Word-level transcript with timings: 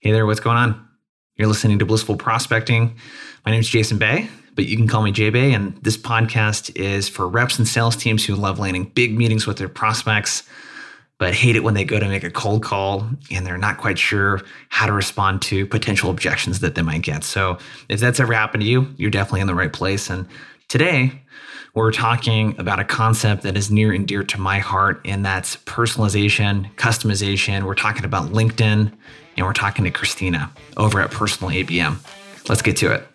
Hey 0.00 0.12
there, 0.12 0.26
what's 0.26 0.40
going 0.40 0.58
on? 0.58 0.86
You're 1.36 1.48
listening 1.48 1.78
to 1.78 1.86
Blissful 1.86 2.16
Prospecting. 2.16 2.96
My 3.46 3.50
name 3.50 3.60
is 3.60 3.68
Jason 3.68 3.96
Bay, 3.96 4.28
but 4.54 4.66
you 4.66 4.76
can 4.76 4.86
call 4.86 5.02
me 5.02 5.10
J 5.10 5.30
Bay. 5.30 5.54
And 5.54 5.74
this 5.78 5.96
podcast 5.96 6.76
is 6.76 7.08
for 7.08 7.26
reps 7.26 7.58
and 7.58 7.66
sales 7.66 7.96
teams 7.96 8.22
who 8.22 8.34
love 8.34 8.58
landing 8.58 8.84
big 8.94 9.16
meetings 9.16 9.46
with 9.46 9.56
their 9.56 9.70
prospects, 9.70 10.42
but 11.18 11.32
hate 11.32 11.56
it 11.56 11.64
when 11.64 11.72
they 11.72 11.84
go 11.84 11.98
to 11.98 12.06
make 12.08 12.24
a 12.24 12.30
cold 12.30 12.62
call 12.62 13.08
and 13.30 13.46
they're 13.46 13.56
not 13.56 13.78
quite 13.78 13.98
sure 13.98 14.42
how 14.68 14.84
to 14.84 14.92
respond 14.92 15.40
to 15.42 15.66
potential 15.66 16.10
objections 16.10 16.60
that 16.60 16.74
they 16.74 16.82
might 16.82 17.00
get. 17.00 17.24
So 17.24 17.56
if 17.88 17.98
that's 17.98 18.20
ever 18.20 18.34
happened 18.34 18.64
to 18.64 18.68
you, 18.68 18.94
you're 18.98 19.10
definitely 19.10 19.40
in 19.40 19.46
the 19.46 19.54
right 19.54 19.72
place. 19.72 20.10
And 20.10 20.28
today, 20.68 21.22
we're 21.74 21.90
talking 21.90 22.54
about 22.58 22.80
a 22.80 22.84
concept 22.84 23.44
that 23.44 23.56
is 23.56 23.70
near 23.70 23.92
and 23.92 24.06
dear 24.06 24.24
to 24.24 24.38
my 24.38 24.58
heart, 24.58 25.00
and 25.06 25.24
that's 25.24 25.56
personalization, 25.56 26.70
customization. 26.74 27.62
We're 27.62 27.74
talking 27.74 28.04
about 28.04 28.32
LinkedIn 28.32 28.92
and 29.36 29.46
we're 29.46 29.52
talking 29.52 29.84
to 29.84 29.90
Christina 29.90 30.50
over 30.76 31.00
at 31.00 31.10
Personal 31.10 31.52
ABM. 31.52 31.98
Let's 32.48 32.62
get 32.62 32.76
to 32.78 32.92
it. 32.92 33.06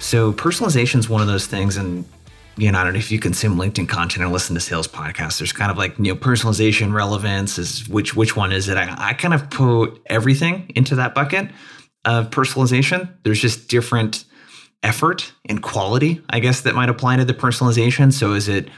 So 0.00 0.32
personalization 0.32 1.00
is 1.00 1.08
one 1.08 1.20
of 1.20 1.26
those 1.26 1.48
things, 1.48 1.76
and 1.76 2.04
you 2.56 2.70
know, 2.70 2.78
I 2.78 2.84
don't 2.84 2.92
know 2.92 2.98
if 3.00 3.10
you 3.10 3.18
consume 3.18 3.56
LinkedIn 3.56 3.88
content 3.88 4.24
or 4.24 4.28
listen 4.28 4.54
to 4.54 4.60
sales 4.60 4.86
podcasts. 4.86 5.38
There's 5.38 5.52
kind 5.52 5.68
of 5.70 5.76
like 5.76 5.98
you 5.98 6.04
know 6.04 6.14
personalization, 6.14 6.92
relevance 6.92 7.58
is 7.58 7.88
which 7.88 8.14
which 8.14 8.36
one 8.36 8.52
is 8.52 8.68
it? 8.68 8.76
I, 8.76 8.94
I 8.96 9.14
kind 9.14 9.34
of 9.34 9.50
put 9.50 10.00
everything 10.06 10.70
into 10.76 10.94
that 10.94 11.12
bucket 11.12 11.50
of 12.06 12.30
personalization. 12.30 13.12
There's 13.24 13.40
just 13.40 13.68
different 13.68 14.24
effort 14.82 15.32
and 15.46 15.62
quality, 15.62 16.22
I 16.30 16.40
guess, 16.40 16.62
that 16.62 16.74
might 16.74 16.88
apply 16.88 17.16
to 17.16 17.24
the 17.24 17.34
personalization. 17.34 18.12
So 18.12 18.32
is 18.32 18.48
it, 18.48 18.68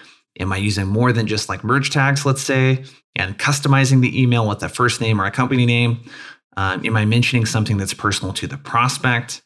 am 0.40 0.52
I 0.52 0.56
using 0.56 0.86
more 0.86 1.12
than 1.12 1.26
just 1.26 1.48
like 1.48 1.62
merge 1.62 1.90
tags, 1.90 2.24
let's 2.24 2.42
say, 2.42 2.84
and 3.14 3.38
customizing 3.38 4.00
the 4.00 4.20
email 4.20 4.48
with 4.48 4.62
a 4.62 4.68
first 4.68 5.00
name 5.00 5.20
or 5.20 5.26
a 5.26 5.30
company 5.30 5.66
name? 5.66 6.00
Um, 6.56 6.84
am 6.84 6.96
I 6.96 7.04
mentioning 7.04 7.46
something 7.46 7.76
that's 7.76 7.94
personal 7.94 8.32
to 8.34 8.46
the 8.46 8.56
prospect? 8.56 9.42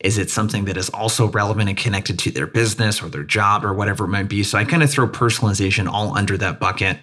Is 0.00 0.18
it 0.18 0.30
something 0.30 0.64
that 0.64 0.76
is 0.76 0.88
also 0.90 1.28
relevant 1.28 1.68
and 1.68 1.78
connected 1.78 2.18
to 2.20 2.30
their 2.30 2.46
business 2.46 3.02
or 3.02 3.08
their 3.08 3.22
job 3.22 3.64
or 3.64 3.72
whatever 3.72 4.04
it 4.04 4.08
might 4.08 4.28
be? 4.28 4.42
So 4.42 4.58
I 4.58 4.64
kind 4.64 4.82
of 4.82 4.90
throw 4.90 5.08
personalization 5.08 5.88
all 5.88 6.16
under 6.16 6.36
that 6.38 6.58
bucket. 6.58 6.98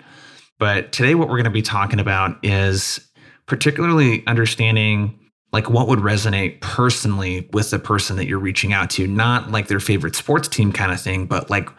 But 0.59 0.91
today, 0.91 1.15
what 1.15 1.27
we're 1.27 1.37
going 1.37 1.45
to 1.45 1.51
be 1.51 1.61
talking 1.61 1.99
about 1.99 2.37
is 2.43 2.99
particularly 3.45 4.25
understanding 4.27 5.19
like 5.53 5.69
what 5.69 5.87
would 5.87 5.99
resonate 5.99 6.59
personally 6.59 7.47
with 7.53 7.69
the 7.69 7.79
person 7.79 8.17
that 8.17 8.25
you're 8.27 8.39
reaching 8.39 8.73
out 8.73 8.89
to? 8.91 9.07
Not 9.07 9.51
like 9.51 9.67
their 9.67 9.79
favorite 9.79 10.15
sports 10.15 10.47
team 10.47 10.73
kind 10.73 10.91
of 10.91 10.99
thing 10.99 11.25
but 11.25 11.49
like 11.49 11.69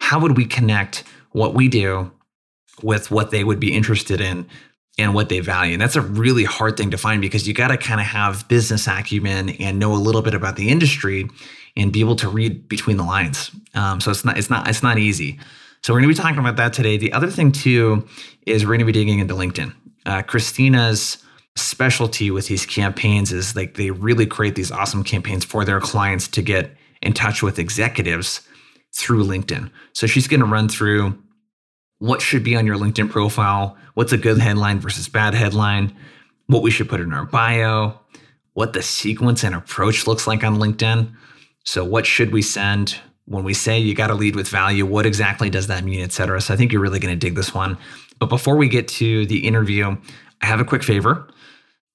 how 0.00 0.18
would 0.20 0.36
we 0.36 0.46
connect 0.46 1.04
what 1.32 1.54
we 1.54 1.68
do 1.68 2.10
with 2.82 3.10
what 3.10 3.30
they 3.30 3.44
would 3.44 3.60
be 3.60 3.72
interested 3.72 4.20
in 4.20 4.46
and 4.98 5.14
what 5.14 5.28
they 5.28 5.40
value? 5.40 5.72
And 5.72 5.82
that's 5.82 5.96
a 5.96 6.00
really 6.00 6.44
hard 6.44 6.76
thing 6.76 6.90
to 6.90 6.98
find 6.98 7.20
because 7.20 7.48
you 7.48 7.54
got 7.54 7.68
to 7.68 7.76
kind 7.76 8.00
of 8.00 8.06
have 8.06 8.46
business 8.48 8.86
acumen 8.86 9.50
and 9.50 9.78
know 9.78 9.92
a 9.92 9.96
little 9.96 10.22
bit 10.22 10.34
about 10.34 10.56
the 10.56 10.68
industry 10.68 11.28
and 11.76 11.92
be 11.92 12.00
able 12.00 12.16
to 12.16 12.28
read 12.28 12.68
between 12.68 12.96
the 12.96 13.02
lines. 13.02 13.50
Um, 13.74 14.00
so 14.00 14.10
it's 14.10 14.24
not 14.24 14.38
it's 14.38 14.50
not 14.50 14.68
it's 14.68 14.82
not 14.82 14.98
easy. 14.98 15.38
So 15.82 15.92
we're 15.92 16.00
going 16.00 16.14
to 16.14 16.16
be 16.16 16.22
talking 16.22 16.38
about 16.38 16.56
that 16.56 16.72
today. 16.72 16.96
The 16.96 17.12
other 17.12 17.30
thing 17.30 17.52
too 17.52 18.06
is 18.46 18.64
we're 18.64 18.70
going 18.70 18.78
to 18.80 18.84
be 18.86 18.92
digging 18.92 19.18
into 19.18 19.34
linkedin. 19.34 19.74
Uh, 20.06 20.20
christina's 20.20 21.16
specialty 21.56 22.30
with 22.30 22.48
these 22.48 22.66
campaigns 22.66 23.32
is 23.32 23.54
like 23.54 23.74
they 23.74 23.90
really 23.90 24.26
create 24.26 24.54
these 24.54 24.72
awesome 24.72 25.04
campaigns 25.04 25.44
for 25.44 25.64
their 25.64 25.80
clients 25.80 26.26
to 26.28 26.42
get 26.42 26.76
in 27.02 27.12
touch 27.12 27.42
with 27.42 27.58
executives 27.58 28.40
through 28.94 29.24
LinkedIn. 29.24 29.70
So 29.92 30.06
she's 30.06 30.28
going 30.28 30.40
to 30.40 30.46
run 30.46 30.68
through 30.68 31.16
what 31.98 32.20
should 32.20 32.42
be 32.42 32.56
on 32.56 32.66
your 32.66 32.76
LinkedIn 32.76 33.10
profile, 33.10 33.76
what's 33.94 34.12
a 34.12 34.18
good 34.18 34.38
headline 34.38 34.80
versus 34.80 35.08
bad 35.08 35.34
headline, 35.34 35.94
what 36.46 36.62
we 36.62 36.70
should 36.70 36.88
put 36.88 37.00
in 37.00 37.12
our 37.12 37.24
bio, 37.24 37.98
what 38.54 38.72
the 38.72 38.82
sequence 38.82 39.44
and 39.44 39.54
approach 39.54 40.06
looks 40.06 40.26
like 40.26 40.44
on 40.44 40.56
LinkedIn. 40.56 41.12
So 41.64 41.84
what 41.84 42.04
should 42.04 42.32
we 42.32 42.42
send 42.42 42.96
when 43.26 43.44
we 43.44 43.54
say 43.54 43.78
you 43.78 43.94
got 43.94 44.08
to 44.08 44.14
lead 44.14 44.36
with 44.36 44.48
value? 44.48 44.84
What 44.84 45.06
exactly 45.06 45.50
does 45.50 45.68
that 45.68 45.84
mean, 45.84 46.00
et 46.00 46.12
cetera? 46.12 46.40
So 46.40 46.52
I 46.52 46.56
think 46.56 46.72
you're 46.72 46.82
really 46.82 46.98
going 46.98 47.14
to 47.14 47.26
dig 47.26 47.36
this 47.36 47.54
one. 47.54 47.78
But 48.18 48.28
before 48.28 48.56
we 48.56 48.68
get 48.68 48.86
to 48.88 49.24
the 49.26 49.46
interview, 49.46 49.96
I 50.42 50.46
have 50.46 50.60
a 50.60 50.64
quick 50.64 50.82
favor. 50.82 51.26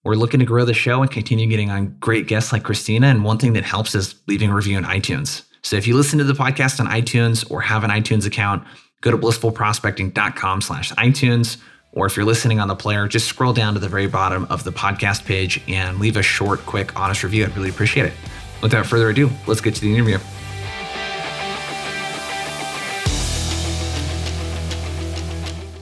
We're 0.09 0.16
looking 0.16 0.40
to 0.40 0.46
grow 0.47 0.66
the 0.66 0.74
show 0.74 1.03
and 1.03 1.12
continue 1.12 1.46
getting 1.46 1.70
on 1.70 1.96
great 2.00 2.25
guests 2.25 2.52
like 2.52 2.64
Christina. 2.64 3.06
And 3.06 3.24
one 3.24 3.38
thing 3.38 3.53
that 3.53 3.64
helps 3.64 3.94
is 3.94 4.16
leaving 4.25 4.50
a 4.50 4.56
review 4.56 4.75
on 4.75 4.84
iTunes. 4.84 5.44
So 5.62 5.75
if 5.75 5.86
you 5.86 5.96
listen 5.96 6.18
to 6.18 6.24
the 6.24 6.34
podcast 6.34 6.80
on 6.80 6.88
iTunes 6.88 7.46
or 7.52 7.62
have 7.62 7.84
an 7.84 7.92
iTunes 7.92 8.25
account, 8.25 8.64
go 9.02 9.12
to 9.12 9.18
blissfulprospecting.com 9.20 10.62
slash 10.62 10.92
iTunes. 10.94 11.58
Or 11.92 12.08
if 12.08 12.18
you're 12.18 12.25
listening 12.25 12.59
on 12.59 12.68
the 12.68 12.75
player, 12.75 13.08
just 13.08 13.28
scroll 13.28 13.53
down 13.53 13.75
to 13.75 13.80
the 13.80 13.88
very 13.88 14.08
bottom 14.08 14.47
of 14.50 14.64
the 14.64 14.72
podcast 14.72 15.25
page 15.25 15.62
and 15.68 16.00
leave 16.00 16.18
a 16.18 16.24
short, 16.24 16.62
quick, 16.62 17.00
honest 17.00 17.24
review. 17.24 17.46
I'd 17.46 17.56
really 17.56 17.70
appreciate 17.70 18.08
it. 18.08 18.14
Without 18.64 18.88
further 18.88 19.09
ado, 19.09 19.30
let's 19.46 19.62
get 19.62 19.76
to 19.76 19.81
the 19.81 19.94
interview. 19.94 20.18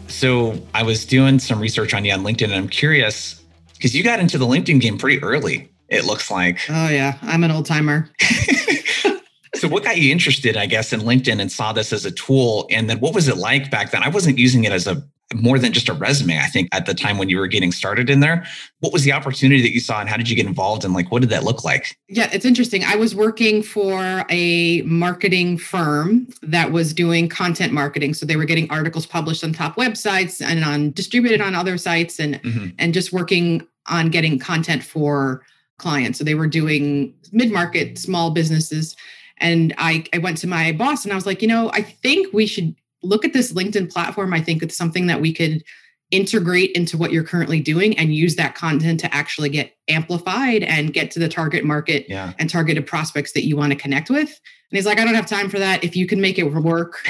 So 0.10 0.62
I 0.74 0.84
was 0.84 1.06
doing 1.06 1.40
some 1.40 1.62
research 1.62 1.94
on 1.94 2.04
you 2.04 2.12
on 2.12 2.24
LinkedIn, 2.24 2.48
and 2.48 2.56
I'm 2.56 2.68
curious 2.68 3.42
because 3.78 3.96
you 3.96 4.04
got 4.04 4.20
into 4.20 4.38
the 4.38 4.46
LinkedIn 4.46 4.82
game 4.82 4.98
pretty 4.98 5.22
early. 5.24 5.72
It 5.90 6.06
looks 6.06 6.30
like. 6.30 6.60
Oh 6.70 6.90
yeah, 6.90 7.18
I'm 7.22 7.44
an 7.44 7.52
old 7.52 7.66
timer. 7.66 8.10
so 9.56 9.68
what 9.68 9.84
got 9.84 9.98
you 9.98 10.12
interested, 10.12 10.58
I 10.58 10.66
guess, 10.66 10.92
in 10.92 11.02
LinkedIn 11.02 11.40
and 11.40 11.52
saw 11.52 11.74
this 11.74 11.94
as 11.94 12.06
a 12.06 12.12
tool? 12.12 12.68
And 12.70 12.90
then 12.90 13.00
what 13.00 13.14
was 13.14 13.28
it 13.28 13.38
like 13.38 13.72
back 13.72 13.92
then? 13.92 14.04
I 14.04 14.10
wasn't 14.10 14.38
using 14.38 14.66
it 14.66 14.72
as 14.72 14.88
a 14.88 15.04
more 15.34 15.60
than 15.60 15.74
just 15.74 15.90
a 15.90 15.94
resume, 15.94 16.40
I 16.40 16.48
think, 16.48 16.70
at 16.72 16.86
the 16.86 16.94
time 16.94 17.18
when 17.18 17.28
you 17.28 17.38
were 17.38 17.48
getting 17.48 17.72
started 17.72 18.10
in 18.10 18.22
there. 18.22 18.46
What 18.80 18.94
was 18.94 19.04
the 19.04 19.12
opportunity 19.12 19.62
that 19.62 19.74
you 19.74 19.82
saw 19.82 20.00
and 20.00 20.08
how 20.08 20.16
did 20.16 20.30
you 20.30 20.36
get 20.36 20.46
involved 20.46 20.86
and 20.86 20.94
like 20.94 21.12
what 21.12 21.22
did 21.22 21.30
that 21.32 21.44
look 21.44 21.64
like? 21.64 21.98
Yeah, 22.08 22.30
it's 22.32 22.46
interesting. 22.46 22.84
I 22.86 22.96
was 22.96 23.14
working 23.14 23.62
for 23.62 24.26
a 24.30 24.82
marketing 24.84 25.58
firm 25.58 26.28
that 26.44 26.72
was 26.72 26.94
doing 26.94 27.28
content 27.28 27.74
marketing. 27.74 28.14
So 28.14 28.26
they 28.26 28.38
were 28.38 28.46
getting 28.46 28.72
articles 28.72 29.06
published 29.06 29.44
on 29.44 29.52
top 29.52 29.76
websites 29.76 30.42
and 30.42 30.64
on 30.64 30.92
distributed 30.92 31.42
on 31.42 31.56
other 31.56 31.78
sites 31.78 32.20
and 32.20 32.42
mm-hmm. 32.42 32.68
and 32.80 32.94
just 32.94 33.12
working 33.12 33.68
on 33.88 34.10
getting 34.10 34.40
content 34.40 34.84
for 34.84 35.44
clients. 35.78 36.18
So 36.18 36.24
they 36.24 36.36
were 36.36 36.48
doing 36.48 37.14
mid-market 37.32 37.98
small 37.98 38.32
businesses. 38.32 38.96
And 39.40 39.74
I, 39.78 40.06
I 40.14 40.18
went 40.18 40.38
to 40.40 40.48
my 40.48 40.72
boss 40.72 41.04
and 41.04 41.12
I 41.12 41.16
was 41.16 41.26
like, 41.26 41.42
you 41.42 41.48
know, 41.48 41.70
I 41.74 41.82
think 41.82 42.34
we 42.34 42.48
should 42.48 42.76
look 43.08 43.26
at 43.26 43.34
this 43.34 43.54
LinkedIn 43.54 43.92
platform. 43.92 44.34
I 44.34 44.42
think 44.42 44.62
it's 44.62 44.78
something 44.78 45.08
that 45.08 45.22
we 45.22 45.34
could 45.34 45.64
integrate 46.12 46.72
into 46.72 46.98
what 46.98 47.12
you're 47.12 47.24
currently 47.24 47.60
doing 47.60 47.98
and 47.98 48.16
use 48.16 48.36
that 48.38 48.56
content 48.56 49.00
to 49.02 49.14
actually 49.14 49.50
get 49.50 49.74
amplified 49.90 50.64
and 50.64 50.94
get 50.94 51.12
to 51.12 51.20
the 51.20 51.28
target 51.28 51.66
market 51.66 52.06
yeah. 52.08 52.34
and 52.40 52.50
targeted 52.50 52.88
prospects 52.88 53.34
that 53.34 53.46
you 53.46 53.58
want 53.58 53.74
to 53.74 53.78
connect 53.78 54.10
with. 54.10 54.30
And 54.30 54.78
he's 54.78 54.86
like, 54.86 55.00
I 55.00 55.06
don't 55.06 55.16
have 55.16 55.26
time 55.26 55.50
for 55.50 55.60
that. 55.60 55.84
If 55.84 55.96
you 55.96 56.08
can 56.08 56.22
make 56.22 56.40
it 56.40 56.44
work, 56.44 57.06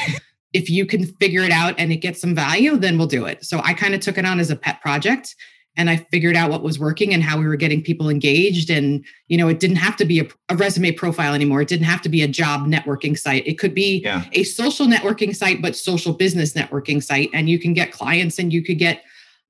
if 0.53 0.69
you 0.69 0.85
can 0.85 1.05
figure 1.05 1.41
it 1.41 1.51
out 1.51 1.75
and 1.77 1.91
it 1.91 1.97
gets 1.97 2.19
some 2.19 2.33
value, 2.33 2.75
then 2.77 2.97
we'll 2.97 3.07
do 3.07 3.25
it. 3.25 3.45
So 3.45 3.59
I 3.63 3.73
kind 3.73 3.93
of 3.93 4.01
took 4.01 4.17
it 4.17 4.25
on 4.25 4.39
as 4.39 4.49
a 4.49 4.55
pet 4.55 4.81
project 4.81 5.35
and 5.77 5.91
I 5.91 5.97
figured 5.97 6.35
out 6.35 6.49
what 6.49 6.63
was 6.63 6.79
working 6.79 7.13
and 7.13 7.21
how 7.21 7.37
we 7.37 7.45
were 7.45 7.55
getting 7.55 7.83
people 7.83 8.09
engaged. 8.09 8.71
And, 8.71 9.05
you 9.27 9.37
know, 9.37 9.47
it 9.47 9.59
didn't 9.59 9.77
have 9.77 9.95
to 9.97 10.05
be 10.05 10.19
a, 10.19 10.27
a 10.49 10.55
resume 10.55 10.91
profile 10.91 11.35
anymore. 11.35 11.61
It 11.61 11.67
didn't 11.67 11.85
have 11.85 12.01
to 12.01 12.09
be 12.09 12.23
a 12.23 12.27
job 12.27 12.65
networking 12.65 13.17
site. 13.17 13.45
It 13.45 13.59
could 13.59 13.75
be 13.75 14.01
yeah. 14.03 14.23
a 14.33 14.43
social 14.43 14.87
networking 14.87 15.35
site, 15.35 15.61
but 15.61 15.75
social 15.75 16.13
business 16.13 16.53
networking 16.53 17.01
site. 17.01 17.29
And 17.31 17.47
you 17.47 17.59
can 17.59 17.73
get 17.73 17.91
clients 17.91 18.39
and 18.39 18.51
you 18.51 18.63
could 18.63 18.79
get, 18.79 19.03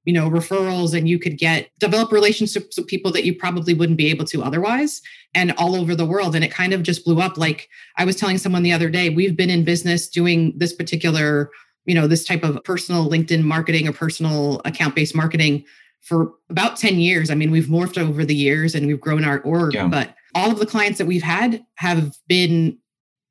you 0.04 0.12
know, 0.12 0.30
referrals 0.30 0.94
and 0.94 1.08
you 1.08 1.18
could 1.18 1.38
get 1.38 1.70
develop 1.80 2.12
relationships 2.12 2.78
with 2.78 2.88
people 2.88 3.12
that 3.14 3.24
you 3.24 3.34
probably 3.34 3.74
wouldn't 3.74 3.98
be 3.98 4.10
able 4.10 4.26
to 4.26 4.44
otherwise 4.44 5.02
and 5.34 5.54
all 5.54 5.78
over 5.78 5.96
the 5.96 6.06
world. 6.06 6.36
And 6.36 6.44
it 6.44 6.52
kind 6.52 6.74
of 6.74 6.84
just 6.84 7.06
blew 7.06 7.22
up. 7.22 7.38
Like 7.38 7.70
I 7.96 8.04
was 8.04 8.18
telling 8.18 8.38
someone 8.38 8.64
the 8.64 8.74
other 8.74 8.90
day, 8.90 9.10
we've 9.10 9.38
been 9.38 9.50
in 9.50 9.64
business 9.64 10.10
doing 10.10 10.52
this 10.58 10.74
particular, 10.74 11.52
you 11.86 11.96
know, 11.96 12.06
this 12.06 12.26
type 12.26 12.44
of 12.44 12.62
personal 12.66 13.10
LinkedIn 13.10 13.44
marketing 13.44 13.88
or 13.88 13.94
personal 13.94 14.62
account 14.66 14.94
based 14.94 15.16
marketing 15.16 15.64
for 16.08 16.32
about 16.50 16.78
10 16.78 17.00
years. 17.00 17.30
I 17.30 17.36
mean, 17.36 17.52
we've 17.52 17.66
morphed 17.66 18.02
over 18.02 18.24
the 18.24 18.36
years 18.36 18.76
and 18.76 18.88
we've 18.88 19.00
grown 19.00 19.26
our 19.26 19.42
org, 19.42 19.74
yeah. 19.74 19.88
but 19.88 20.16
all 20.36 20.50
of 20.50 20.60
the 20.60 20.66
clients 20.66 20.98
that 21.00 21.06
we've 21.06 21.24
had 21.24 21.66
have 21.76 22.16
been 22.28 22.78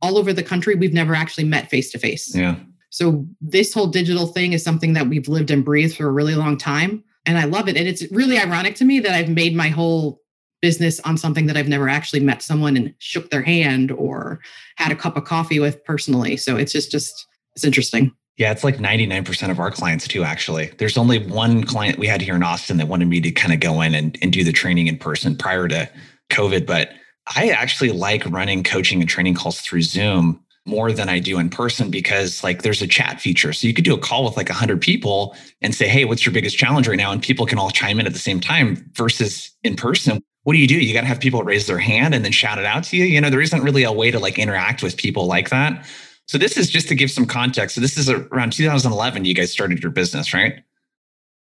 all 0.02 0.19
over 0.19 0.32
the 0.32 0.43
country. 0.43 0.75
We've 0.75 0.93
never 0.93 1.14
actually 1.14 1.44
met 1.44 1.70
face 1.70 1.90
to 1.93 1.99
face. 1.99 2.34
Yeah. 2.34 2.56
So 2.90 3.26
this 3.40 3.73
whole 3.73 3.87
digital 3.87 4.26
thing 4.26 4.52
is 4.52 4.62
something 4.62 4.93
that 4.93 5.08
we've 5.08 5.28
lived 5.28 5.50
and 5.50 5.64
breathed 5.64 5.96
for 5.96 6.06
a 6.06 6.12
really 6.12 6.34
long 6.34 6.58
time. 6.58 7.02
And 7.25 7.38
I 7.38 7.44
love 7.44 7.69
it. 7.69 7.76
And 7.76 7.88
it's 7.88 8.11
really 8.12 8.38
ironic 8.38 8.75
to 8.76 8.84
me 8.84 9.00
that 9.00 9.12
I've 9.12 9.28
made 9.28 9.56
my 9.56 9.69
whole 9.69 10.20
business 10.62 11.00
on 11.00 11.17
something 11.17 11.46
that 11.46 11.56
I've 11.56 11.69
never 11.69 11.88
actually 11.88 12.20
met 12.20 12.43
someone 12.43 12.76
and 12.76 12.94
shook 12.99 13.31
their 13.31 13.43
hand 13.43 13.90
or 13.90 14.40
had 14.76 14.93
a 14.93 14.96
cup 14.96 15.17
of 15.17 15.25
coffee 15.25 15.61
with 15.61 15.82
personally. 15.84 16.37
So 16.37 16.56
it's 16.56 16.73
just 16.73 16.90
just 16.90 17.26
it's 17.55 17.64
interesting. 17.64 18.12
Yeah, 18.37 18.53
it's 18.53 18.65
like 18.65 18.77
99% 18.77 19.50
of 19.50 19.59
our 19.59 19.71
clients 19.71 20.06
too, 20.06 20.23
actually. 20.23 20.67
There's 20.79 20.99
only 20.99 21.19
one 21.19 21.65
client 21.65 21.99
we 21.99 22.06
had 22.06 22.21
here 22.21 22.35
in 22.35 22.43
Austin 22.43 22.77
that 22.77 22.88
wanted 22.88 23.09
me 23.09 23.21
to 23.23 23.31
kind 23.31 23.55
of 23.55 23.61
go 23.61 23.81
in 23.81 23.94
and, 23.94 24.19
and 24.21 24.31
do 24.33 24.44
the 24.44 24.53
training 24.53 24.88
in 24.88 24.99
person 24.99 25.37
prior 25.37 25.69
to 25.69 25.91
COVID. 26.31 26.67
But 26.67 26.91
I 27.35 27.49
actually 27.49 27.93
like 27.93 28.27
running 28.27 28.62
coaching 28.62 29.00
and 29.00 29.09
training 29.09 29.35
calls 29.35 29.61
through 29.61 29.83
Zoom 29.83 30.41
more 30.67 30.93
than 30.93 31.09
I 31.09 31.19
do 31.19 31.38
in 31.38 31.49
person 31.49 31.91
because 31.91 32.43
like 32.44 32.62
there's 32.62 32.83
a 32.83 32.87
chat 32.87 33.21
feature. 33.21 33.53
So 33.53 33.67
you 33.67 33.73
could 33.73 33.85
do 33.85 33.94
a 33.94 33.99
call 33.99 34.25
with 34.25 34.37
like 34.37 34.49
100 34.49 34.81
people 34.81 35.35
and 35.62 35.75
say, 35.75 35.88
"Hey, 35.88 36.05
what's 36.05 36.27
your 36.27 36.33
biggest 36.33 36.59
challenge 36.59 36.88
right 36.88 36.97
now?" 36.97 37.12
and 37.12 37.23
people 37.23 37.47
can 37.47 37.59
all 37.59 37.71
chime 37.71 38.00
in 38.00 38.06
at 38.06 38.12
the 38.12 38.19
same 38.19 38.41
time 38.41 38.91
versus 38.94 39.50
in 39.62 39.77
person. 39.77 40.23
What 40.43 40.53
do 40.53 40.59
you 40.59 40.69
do? 40.69 40.79
You 40.79 40.93
got 40.93 41.00
to 41.03 41.06
have 41.06 41.21
people 41.21 41.43
raise 41.43 41.67
their 41.67 41.79
hand 41.79 42.15
and 42.15 42.25
then 42.25 42.33
shout 42.33 42.59
it 42.59 42.65
out 42.65 42.85
to 42.85 42.97
you. 42.97 43.05
You 43.05 43.21
know, 43.21 43.31
there 43.31 43.41
isn't 43.41 43.62
really 43.62 43.85
a 43.85 43.93
way 43.93 44.11
to 44.11 44.19
like 44.19 44.38
interact 44.38 44.83
with 44.83 44.97
people 44.97 45.27
like 45.27 45.50
that. 45.50 45.87
So 46.26 46.38
this 46.38 46.56
is 46.56 46.69
just 46.69 46.88
to 46.88 46.94
give 46.94 47.11
some 47.11 47.26
context. 47.26 47.75
So 47.75 47.81
this 47.81 47.96
is 47.96 48.11
around 48.11 48.52
2011 48.52 49.25
you 49.25 49.34
guys 49.34 49.50
started 49.50 49.82
your 49.82 49.93
business, 49.93 50.34
right? 50.34 50.62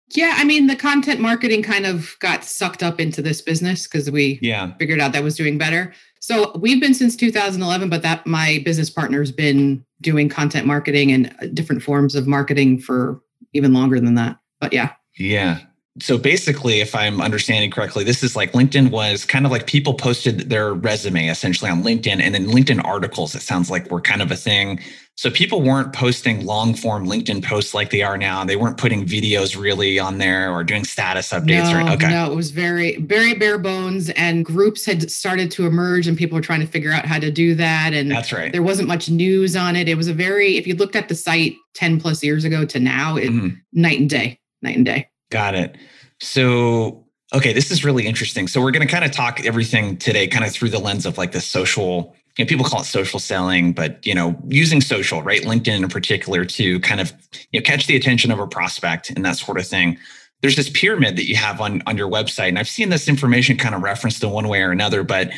Yeah, 0.09 0.35
I 0.37 0.43
mean 0.43 0.67
the 0.67 0.75
content 0.75 1.19
marketing 1.19 1.63
kind 1.63 1.85
of 1.85 2.15
got 2.19 2.43
sucked 2.43 2.83
up 2.83 2.99
into 2.99 3.21
this 3.21 3.41
business 3.41 3.87
because 3.87 4.11
we 4.11 4.37
yeah. 4.41 4.73
figured 4.77 4.99
out 4.99 5.13
that 5.13 5.23
was 5.23 5.35
doing 5.35 5.57
better. 5.57 5.93
So 6.19 6.55
we've 6.59 6.79
been 6.79 6.93
since 6.93 7.15
2011, 7.15 7.89
but 7.89 8.03
that 8.03 8.25
my 8.27 8.61
business 8.63 8.89
partner's 8.89 9.31
been 9.31 9.83
doing 10.01 10.29
content 10.29 10.67
marketing 10.67 11.11
and 11.11 11.35
uh, 11.41 11.47
different 11.53 11.81
forms 11.81 12.13
of 12.13 12.27
marketing 12.27 12.79
for 12.79 13.21
even 13.53 13.73
longer 13.73 13.99
than 13.99 14.15
that. 14.15 14.37
But 14.59 14.73
yeah. 14.73 14.93
Yeah 15.17 15.61
so 16.01 16.17
basically, 16.17 16.81
if 16.81 16.93
I'm 16.93 17.21
understanding 17.21 17.71
correctly, 17.71 18.03
this 18.03 18.21
is 18.21 18.35
like 18.35 18.51
LinkedIn 18.51 18.91
was 18.91 19.23
kind 19.23 19.45
of 19.45 19.51
like 19.51 19.65
people 19.65 19.93
posted 19.93 20.49
their 20.49 20.73
resume 20.73 21.29
essentially 21.29 21.71
on 21.71 21.83
LinkedIn, 21.83 22.19
and 22.19 22.35
then 22.35 22.47
LinkedIn 22.47 22.83
articles. 22.83 23.33
It 23.33 23.41
sounds 23.41 23.71
like 23.71 23.89
were 23.89 24.01
kind 24.01 24.21
of 24.21 24.29
a 24.29 24.35
thing. 24.35 24.81
So 25.17 25.31
people 25.31 25.61
weren't 25.61 25.93
posting 25.93 26.45
long 26.45 26.73
form 26.73 27.05
LinkedIn 27.05 27.45
posts 27.45 27.73
like 27.73 27.91
they 27.91 28.01
are 28.01 28.17
now. 28.17 28.43
They 28.43 28.57
weren't 28.57 28.77
putting 28.77 29.05
videos 29.05 29.57
really 29.57 29.97
on 29.97 30.17
there 30.17 30.51
or 30.51 30.65
doing 30.65 30.83
status 30.83 31.29
updates. 31.29 31.71
No, 31.71 31.87
or, 31.87 31.93
okay. 31.93 32.09
no, 32.09 32.29
it 32.29 32.35
was 32.35 32.51
very, 32.51 32.97
very 32.97 33.33
bare 33.33 33.57
bones. 33.57 34.09
And 34.11 34.43
groups 34.43 34.85
had 34.85 35.09
started 35.09 35.49
to 35.51 35.65
emerge, 35.65 36.07
and 36.07 36.17
people 36.17 36.35
were 36.35 36.41
trying 36.41 36.59
to 36.59 36.67
figure 36.67 36.91
out 36.91 37.05
how 37.05 37.19
to 37.19 37.31
do 37.31 37.55
that. 37.55 37.93
And 37.93 38.11
that's 38.11 38.33
right. 38.33 38.51
There 38.51 38.63
wasn't 38.63 38.89
much 38.89 39.09
news 39.09 39.55
on 39.55 39.77
it. 39.77 39.87
It 39.87 39.95
was 39.95 40.09
a 40.09 40.13
very, 40.13 40.57
if 40.57 40.67
you 40.67 40.75
looked 40.75 40.97
at 40.97 41.07
the 41.07 41.15
site 41.15 41.55
ten 41.73 42.01
plus 42.01 42.21
years 42.21 42.43
ago 42.43 42.65
to 42.65 42.81
now, 42.81 43.15
it 43.15 43.29
mm-hmm. 43.29 43.55
night 43.71 43.99
and 44.01 44.09
day, 44.09 44.41
night 44.61 44.75
and 44.75 44.85
day. 44.85 45.07
Got 45.35 45.53
it. 45.55 45.75
So, 46.21 47.05
okay, 47.33 47.51
this 47.51 47.69
is 47.69 47.83
really 47.83 48.07
interesting. 48.07 48.47
So, 48.47 48.61
we're 48.61 48.71
going 48.71 48.87
to 48.87 48.89
kind 48.89 49.03
of 49.03 49.11
talk 49.11 49.45
everything 49.45 49.97
today 49.97 50.27
kind 50.27 50.45
of 50.45 50.53
through 50.53 50.69
the 50.69 50.79
lens 50.79 51.05
of 51.05 51.17
like 51.17 51.33
the 51.33 51.41
social, 51.41 52.15
you 52.37 52.45
know, 52.45 52.47
people 52.47 52.63
call 52.63 52.79
it 52.79 52.85
social 52.85 53.19
selling, 53.19 53.73
but, 53.73 53.99
you 54.07 54.15
know, 54.15 54.41
using 54.47 54.79
social, 54.79 55.21
right? 55.23 55.41
LinkedIn 55.41 55.83
in 55.83 55.89
particular 55.89 56.45
to 56.45 56.79
kind 56.79 57.01
of, 57.01 57.11
you 57.51 57.59
know, 57.59 57.65
catch 57.65 57.85
the 57.85 57.97
attention 57.97 58.31
of 58.31 58.39
a 58.39 58.47
prospect 58.47 59.09
and 59.09 59.25
that 59.25 59.35
sort 59.35 59.59
of 59.59 59.67
thing. 59.67 59.97
There's 60.39 60.55
this 60.55 60.69
pyramid 60.69 61.17
that 61.17 61.27
you 61.27 61.35
have 61.35 61.59
on, 61.59 61.83
on 61.85 61.97
your 61.97 62.09
website. 62.09 62.47
And 62.47 62.57
I've 62.57 62.69
seen 62.69 62.87
this 62.87 63.09
information 63.09 63.57
kind 63.57 63.75
of 63.75 63.81
referenced 63.81 64.23
in 64.23 64.29
one 64.29 64.47
way 64.47 64.61
or 64.61 64.71
another, 64.71 65.03
but 65.03 65.31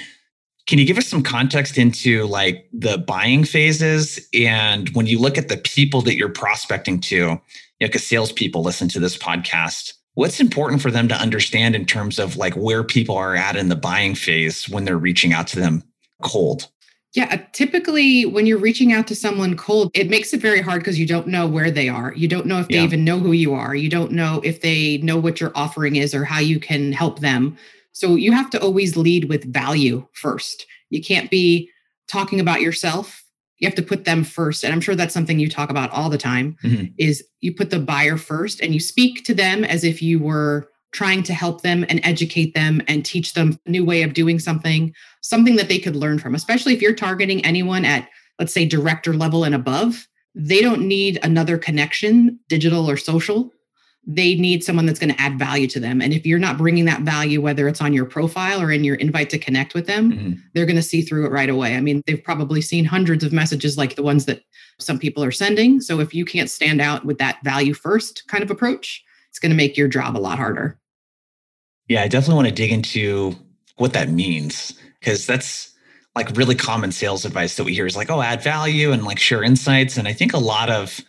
can 0.67 0.77
you 0.77 0.85
give 0.85 0.99
us 0.99 1.07
some 1.07 1.23
context 1.23 1.79
into 1.79 2.27
like 2.27 2.69
the 2.71 2.99
buying 2.99 3.45
phases 3.45 4.19
and 4.31 4.89
when 4.89 5.07
you 5.07 5.17
look 5.17 5.39
at 5.39 5.47
the 5.47 5.57
people 5.57 6.01
that 6.03 6.17
you're 6.17 6.29
prospecting 6.29 6.99
to, 6.99 7.41
you 7.79 7.85
know, 7.85 7.89
because 7.89 8.05
salespeople 8.05 8.63
listen 8.63 8.87
to 8.89 8.99
this 8.99 9.17
podcast, 9.17 9.93
what's 10.15 10.39
important 10.39 10.81
for 10.81 10.91
them 10.91 11.07
to 11.07 11.15
understand 11.15 11.75
in 11.75 11.85
terms 11.85 12.19
of 12.19 12.37
like 12.37 12.55
where 12.55 12.83
people 12.83 13.15
are 13.15 13.35
at 13.35 13.55
in 13.55 13.69
the 13.69 13.75
buying 13.75 14.15
phase 14.15 14.67
when 14.67 14.83
they're 14.83 14.97
reaching 14.97 15.33
out 15.33 15.47
to 15.47 15.59
them 15.59 15.83
cold? 16.23 16.67
Yeah, 17.13 17.43
typically 17.53 18.25
when 18.25 18.45
you're 18.45 18.57
reaching 18.57 18.93
out 18.93 19.07
to 19.07 19.15
someone 19.15 19.55
cold, 19.55 19.91
it 19.93 20.09
makes 20.09 20.33
it 20.33 20.41
very 20.41 20.61
hard 20.61 20.81
because 20.81 20.99
you 20.99 21.05
don't 21.05 21.27
know 21.27 21.47
where 21.47 21.71
they 21.71 21.87
are. 21.87 22.13
You 22.15 22.27
don't 22.27 22.45
know 22.45 22.59
if 22.59 22.67
they 22.67 22.75
yeah. 22.75 22.83
even 22.83 23.03
know 23.03 23.17
who 23.17 23.31
you 23.31 23.53
are. 23.53 23.73
You 23.73 23.89
don't 23.89 24.11
know 24.11 24.41
if 24.43 24.61
they 24.61 24.97
know 24.97 25.17
what 25.17 25.39
your 25.39 25.51
offering 25.55 25.95
is 25.95 26.13
or 26.13 26.25
how 26.25 26.39
you 26.39 26.59
can 26.59 26.91
help 26.91 27.19
them. 27.19 27.57
So 27.93 28.15
you 28.15 28.31
have 28.33 28.49
to 28.51 28.61
always 28.61 28.97
lead 28.97 29.29
with 29.29 29.51
value 29.51 30.05
first. 30.13 30.67
You 30.89 31.01
can't 31.01 31.31
be 31.31 31.71
talking 32.07 32.39
about 32.39 32.61
yourself 32.61 33.23
you 33.59 33.67
have 33.67 33.75
to 33.75 33.83
put 33.83 34.05
them 34.05 34.23
first 34.23 34.63
and 34.63 34.73
i'm 34.73 34.81
sure 34.81 34.95
that's 34.95 35.13
something 35.13 35.39
you 35.39 35.49
talk 35.49 35.69
about 35.69 35.91
all 35.91 36.09
the 36.09 36.17
time 36.17 36.57
mm-hmm. 36.63 36.85
is 36.97 37.23
you 37.41 37.53
put 37.53 37.69
the 37.69 37.79
buyer 37.79 38.17
first 38.17 38.61
and 38.61 38.73
you 38.73 38.79
speak 38.79 39.23
to 39.25 39.33
them 39.33 39.63
as 39.63 39.83
if 39.83 40.01
you 40.01 40.19
were 40.19 40.69
trying 40.93 41.21
to 41.21 41.33
help 41.33 41.61
them 41.61 41.85
and 41.89 41.99
educate 42.03 42.53
them 42.53 42.81
and 42.87 43.05
teach 43.05 43.33
them 43.33 43.59
a 43.65 43.69
new 43.69 43.85
way 43.85 44.03
of 44.03 44.13
doing 44.13 44.39
something 44.39 44.93
something 45.21 45.55
that 45.55 45.67
they 45.67 45.79
could 45.79 45.95
learn 45.95 46.19
from 46.19 46.35
especially 46.35 46.73
if 46.73 46.81
you're 46.81 46.93
targeting 46.93 47.43
anyone 47.45 47.85
at 47.85 48.07
let's 48.39 48.53
say 48.53 48.65
director 48.65 49.13
level 49.13 49.43
and 49.43 49.55
above 49.55 50.07
they 50.35 50.61
don't 50.61 50.81
need 50.81 51.19
another 51.23 51.57
connection 51.57 52.39
digital 52.47 52.89
or 52.89 52.97
social 52.97 53.51
they 54.09 54.35
need 54.35 54.63
someone 54.63 54.85
that's 54.85 54.99
going 54.99 55.13
to 55.13 55.21
add 55.21 55.37
value 55.37 55.67
to 55.67 55.81
them. 55.81 56.01
And 56.01 56.13
if 56.13 56.25
you're 56.25 56.39
not 56.39 56.57
bringing 56.57 56.85
that 56.85 57.01
value, 57.01 57.41
whether 57.41 57.67
it's 57.67 57.81
on 57.81 57.91
your 57.91 58.05
profile 58.05 58.61
or 58.61 58.71
in 58.71 58.85
your 58.85 58.95
invite 58.95 59.29
to 59.31 59.37
connect 59.37 59.73
with 59.73 59.85
them, 59.85 60.11
mm-hmm. 60.13 60.33
they're 60.53 60.65
going 60.65 60.77
to 60.77 60.81
see 60.81 61.01
through 61.01 61.25
it 61.25 61.31
right 61.31 61.49
away. 61.49 61.75
I 61.75 61.81
mean, 61.81 62.01
they've 62.07 62.23
probably 62.23 62.61
seen 62.61 62.85
hundreds 62.85 63.25
of 63.25 63.33
messages 63.33 63.77
like 63.77 63.95
the 63.95 64.03
ones 64.03 64.23
that 64.25 64.43
some 64.79 64.97
people 64.97 65.25
are 65.25 65.31
sending. 65.31 65.81
So 65.81 65.99
if 65.99 66.13
you 66.13 66.23
can't 66.23 66.49
stand 66.49 66.79
out 66.79 67.03
with 67.03 67.17
that 67.17 67.39
value 67.43 67.73
first 67.73 68.23
kind 68.29 68.43
of 68.43 68.49
approach, 68.49 69.03
it's 69.29 69.39
going 69.39 69.51
to 69.51 69.57
make 69.57 69.75
your 69.75 69.89
job 69.89 70.15
a 70.15 70.19
lot 70.19 70.37
harder. 70.37 70.79
Yeah, 71.89 72.01
I 72.01 72.07
definitely 72.07 72.35
want 72.35 72.47
to 72.47 72.53
dig 72.53 72.71
into 72.71 73.35
what 73.75 73.91
that 73.91 74.07
means 74.07 74.73
because 74.99 75.27
that's 75.27 75.73
like 76.15 76.35
really 76.37 76.55
common 76.55 76.93
sales 76.93 77.25
advice 77.25 77.57
that 77.57 77.65
we 77.65 77.73
hear 77.73 77.85
is 77.85 77.97
like, 77.97 78.09
oh, 78.09 78.21
add 78.21 78.41
value 78.41 78.93
and 78.93 79.03
like 79.03 79.19
share 79.19 79.43
insights. 79.43 79.97
And 79.97 80.07
I 80.07 80.13
think 80.13 80.33
a 80.33 80.39
lot 80.39 80.69
of 80.69 81.01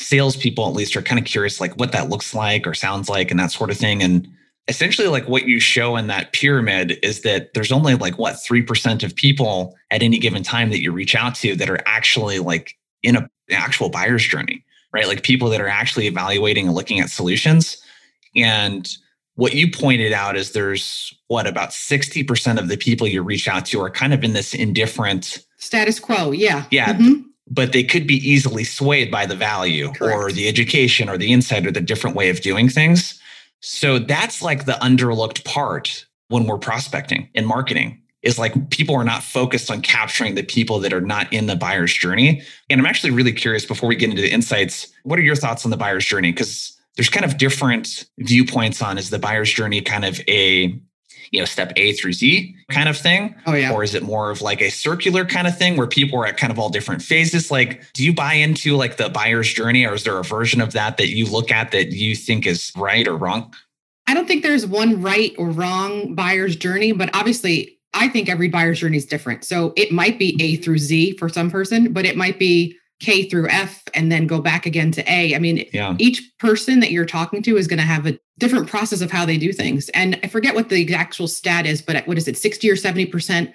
salespeople 0.00 0.66
at 0.66 0.74
least 0.74 0.96
are 0.96 1.02
kind 1.02 1.18
of 1.18 1.24
curious 1.24 1.60
like 1.60 1.74
what 1.78 1.92
that 1.92 2.08
looks 2.08 2.34
like 2.34 2.66
or 2.66 2.74
sounds 2.74 3.08
like 3.08 3.30
and 3.30 3.38
that 3.38 3.52
sort 3.52 3.70
of 3.70 3.76
thing. 3.76 4.02
And 4.02 4.26
essentially 4.66 5.08
like 5.08 5.28
what 5.28 5.46
you 5.46 5.60
show 5.60 5.96
in 5.96 6.06
that 6.06 6.32
pyramid 6.32 6.98
is 7.02 7.20
that 7.22 7.52
there's 7.54 7.72
only 7.72 7.94
like 7.94 8.18
what 8.18 8.34
3% 8.34 9.02
of 9.02 9.14
people 9.14 9.76
at 9.90 10.02
any 10.02 10.18
given 10.18 10.42
time 10.42 10.70
that 10.70 10.82
you 10.82 10.92
reach 10.92 11.14
out 11.14 11.34
to 11.36 11.54
that 11.56 11.68
are 11.68 11.80
actually 11.86 12.38
like 12.38 12.76
in 13.02 13.16
a, 13.16 13.20
an 13.20 13.56
actual 13.56 13.90
buyer's 13.90 14.24
journey, 14.24 14.64
right? 14.92 15.06
Like 15.06 15.22
people 15.22 15.50
that 15.50 15.60
are 15.60 15.68
actually 15.68 16.06
evaluating 16.06 16.66
and 16.66 16.74
looking 16.74 17.00
at 17.00 17.10
solutions. 17.10 17.82
And 18.34 18.88
what 19.34 19.54
you 19.54 19.70
pointed 19.70 20.12
out 20.12 20.36
is 20.36 20.52
there's 20.52 21.14
what 21.28 21.46
about 21.46 21.70
60% 21.70 22.58
of 22.58 22.68
the 22.68 22.76
people 22.76 23.06
you 23.06 23.22
reach 23.22 23.48
out 23.48 23.66
to 23.66 23.80
are 23.80 23.90
kind 23.90 24.14
of 24.14 24.24
in 24.24 24.32
this 24.32 24.54
indifferent 24.54 25.44
status 25.58 26.00
quo. 26.00 26.32
Yeah. 26.32 26.64
Yeah. 26.70 26.94
Mm-hmm 26.94 27.29
but 27.50 27.72
they 27.72 27.82
could 27.82 28.06
be 28.06 28.16
easily 28.16 28.64
swayed 28.64 29.10
by 29.10 29.26
the 29.26 29.34
value 29.34 29.92
Correct. 29.92 30.16
or 30.16 30.32
the 30.32 30.48
education 30.48 31.08
or 31.08 31.18
the 31.18 31.32
insight 31.32 31.66
or 31.66 31.72
the 31.72 31.80
different 31.80 32.16
way 32.16 32.30
of 32.30 32.40
doing 32.40 32.68
things. 32.68 33.20
So 33.60 33.98
that's 33.98 34.40
like 34.40 34.64
the 34.64 34.78
underlooked 34.80 35.44
part 35.44 36.06
when 36.28 36.46
we're 36.46 36.58
prospecting 36.58 37.28
and 37.34 37.46
marketing 37.46 38.00
is 38.22 38.38
like 38.38 38.70
people 38.70 38.94
are 38.94 39.04
not 39.04 39.22
focused 39.22 39.70
on 39.70 39.80
capturing 39.80 40.34
the 40.34 40.42
people 40.42 40.78
that 40.80 40.92
are 40.92 41.00
not 41.00 41.32
in 41.32 41.46
the 41.46 41.56
buyer's 41.56 41.92
journey. 41.92 42.42
And 42.68 42.80
I'm 42.80 42.86
actually 42.86 43.10
really 43.10 43.32
curious 43.32 43.64
before 43.64 43.88
we 43.88 43.96
get 43.96 44.10
into 44.10 44.22
the 44.22 44.30
insights, 44.30 44.88
what 45.04 45.18
are 45.18 45.22
your 45.22 45.36
thoughts 45.36 45.64
on 45.64 45.70
the 45.70 45.76
buyer's 45.76 46.04
journey? 46.04 46.30
Because 46.30 46.76
there's 46.96 47.08
kind 47.08 47.24
of 47.24 47.38
different 47.38 48.04
viewpoints 48.18 48.82
on 48.82 48.98
is 48.98 49.10
the 49.10 49.18
buyer's 49.18 49.50
journey 49.50 49.80
kind 49.80 50.04
of 50.04 50.20
a 50.28 50.78
you 51.30 51.38
know 51.38 51.44
step 51.44 51.72
A 51.76 51.92
through 51.92 52.12
Z 52.12 52.56
kind 52.70 52.88
of 52.88 52.96
thing? 52.96 53.34
Oh 53.46 53.54
yeah. 53.54 53.72
Or 53.72 53.82
is 53.82 53.94
it 53.94 54.02
more 54.02 54.30
of 54.30 54.42
like 54.42 54.60
a 54.60 54.70
circular 54.70 55.24
kind 55.24 55.46
of 55.46 55.56
thing 55.56 55.76
where 55.76 55.86
people 55.86 56.18
are 56.20 56.26
at 56.26 56.36
kind 56.36 56.52
of 56.52 56.58
all 56.58 56.70
different 56.70 57.02
phases? 57.02 57.50
Like, 57.50 57.84
do 57.92 58.04
you 58.04 58.14
buy 58.14 58.34
into 58.34 58.76
like 58.76 58.96
the 58.96 59.08
buyer's 59.08 59.52
journey, 59.52 59.86
or 59.86 59.94
is 59.94 60.04
there 60.04 60.18
a 60.18 60.24
version 60.24 60.60
of 60.60 60.72
that 60.72 60.96
that 60.96 61.08
you 61.08 61.26
look 61.26 61.50
at 61.50 61.70
that 61.72 61.92
you 61.92 62.14
think 62.14 62.46
is 62.46 62.72
right 62.76 63.06
or 63.06 63.16
wrong? 63.16 63.54
I 64.06 64.14
don't 64.14 64.26
think 64.26 64.42
there's 64.42 64.66
one 64.66 65.00
right 65.00 65.32
or 65.38 65.50
wrong 65.50 66.14
buyer's 66.14 66.56
journey, 66.56 66.92
but 66.92 67.10
obviously 67.14 67.78
I 67.94 68.08
think 68.08 68.28
every 68.28 68.48
buyer's 68.48 68.80
journey 68.80 68.96
is 68.96 69.06
different. 69.06 69.44
So 69.44 69.72
it 69.76 69.92
might 69.92 70.18
be 70.18 70.36
A 70.40 70.56
through 70.56 70.78
Z 70.78 71.16
for 71.16 71.28
some 71.28 71.50
person, 71.50 71.92
but 71.92 72.04
it 72.04 72.16
might 72.16 72.38
be 72.38 72.76
K 73.00 73.28
through 73.28 73.48
F 73.48 73.82
and 73.94 74.12
then 74.12 74.26
go 74.26 74.40
back 74.40 74.66
again 74.66 74.92
to 74.92 75.12
A. 75.12 75.34
I 75.34 75.38
mean, 75.38 75.66
yeah. 75.72 75.96
each 75.98 76.22
person 76.38 76.80
that 76.80 76.90
you're 76.90 77.06
talking 77.06 77.42
to 77.42 77.56
is 77.56 77.66
going 77.66 77.78
to 77.78 77.84
have 77.84 78.06
a 78.06 78.18
different 78.38 78.68
process 78.68 79.00
of 79.00 79.10
how 79.10 79.24
they 79.24 79.38
do 79.38 79.52
things. 79.52 79.88
And 79.90 80.18
I 80.22 80.28
forget 80.28 80.54
what 80.54 80.68
the 80.68 80.94
actual 80.94 81.26
stat 81.26 81.66
is, 81.66 81.82
but 81.82 82.06
what 82.06 82.18
is 82.18 82.28
it, 82.28 82.36
60 82.36 82.70
or 82.70 82.76
70% 82.76 83.52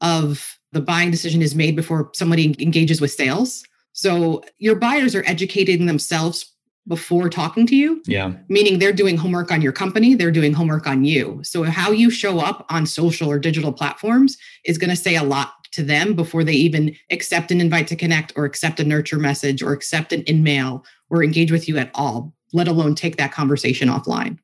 of 0.00 0.58
the 0.72 0.80
buying 0.80 1.10
decision 1.10 1.42
is 1.42 1.54
made 1.54 1.76
before 1.76 2.10
somebody 2.12 2.54
engages 2.60 3.00
with 3.00 3.12
sales. 3.12 3.64
So 3.92 4.42
your 4.58 4.76
buyers 4.76 5.14
are 5.14 5.24
educating 5.26 5.86
themselves 5.86 6.52
before 6.86 7.28
talking 7.28 7.66
to 7.66 7.76
you. 7.76 8.02
Yeah. 8.06 8.32
Meaning 8.48 8.78
they're 8.78 8.92
doing 8.92 9.16
homework 9.16 9.52
on 9.52 9.60
your 9.60 9.72
company, 9.72 10.14
they're 10.14 10.30
doing 10.30 10.54
homework 10.54 10.86
on 10.86 11.04
you. 11.04 11.40
So 11.44 11.62
how 11.64 11.90
you 11.90 12.10
show 12.10 12.40
up 12.40 12.64
on 12.70 12.86
social 12.86 13.30
or 13.30 13.38
digital 13.38 13.72
platforms 13.72 14.38
is 14.64 14.78
going 14.78 14.90
to 14.90 14.96
say 14.96 15.16
a 15.16 15.22
lot 15.22 15.57
to 15.72 15.82
them 15.82 16.14
before 16.14 16.44
they 16.44 16.52
even 16.52 16.94
accept 17.10 17.50
an 17.50 17.60
invite 17.60 17.86
to 17.88 17.96
connect 17.96 18.32
or 18.36 18.44
accept 18.44 18.80
a 18.80 18.84
nurture 18.84 19.18
message 19.18 19.62
or 19.62 19.72
accept 19.72 20.12
an 20.12 20.28
email 20.28 20.84
or 21.10 21.22
engage 21.22 21.52
with 21.52 21.68
you 21.68 21.78
at 21.78 21.90
all, 21.94 22.32
let 22.52 22.68
alone 22.68 22.94
take 22.94 23.16
that 23.16 23.32
conversation 23.32 23.88
offline. 23.88 24.38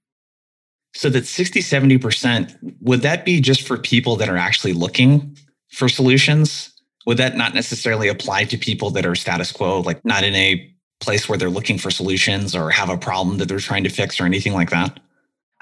So 0.95 1.11
that 1.11 1.26
60, 1.26 1.61
70%, 1.61 2.76
would 2.81 3.02
that 3.02 3.25
be 3.25 3.40
just 3.40 3.66
for 3.66 3.76
people 3.76 4.16
that 4.16 4.28
are 4.28 4.37
actually 4.37 4.75
looking 4.75 5.37
for 5.71 5.88
solutions? 5.88 6.73
Would 7.07 7.16
that 7.19 7.37
not 7.37 7.52
necessarily 7.52 8.09
apply 8.09 8.45
to 8.45 8.57
people 8.57 8.90
that 8.90 9.04
are 9.04 9.14
status 9.14 9.50
quo, 9.50 9.81
like 9.81 10.04
not 10.04 10.23
in 10.23 10.35
a 10.35 10.71
place 11.00 11.28
where 11.28 11.37
they're 11.37 11.50
looking 11.50 11.78
for 11.78 11.90
solutions 11.90 12.54
or 12.54 12.71
have 12.71 12.88
a 12.88 12.97
problem 12.97 13.38
that 13.38 13.49
they're 13.49 13.59
trying 13.59 13.85
to 13.85 13.90
fix 13.90 14.21
or 14.21 14.25
anything 14.25 14.54
like 14.54 14.71
that? 14.71 15.00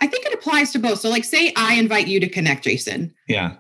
I 0.01 0.07
think 0.07 0.27
it 0.27 0.35
applies 0.35 0.73
to 0.73 0.79
both. 0.79 1.01
So, 1.01 1.09
like, 1.09 1.25
say 1.25 1.53
I 1.57 1.75
invite 1.75 2.09
you 2.09 2.21
to 2.21 2.29
connect, 2.29 2.65
Jason. 2.65 3.15
Yeah. 3.29 3.57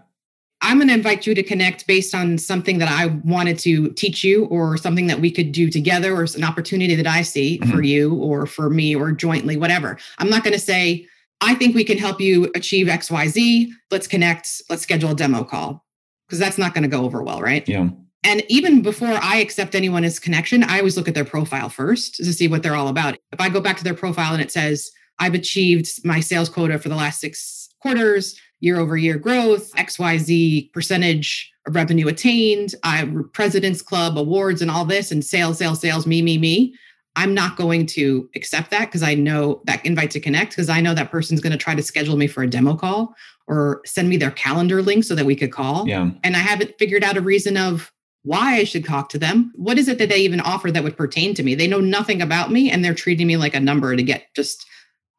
I'm 0.62 0.78
going 0.78 0.88
to 0.88 0.94
invite 0.94 1.26
you 1.26 1.34
to 1.34 1.42
connect 1.42 1.86
based 1.86 2.14
on 2.14 2.38
something 2.38 2.78
that 2.78 2.88
I 2.88 3.06
wanted 3.24 3.58
to 3.60 3.90
teach 3.90 4.22
you 4.22 4.46
or 4.46 4.76
something 4.76 5.08
that 5.08 5.20
we 5.20 5.30
could 5.30 5.50
do 5.50 5.68
together 5.68 6.14
or 6.14 6.26
an 6.36 6.44
opportunity 6.44 6.94
that 6.94 7.06
I 7.06 7.22
see 7.22 7.58
mm-hmm. 7.58 7.70
for 7.70 7.82
you 7.82 8.14
or 8.14 8.46
for 8.46 8.70
me 8.70 8.94
or 8.94 9.10
jointly, 9.10 9.56
whatever. 9.56 9.98
I'm 10.18 10.30
not 10.30 10.44
going 10.44 10.54
to 10.54 10.60
say, 10.60 11.06
I 11.40 11.56
think 11.56 11.74
we 11.74 11.82
can 11.82 11.98
help 11.98 12.20
you 12.20 12.50
achieve 12.54 12.86
XYZ. 12.86 13.70
Let's 13.90 14.06
connect. 14.06 14.62
Let's 14.70 14.82
schedule 14.82 15.10
a 15.10 15.14
demo 15.16 15.42
call 15.42 15.84
because 16.26 16.38
that's 16.38 16.58
not 16.58 16.74
going 16.74 16.82
to 16.84 16.88
go 16.88 17.04
over 17.04 17.22
well, 17.22 17.42
right? 17.42 17.68
Yeah. 17.68 17.88
And 18.24 18.44
even 18.48 18.82
before 18.82 19.18
I 19.20 19.38
accept 19.38 19.74
anyone 19.74 20.04
as 20.04 20.20
connection, 20.20 20.62
I 20.62 20.78
always 20.78 20.96
look 20.96 21.08
at 21.08 21.14
their 21.14 21.24
profile 21.24 21.68
first 21.68 22.14
to 22.16 22.32
see 22.32 22.46
what 22.46 22.62
they're 22.62 22.76
all 22.76 22.86
about. 22.86 23.18
If 23.32 23.40
I 23.40 23.48
go 23.48 23.60
back 23.60 23.78
to 23.78 23.84
their 23.84 23.94
profile 23.94 24.32
and 24.32 24.40
it 24.40 24.52
says, 24.52 24.92
I've 25.18 25.34
achieved 25.34 26.04
my 26.04 26.20
sales 26.20 26.48
quota 26.48 26.78
for 26.78 26.88
the 26.88 26.94
last 26.94 27.20
six 27.20 27.68
quarters, 27.80 28.40
year 28.62 28.78
over 28.78 28.96
year 28.96 29.18
growth, 29.18 29.72
XYZ 29.72 30.72
percentage 30.72 31.52
of 31.66 31.74
revenue 31.74 32.06
attained, 32.06 32.74
I 32.84 33.12
President's 33.32 33.82
Club 33.82 34.16
awards 34.16 34.62
and 34.62 34.70
all 34.70 34.84
this, 34.84 35.10
and 35.10 35.24
sales, 35.24 35.58
sales, 35.58 35.80
sales, 35.80 36.06
me, 36.06 36.22
me, 36.22 36.38
me. 36.38 36.74
I'm 37.16 37.34
not 37.34 37.56
going 37.56 37.86
to 37.86 38.30
accept 38.36 38.70
that 38.70 38.86
because 38.86 39.02
I 39.02 39.14
know 39.14 39.60
that 39.66 39.84
invite 39.84 40.12
to 40.12 40.20
connect 40.20 40.52
because 40.52 40.70
I 40.70 40.80
know 40.80 40.94
that 40.94 41.10
person's 41.10 41.42
going 41.42 41.52
to 41.52 41.58
try 41.58 41.74
to 41.74 41.82
schedule 41.82 42.16
me 42.16 42.26
for 42.26 42.42
a 42.42 42.48
demo 42.48 42.74
call 42.74 43.14
or 43.48 43.82
send 43.84 44.08
me 44.08 44.16
their 44.16 44.30
calendar 44.30 44.80
link 44.80 45.04
so 45.04 45.14
that 45.16 45.26
we 45.26 45.36
could 45.36 45.52
call. 45.52 45.86
Yeah. 45.86 46.10
And 46.22 46.36
I 46.36 46.38
haven't 46.38 46.78
figured 46.78 47.04
out 47.04 47.18
a 47.18 47.20
reason 47.20 47.58
of 47.58 47.92
why 48.22 48.54
I 48.54 48.64
should 48.64 48.84
talk 48.84 49.08
to 49.10 49.18
them. 49.18 49.52
What 49.56 49.76
is 49.76 49.88
it 49.88 49.98
that 49.98 50.08
they 50.08 50.20
even 50.20 50.40
offer 50.40 50.70
that 50.70 50.84
would 50.84 50.96
pertain 50.96 51.34
to 51.34 51.42
me? 51.42 51.56
They 51.56 51.66
know 51.66 51.80
nothing 51.80 52.22
about 52.22 52.52
me 52.52 52.70
and 52.70 52.84
they're 52.84 52.94
treating 52.94 53.26
me 53.26 53.36
like 53.36 53.54
a 53.54 53.60
number 53.60 53.94
to 53.94 54.02
get 54.02 54.32
just 54.34 54.64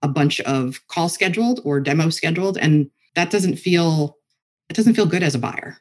a 0.02 0.08
bunch 0.08 0.40
of 0.42 0.80
call 0.88 1.10
scheduled 1.10 1.60
or 1.64 1.80
demo 1.80 2.10
scheduled. 2.10 2.58
And 2.58 2.90
that 3.16 3.30
doesn't 3.30 3.58
feel 3.58 4.18
it 4.70 4.76
doesn't 4.76 4.96
feel 4.96 5.06
good 5.06 5.24
as 5.24 5.36
a 5.36 5.40
buyer. 5.40 5.78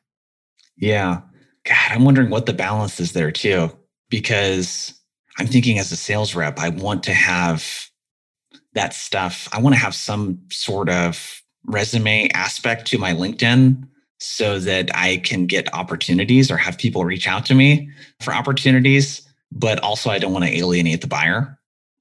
Yeah. 0.77 1.21
God, 1.65 1.91
I'm 1.91 2.05
wondering 2.05 2.31
what 2.31 2.47
the 2.47 2.53
balance 2.53 2.99
is 3.01 3.13
there 3.13 3.31
too. 3.31 3.71
Because 4.11 4.99
I'm 5.39 5.47
thinking 5.47 5.79
as 5.79 5.93
a 5.93 5.97
sales 5.97 6.35
rep, 6.35 6.59
I 6.59 6.69
want 6.69 7.03
to 7.05 7.15
have 7.15 7.89
that 8.75 8.93
stuff. 8.95 9.49
I 9.53 9.61
want 9.61 9.75
to 9.75 9.81
have 9.81 9.95
some 9.95 10.41
sort 10.51 10.89
of 10.91 11.43
resume 11.65 12.29
aspect 12.35 12.87
to 12.89 12.99
my 12.99 13.13
LinkedIn 13.13 13.87
so 14.19 14.59
that 14.59 14.91
I 14.95 15.19
can 15.19 15.47
get 15.47 15.73
opportunities 15.75 16.51
or 16.51 16.57
have 16.57 16.79
people 16.79 17.05
reach 17.05 17.27
out 17.27 17.47
to 17.47 17.55
me 17.55 17.91
for 18.21 18.35
opportunities. 18.35 19.27
But 19.51 19.81
also, 19.81 20.11
I 20.11 20.19
don't 20.19 20.33
want 20.33 20.45
to 20.45 20.57
alienate 20.57 21.01
the 21.01 21.07
buyer. 21.07 21.59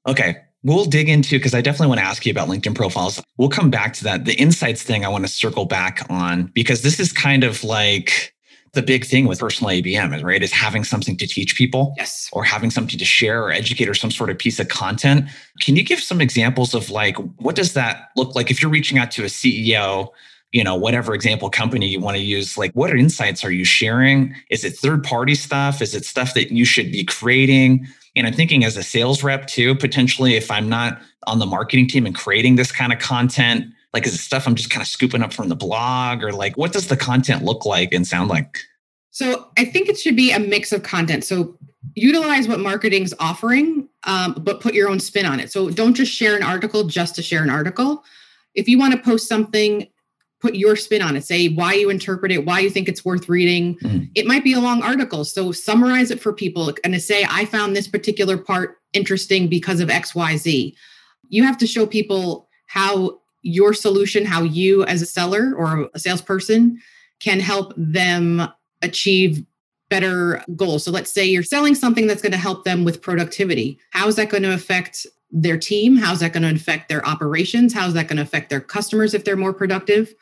Okay. 0.08 0.38
We'll 0.64 0.86
dig 0.86 1.10
into 1.10 1.38
because 1.38 1.56
I 1.56 1.62
definitely 1.62 1.88
want 1.88 2.00
to 2.00 2.06
ask 2.06 2.26
you 2.26 2.32
about 2.32 2.48
LinkedIn 2.48 2.76
profiles. 2.76 3.22
We'll 3.38 3.50
come 3.50 3.72
back 3.72 3.94
to 3.94 4.04
that. 4.04 4.26
The 4.26 4.36
insights 4.36 4.84
thing 4.84 5.04
I 5.04 5.10
want 5.10 5.26
to 5.26 5.32
circle 5.32 5.66
back 5.66 6.06
on 6.10 6.52
because 6.54 6.84
this 6.84 7.00
is 7.00 7.12
kind 7.12 7.44
of 7.44 7.64
like 7.64 8.34
the 8.74 8.82
big 8.82 9.06
thing 9.06 9.28
with 9.28 9.40
personal 9.40 9.72
ABM, 9.72 10.16
is 10.16 10.24
right? 10.24 10.42
Is 10.42 10.52
having 10.52 10.84
something 10.84 11.18
to 11.18 11.28
teach 11.28 11.56
people. 11.56 11.94
Yes. 11.98 12.30
Or 12.32 12.44
having 12.44 12.70
something 12.70 12.98
to 12.98 13.06
share 13.06 13.44
or 13.44 13.52
educate 13.52 13.90
or 13.90 13.94
some 13.94 14.12
sort 14.12 14.30
of 14.30 14.38
piece 14.38 14.60
of 14.60 14.68
content. 14.70 15.30
Can 15.62 15.76
you 15.76 15.84
give 15.84 16.00
some 16.00 16.22
examples 16.22 16.74
of 16.74 16.90
like 16.90 17.18
what 17.38 17.56
does 17.56 17.74
that 17.74 18.10
look 18.16 18.36
like 18.36 18.52
if 18.52 18.62
you're 18.62 18.72
reaching 18.72 18.98
out 18.98 19.12
to 19.12 19.24
a 19.24 19.28
CEO? 19.28 20.10
you 20.52 20.66
know 20.66 20.76
whatever 20.76 21.14
example 21.14 21.50
company 21.50 21.88
you 21.88 22.00
want 22.02 22.18
to 22.18 22.22
use 22.22 22.58
like 22.58 22.74
what 22.74 22.92
insights 22.92 23.42
are 23.44 23.52
you 23.52 23.64
sharing 23.64 24.36
is 24.50 24.66
it 24.66 24.72
third 24.72 25.02
party 25.02 25.34
stuff 25.34 25.82
is 25.82 25.96
it 25.96 26.04
stuff 26.04 26.34
that 26.34 26.52
you 26.52 26.66
should 26.66 26.92
be 26.92 27.06
creating 27.06 27.88
and 28.16 28.28
i'm 28.28 28.34
thinking 28.34 28.64
as 28.64 28.78
a 28.78 28.84
sales 28.84 29.24
rep 29.24 29.48
too 29.48 29.76
potentially 29.76 30.36
if 30.36 30.50
i'm 30.52 30.70
not 30.70 31.02
on 31.28 31.40
the 31.40 31.46
marketing 31.46 31.88
team 31.88 32.06
and 32.06 32.16
creating 32.16 32.56
this 32.56 32.72
kind 32.72 32.92
of 32.92 33.00
content 33.00 33.66
like 33.94 34.06
is 34.06 34.14
it 34.14 34.20
stuff 34.20 34.48
i'm 34.48 34.56
just 34.56 34.70
kind 34.70 34.82
of 34.82 34.88
scooping 34.88 35.22
up 35.22 35.34
from 35.34 35.50
the 35.50 35.56
blog 35.56 36.24
or 36.24 36.32
like 36.32 36.58
what 36.58 36.72
does 36.72 36.88
the 36.88 36.98
content 36.98 37.44
look 37.44 37.66
like 37.66 37.94
and 37.94 38.08
sound 38.08 38.30
like? 38.30 38.60
So 39.12 39.48
i 39.58 39.66
think 39.66 39.90
it 39.90 39.98
should 40.00 40.16
be 40.16 40.32
a 40.32 40.40
mix 40.40 40.72
of 40.72 40.84
content. 40.84 41.24
So 41.24 41.58
utilize 41.96 42.48
what 42.48 42.60
marketing's 42.60 43.14
offering 43.20 43.90
um, 44.04 44.36
but 44.42 44.62
put 44.62 44.74
your 44.74 44.90
own 44.90 45.00
spin 45.00 45.26
on 45.26 45.40
it. 45.40 45.52
So 45.52 45.70
don't 45.70 45.94
just 45.94 46.12
share 46.12 46.36
an 46.36 46.44
article 46.44 46.86
just 46.86 47.16
to 47.16 47.22
share 47.22 47.44
an 47.44 47.50
article. 47.50 48.04
If 48.56 48.68
you 48.68 48.80
want 48.80 48.94
to 48.94 49.00
post 49.00 49.28
something 49.28 49.88
put 50.42 50.56
your 50.56 50.76
spin 50.76 51.02
on 51.02 51.16
it 51.16 51.24
say 51.24 51.48
why 51.50 51.74
you 51.74 51.90
interpret 51.90 52.32
it 52.32 52.46
why 52.46 52.60
you 52.60 52.70
think 52.70 52.88
it's 52.90 53.06
worth 53.06 53.30
reading. 53.30 53.78
Mm. 53.78 54.10
it 54.16 54.26
might 54.26 54.44
be 54.44 54.54
a 54.54 54.60
long 54.60 54.82
article 54.82 55.24
so 55.24 55.52
summarize 55.52 56.12
it 56.12 56.22
for 56.22 56.34
people 56.34 56.74
and 56.84 56.94
to 56.94 57.00
say 57.00 57.26
i 57.30 57.46
found 57.46 57.76
this 57.76 57.88
particular 57.88 58.38
part 58.38 58.78
interesting 58.94 59.48
because 59.48 59.80
of 59.80 59.90
xyz 59.90 60.74
you 61.30 61.44
have 61.44 61.58
to 61.58 61.68
show 61.68 61.86
people 61.86 62.50
how 62.68 63.20
your 63.42 63.74
solution 63.74 64.26
how 64.26 64.44
you 64.44 64.84
as 64.86 65.02
a 65.02 65.06
seller 65.06 65.54
or 65.56 65.90
a 65.94 66.00
salesperson 66.00 66.80
can 67.20 67.40
help 67.40 67.74
them 67.78 68.48
achieve 68.82 69.46
better 69.92 70.44
goals. 70.56 70.86
So 70.86 70.92
let's 70.92 71.12
say 71.12 71.26
you're 71.26 71.44
selling 71.44 71.76
something 71.76 72.08
that's 72.08 72.22
going 72.22 72.32
to 72.32 72.38
help 72.38 72.64
them 72.64 72.84
with 72.84 73.02
productivity. 73.02 73.78
How 73.92 74.08
is 74.08 74.16
that 74.16 74.30
going 74.30 74.44
to 74.44 74.54
affect 74.54 75.06
their 75.32 75.58
team 75.58 75.96
how's 75.96 76.20
that 76.20 76.34
going 76.34 76.44
to 76.44 76.54
affect 76.54 76.90
their 76.90 77.06
operations 77.08 77.74
how's 77.74 77.94
that 77.94 78.08
going 78.08 78.18
to 78.18 78.24
affect 78.24 78.50
their 78.50 78.60
customers 78.60 79.14
if 79.14 79.24
they're 79.24 79.38
more 79.38 79.54
productive 79.54 80.14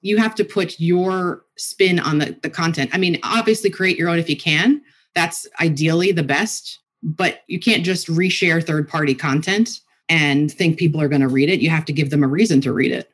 you 0.00 0.16
have 0.18 0.34
to 0.36 0.44
put 0.44 0.78
your 0.78 1.44
spin 1.56 1.98
on 1.98 2.18
the, 2.18 2.36
the 2.42 2.50
content. 2.50 2.90
I 2.92 2.98
mean, 2.98 3.18
obviously 3.22 3.70
create 3.70 3.96
your 3.96 4.08
own 4.08 4.18
if 4.18 4.30
you 4.30 4.36
can. 4.36 4.80
That's 5.14 5.46
ideally 5.60 6.12
the 6.12 6.22
best, 6.22 6.78
but 7.02 7.42
you 7.48 7.58
can't 7.58 7.84
just 7.84 8.06
reshare 8.08 8.64
third 8.64 8.88
party 8.88 9.14
content 9.14 9.80
and 10.08 10.50
think 10.50 10.78
people 10.78 11.00
are 11.00 11.08
going 11.08 11.20
to 11.20 11.28
read 11.28 11.50
it. 11.50 11.60
You 11.60 11.70
have 11.70 11.84
to 11.86 11.92
give 11.92 12.10
them 12.10 12.22
a 12.22 12.28
reason 12.28 12.60
to 12.62 12.72
read 12.72 12.92
it. 12.92 13.12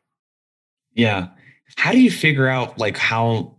Yeah. 0.92 1.28
How 1.76 1.92
do 1.92 2.00
you 2.00 2.10
figure 2.10 2.46
out 2.46 2.78
like 2.78 2.96
how, 2.96 3.56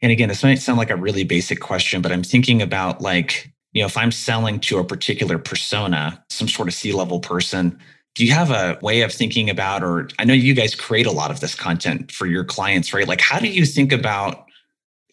and 0.00 0.12
again, 0.12 0.28
this 0.28 0.42
might 0.42 0.56
sound 0.56 0.78
like 0.78 0.90
a 0.90 0.96
really 0.96 1.24
basic 1.24 1.60
question, 1.60 2.02
but 2.02 2.12
I'm 2.12 2.22
thinking 2.22 2.60
about 2.60 3.00
like, 3.00 3.50
you 3.72 3.80
know, 3.80 3.86
if 3.86 3.96
I'm 3.96 4.12
selling 4.12 4.60
to 4.60 4.78
a 4.78 4.84
particular 4.84 5.38
persona, 5.38 6.22
some 6.30 6.48
sort 6.48 6.68
of 6.68 6.74
C 6.74 6.92
level 6.92 7.20
person, 7.20 7.78
do 8.14 8.24
you 8.24 8.32
have 8.32 8.50
a 8.50 8.78
way 8.82 9.02
of 9.02 9.12
thinking 9.12 9.48
about 9.48 9.82
or 9.82 10.08
i 10.18 10.24
know 10.24 10.34
you 10.34 10.54
guys 10.54 10.74
create 10.74 11.06
a 11.06 11.12
lot 11.12 11.30
of 11.30 11.40
this 11.40 11.54
content 11.54 12.12
for 12.12 12.26
your 12.26 12.44
clients 12.44 12.92
right? 12.92 13.08
Like 13.08 13.20
how 13.20 13.38
do 13.38 13.48
you 13.48 13.64
think 13.64 13.92
about 13.92 14.44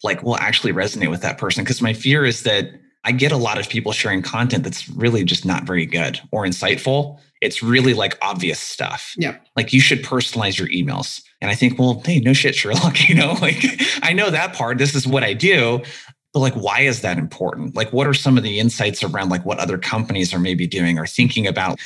like 0.02 0.22
will 0.22 0.36
actually 0.36 0.72
resonate 0.72 1.10
with 1.10 1.22
that 1.22 1.38
person? 1.38 1.64
Because 1.64 1.82
my 1.82 1.92
fear 1.92 2.24
is 2.24 2.42
that 2.42 2.70
i 3.04 3.12
get 3.12 3.32
a 3.32 3.36
lot 3.36 3.58
of 3.58 3.68
people 3.68 3.92
sharing 3.92 4.20
content 4.20 4.62
that's 4.62 4.88
really 4.90 5.24
just 5.24 5.46
not 5.46 5.64
very 5.64 5.86
good 5.86 6.20
or 6.30 6.44
insightful. 6.44 7.18
It's 7.40 7.62
really 7.62 7.94
like 7.94 8.18
obvious 8.20 8.60
stuff. 8.60 9.14
Yeah. 9.16 9.38
Like 9.56 9.72
you 9.72 9.80
should 9.80 10.04
personalize 10.04 10.58
your 10.58 10.68
emails. 10.68 11.22
And 11.40 11.50
i 11.50 11.54
think 11.54 11.78
well 11.78 12.02
hey 12.04 12.20
no 12.20 12.34
shit 12.34 12.54
sherlock 12.54 13.08
you 13.08 13.14
know 13.14 13.32
like 13.40 13.64
i 14.02 14.12
know 14.12 14.30
that 14.30 14.52
part. 14.52 14.76
This 14.76 14.94
is 14.94 15.06
what 15.06 15.24
i 15.24 15.32
do 15.32 15.82
but 16.32 16.40
like 16.40 16.54
why 16.54 16.80
is 16.80 17.02
that 17.02 17.18
important? 17.18 17.74
Like 17.74 17.92
what 17.92 18.06
are 18.06 18.14
some 18.14 18.36
of 18.36 18.42
the 18.42 18.58
insights 18.58 19.02
around 19.02 19.30
like 19.30 19.44
what 19.44 19.58
other 19.58 19.78
companies 19.78 20.32
are 20.32 20.38
maybe 20.38 20.66
doing 20.66 20.98
or 20.98 21.06
thinking 21.06 21.46
about? 21.46 21.78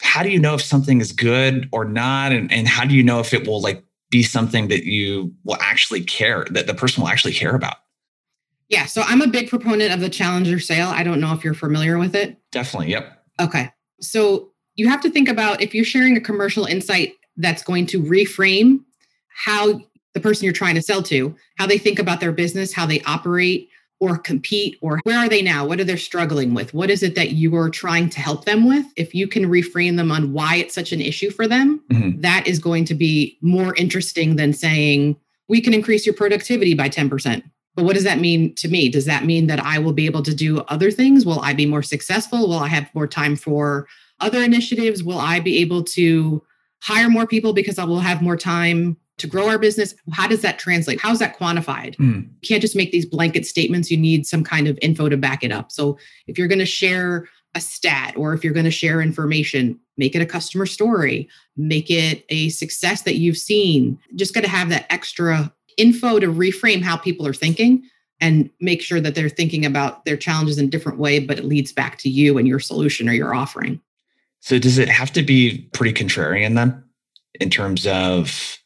How 0.00 0.22
do 0.22 0.30
you 0.30 0.38
know 0.38 0.54
if 0.54 0.62
something 0.62 1.00
is 1.00 1.12
good 1.12 1.68
or 1.72 1.84
not? 1.84 2.32
And, 2.32 2.50
and 2.52 2.66
how 2.66 2.84
do 2.84 2.94
you 2.94 3.02
know 3.02 3.20
if 3.20 3.32
it 3.34 3.46
will 3.46 3.60
like 3.60 3.84
be 4.10 4.22
something 4.22 4.68
that 4.68 4.84
you 4.84 5.32
will 5.44 5.58
actually 5.60 6.02
care 6.02 6.46
that 6.50 6.66
the 6.66 6.74
person 6.74 7.02
will 7.02 7.08
actually 7.08 7.34
care 7.34 7.54
about? 7.54 7.76
Yeah 8.68 8.86
so 8.86 9.02
i'm 9.02 9.20
a 9.20 9.28
big 9.28 9.50
proponent 9.50 9.92
of 9.92 10.00
the 10.00 10.08
challenger 10.08 10.58
sale. 10.58 10.88
I 10.88 11.02
don't 11.02 11.20
know 11.20 11.34
if 11.34 11.44
you're 11.44 11.54
familiar 11.54 11.98
with 11.98 12.14
it. 12.14 12.38
Definitely 12.50 12.90
yep. 12.90 13.22
Okay 13.40 13.70
so 14.00 14.50
you 14.74 14.88
have 14.88 15.02
to 15.02 15.10
think 15.10 15.28
about 15.28 15.60
if 15.60 15.74
you're 15.74 15.84
sharing 15.84 16.16
a 16.16 16.20
commercial 16.20 16.64
insight 16.64 17.12
that's 17.36 17.62
going 17.62 17.86
to 17.86 18.02
reframe 18.02 18.80
how 19.28 19.80
the 20.14 20.20
person 20.20 20.44
you're 20.44 20.52
trying 20.52 20.74
to 20.74 20.82
sell 20.82 21.02
to 21.02 21.34
how 21.56 21.66
they 21.66 21.78
think 21.78 21.98
about 21.98 22.20
their 22.20 22.32
business 22.32 22.72
how 22.72 22.86
they 22.86 23.00
operate 23.02 23.68
or 24.02 24.18
compete 24.18 24.76
or 24.80 25.00
where 25.04 25.16
are 25.16 25.28
they 25.28 25.42
now? 25.42 25.64
What 25.64 25.78
are 25.78 25.84
they 25.84 25.94
struggling 25.94 26.54
with? 26.54 26.74
What 26.74 26.90
is 26.90 27.04
it 27.04 27.14
that 27.14 27.30
you 27.30 27.54
are 27.54 27.70
trying 27.70 28.10
to 28.10 28.20
help 28.20 28.44
them 28.46 28.66
with? 28.66 28.84
If 28.96 29.14
you 29.14 29.28
can 29.28 29.44
reframe 29.44 29.96
them 29.96 30.10
on 30.10 30.32
why 30.32 30.56
it's 30.56 30.74
such 30.74 30.90
an 30.90 31.00
issue 31.00 31.30
for 31.30 31.46
them 31.46 31.80
mm-hmm. 31.88 32.20
that 32.20 32.48
is 32.48 32.58
going 32.58 32.84
to 32.86 32.94
be 32.94 33.38
more 33.42 33.76
interesting 33.76 34.34
than 34.34 34.54
saying 34.54 35.14
we 35.46 35.60
can 35.60 35.72
increase 35.72 36.04
your 36.04 36.16
productivity 36.16 36.74
by 36.74 36.88
10% 36.88 37.44
but 37.74 37.84
what 37.84 37.94
does 37.94 38.04
that 38.04 38.20
mean 38.20 38.54
to 38.56 38.68
me? 38.68 38.90
Does 38.90 39.06
that 39.06 39.24
mean 39.24 39.46
that 39.46 39.58
i 39.60 39.78
will 39.78 39.94
be 39.94 40.04
able 40.04 40.22
to 40.24 40.34
do 40.34 40.60
other 40.62 40.90
things? 40.90 41.24
Will 41.24 41.40
i 41.40 41.54
be 41.54 41.64
more 41.64 41.82
successful? 41.82 42.48
Will 42.48 42.58
i 42.58 42.68
have 42.68 42.94
more 42.94 43.06
time 43.06 43.36
for 43.36 43.86
other 44.20 44.42
initiatives? 44.42 45.02
Will 45.02 45.18
i 45.18 45.40
be 45.40 45.58
able 45.58 45.82
to 45.84 46.42
hire 46.82 47.08
more 47.08 47.26
people 47.26 47.52
because 47.52 47.78
i 47.78 47.84
will 47.84 48.00
have 48.00 48.20
more 48.20 48.36
time 48.36 48.96
to 49.18 49.26
grow 49.26 49.48
our 49.48 49.58
business 49.58 49.94
how 50.12 50.26
does 50.26 50.42
that 50.42 50.58
translate? 50.58 51.00
How's 51.00 51.18
that 51.18 51.38
quantified? 51.38 51.96
Mm. 51.96 52.28
you 52.40 52.48
can't 52.48 52.62
just 52.62 52.76
make 52.76 52.92
these 52.92 53.06
blanket 53.06 53.46
statements. 53.46 53.90
You 53.90 53.96
need 53.96 54.26
some 54.26 54.42
kind 54.42 54.68
of 54.68 54.78
info 54.82 55.08
to 55.08 55.16
back 55.16 55.44
it 55.44 55.52
up. 55.52 55.70
So 55.70 55.98
if 56.26 56.38
you're 56.38 56.48
going 56.48 56.58
to 56.58 56.66
share 56.66 57.28
a 57.54 57.60
stat 57.60 58.14
or 58.16 58.32
if 58.32 58.42
you're 58.42 58.54
going 58.54 58.64
to 58.64 58.70
share 58.70 59.02
information 59.02 59.78
make 59.96 60.14
it 60.14 60.22
a 60.22 60.26
customer 60.26 60.66
story. 60.66 61.28
Make 61.56 61.90
it 61.90 62.24
a 62.28 62.48
success 62.50 63.02
that 63.02 63.16
you've 63.16 63.36
seen. 63.36 63.98
Just 64.14 64.34
got 64.34 64.42
to 64.42 64.50
have 64.50 64.68
that 64.70 64.86
extra 64.90 65.52
info 65.76 66.18
to 66.18 66.26
reframe 66.26 66.82
how 66.82 66.96
people 66.96 67.26
are 67.26 67.34
thinking 67.34 67.82
and 68.20 68.50
make 68.60 68.82
sure 68.82 69.00
that 69.00 69.14
they're 69.14 69.28
thinking 69.28 69.64
about 69.64 70.04
their 70.04 70.16
challenges 70.16 70.58
in 70.58 70.66
a 70.66 70.70
different 70.70 70.98
way 70.98 71.18
but 71.18 71.38
it 71.38 71.44
leads 71.44 71.72
back 71.72 71.98
to 71.98 72.10
you 72.10 72.36
and 72.36 72.46
your 72.46 72.60
solution 72.60 73.08
or 73.08 73.12
your 73.12 73.34
offering. 73.34 73.80
So 74.40 74.58
does 74.58 74.78
it 74.78 74.88
have 74.88 75.12
to 75.12 75.22
be 75.22 75.68
pretty 75.72 75.92
contrarian 75.92 76.54
then 76.54 76.82
in 77.40 77.48
terms 77.48 77.86
of 77.86 78.58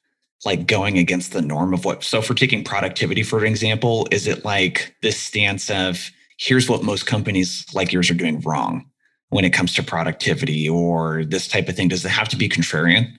like 0.46 0.66
going 0.66 0.96
against 0.96 1.32
the 1.32 1.42
norm 1.42 1.74
of 1.74 1.84
what 1.84 2.02
so 2.02 2.22
for 2.22 2.32
taking 2.32 2.64
productivity 2.64 3.22
for 3.22 3.44
example 3.44 4.08
is 4.10 4.26
it 4.26 4.44
like 4.44 4.94
this 5.02 5.20
stance 5.20 5.68
of 5.68 6.10
here's 6.38 6.68
what 6.68 6.82
most 6.82 7.06
companies 7.06 7.66
like 7.74 7.92
yours 7.92 8.10
are 8.10 8.14
doing 8.14 8.40
wrong 8.40 8.84
when 9.30 9.44
it 9.44 9.52
comes 9.52 9.74
to 9.74 9.82
productivity 9.82 10.68
or 10.68 11.24
this 11.24 11.48
type 11.48 11.68
of 11.68 11.76
thing? 11.76 11.88
Does 11.88 12.04
it 12.04 12.10
have 12.10 12.28
to 12.28 12.36
be 12.36 12.48
contrarian? 12.48 13.12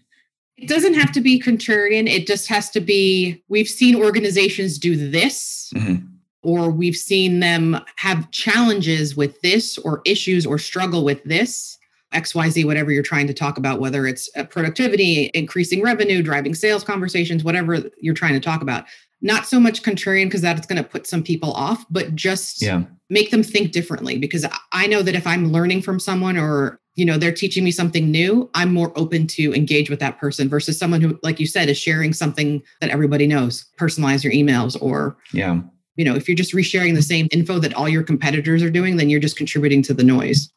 It 0.57 0.67
doesn't 0.67 0.96
have 0.96 1.12
to 1.12 1.22
be 1.22 1.39
contrarian. 1.39 2.07
It 2.07 2.25
just 2.25 2.48
has 2.48 2.69
to 2.72 2.81
be 2.81 3.43
we've 3.48 3.67
seen 3.67 3.96
organizations 3.96 4.79
do 4.79 5.10
this 5.10 5.72
mm-hmm. 5.75 6.05
or 6.41 6.72
we've 6.72 6.96
seen 6.96 7.39
them 7.39 7.79
have 7.98 8.31
challenges 8.31 9.15
with 9.15 9.39
this 9.41 9.77
or 9.79 10.01
issues 10.05 10.46
or 10.46 10.57
struggle 10.57 11.03
with 11.03 11.24
this 11.24 11.77
XYZ, 12.24 12.65
whatever 12.65 12.91
you're 12.91 13.03
trying 13.03 13.27
to 13.27 13.33
talk 13.33 13.57
about, 13.57 13.79
whether 13.79 14.05
it's 14.07 14.29
uh, 14.36 14.43
productivity, 14.43 15.31
increasing 15.33 15.81
revenue, 15.81 16.21
driving 16.21 16.53
sales 16.53 16.83
conversations, 16.83 17.43
whatever 17.43 17.89
you're 18.00 18.13
trying 18.13 18.33
to 18.33 18.39
talk 18.39 18.62
about. 18.62 18.86
Not 19.21 19.47
so 19.47 19.59
much 19.59 19.81
contrarian 19.81 20.25
because 20.25 20.41
that's 20.41 20.67
going 20.67 20.81
to 20.81 20.88
put 20.88 21.07
some 21.07 21.24
people 21.24 21.51
off, 21.53 21.86
but 21.89 22.15
just 22.15 22.62
yeah. 22.62 22.83
make 23.09 23.31
them 23.31 23.41
think 23.41 23.71
differently. 23.71 24.17
Because 24.17 24.45
I 24.71 24.86
know 24.86 25.01
that 25.01 25.15
if 25.15 25.25
I'm 25.25 25.51
learning 25.51 25.81
from 25.81 26.00
someone 26.00 26.38
or 26.38 26.79
you 26.93 27.05
know 27.05 27.17
they're 27.17 27.31
teaching 27.31 27.63
me 27.63 27.71
something 27.71 28.12
new, 28.12 28.50
I'm 28.53 28.74
more 28.74 28.91
open 28.95 29.25
to 29.27 29.53
engage 29.53 29.89
with 29.89 30.00
that 30.00 30.19
person 30.19 30.50
versus 30.50 30.77
someone 30.77 31.01
who, 31.01 31.17
like 31.24 31.39
you 31.39 31.47
said, 31.47 31.67
is 31.67 31.79
sharing 31.79 32.13
something 32.13 32.62
that 32.79 32.91
everybody 32.91 33.25
knows. 33.25 33.65
Personalize 33.79 34.24
your 34.24 34.33
emails 34.33 34.79
or 34.81 35.17
yeah 35.33 35.62
you 35.97 36.05
know 36.05 36.15
if 36.15 36.29
you're 36.29 36.36
just 36.38 36.53
resharing 36.53 36.95
the 36.95 37.01
same 37.01 37.27
info 37.31 37.59
that 37.59 37.74
all 37.74 37.89
your 37.89 38.03
competitors 38.03 38.63
are 38.63 38.69
doing 38.69 38.95
then 38.95 39.09
you're 39.09 39.19
just 39.19 39.36
contributing 39.36 39.81
to 39.81 39.93
the 39.93 40.03
noise 40.03 40.50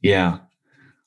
yeah 0.00 0.38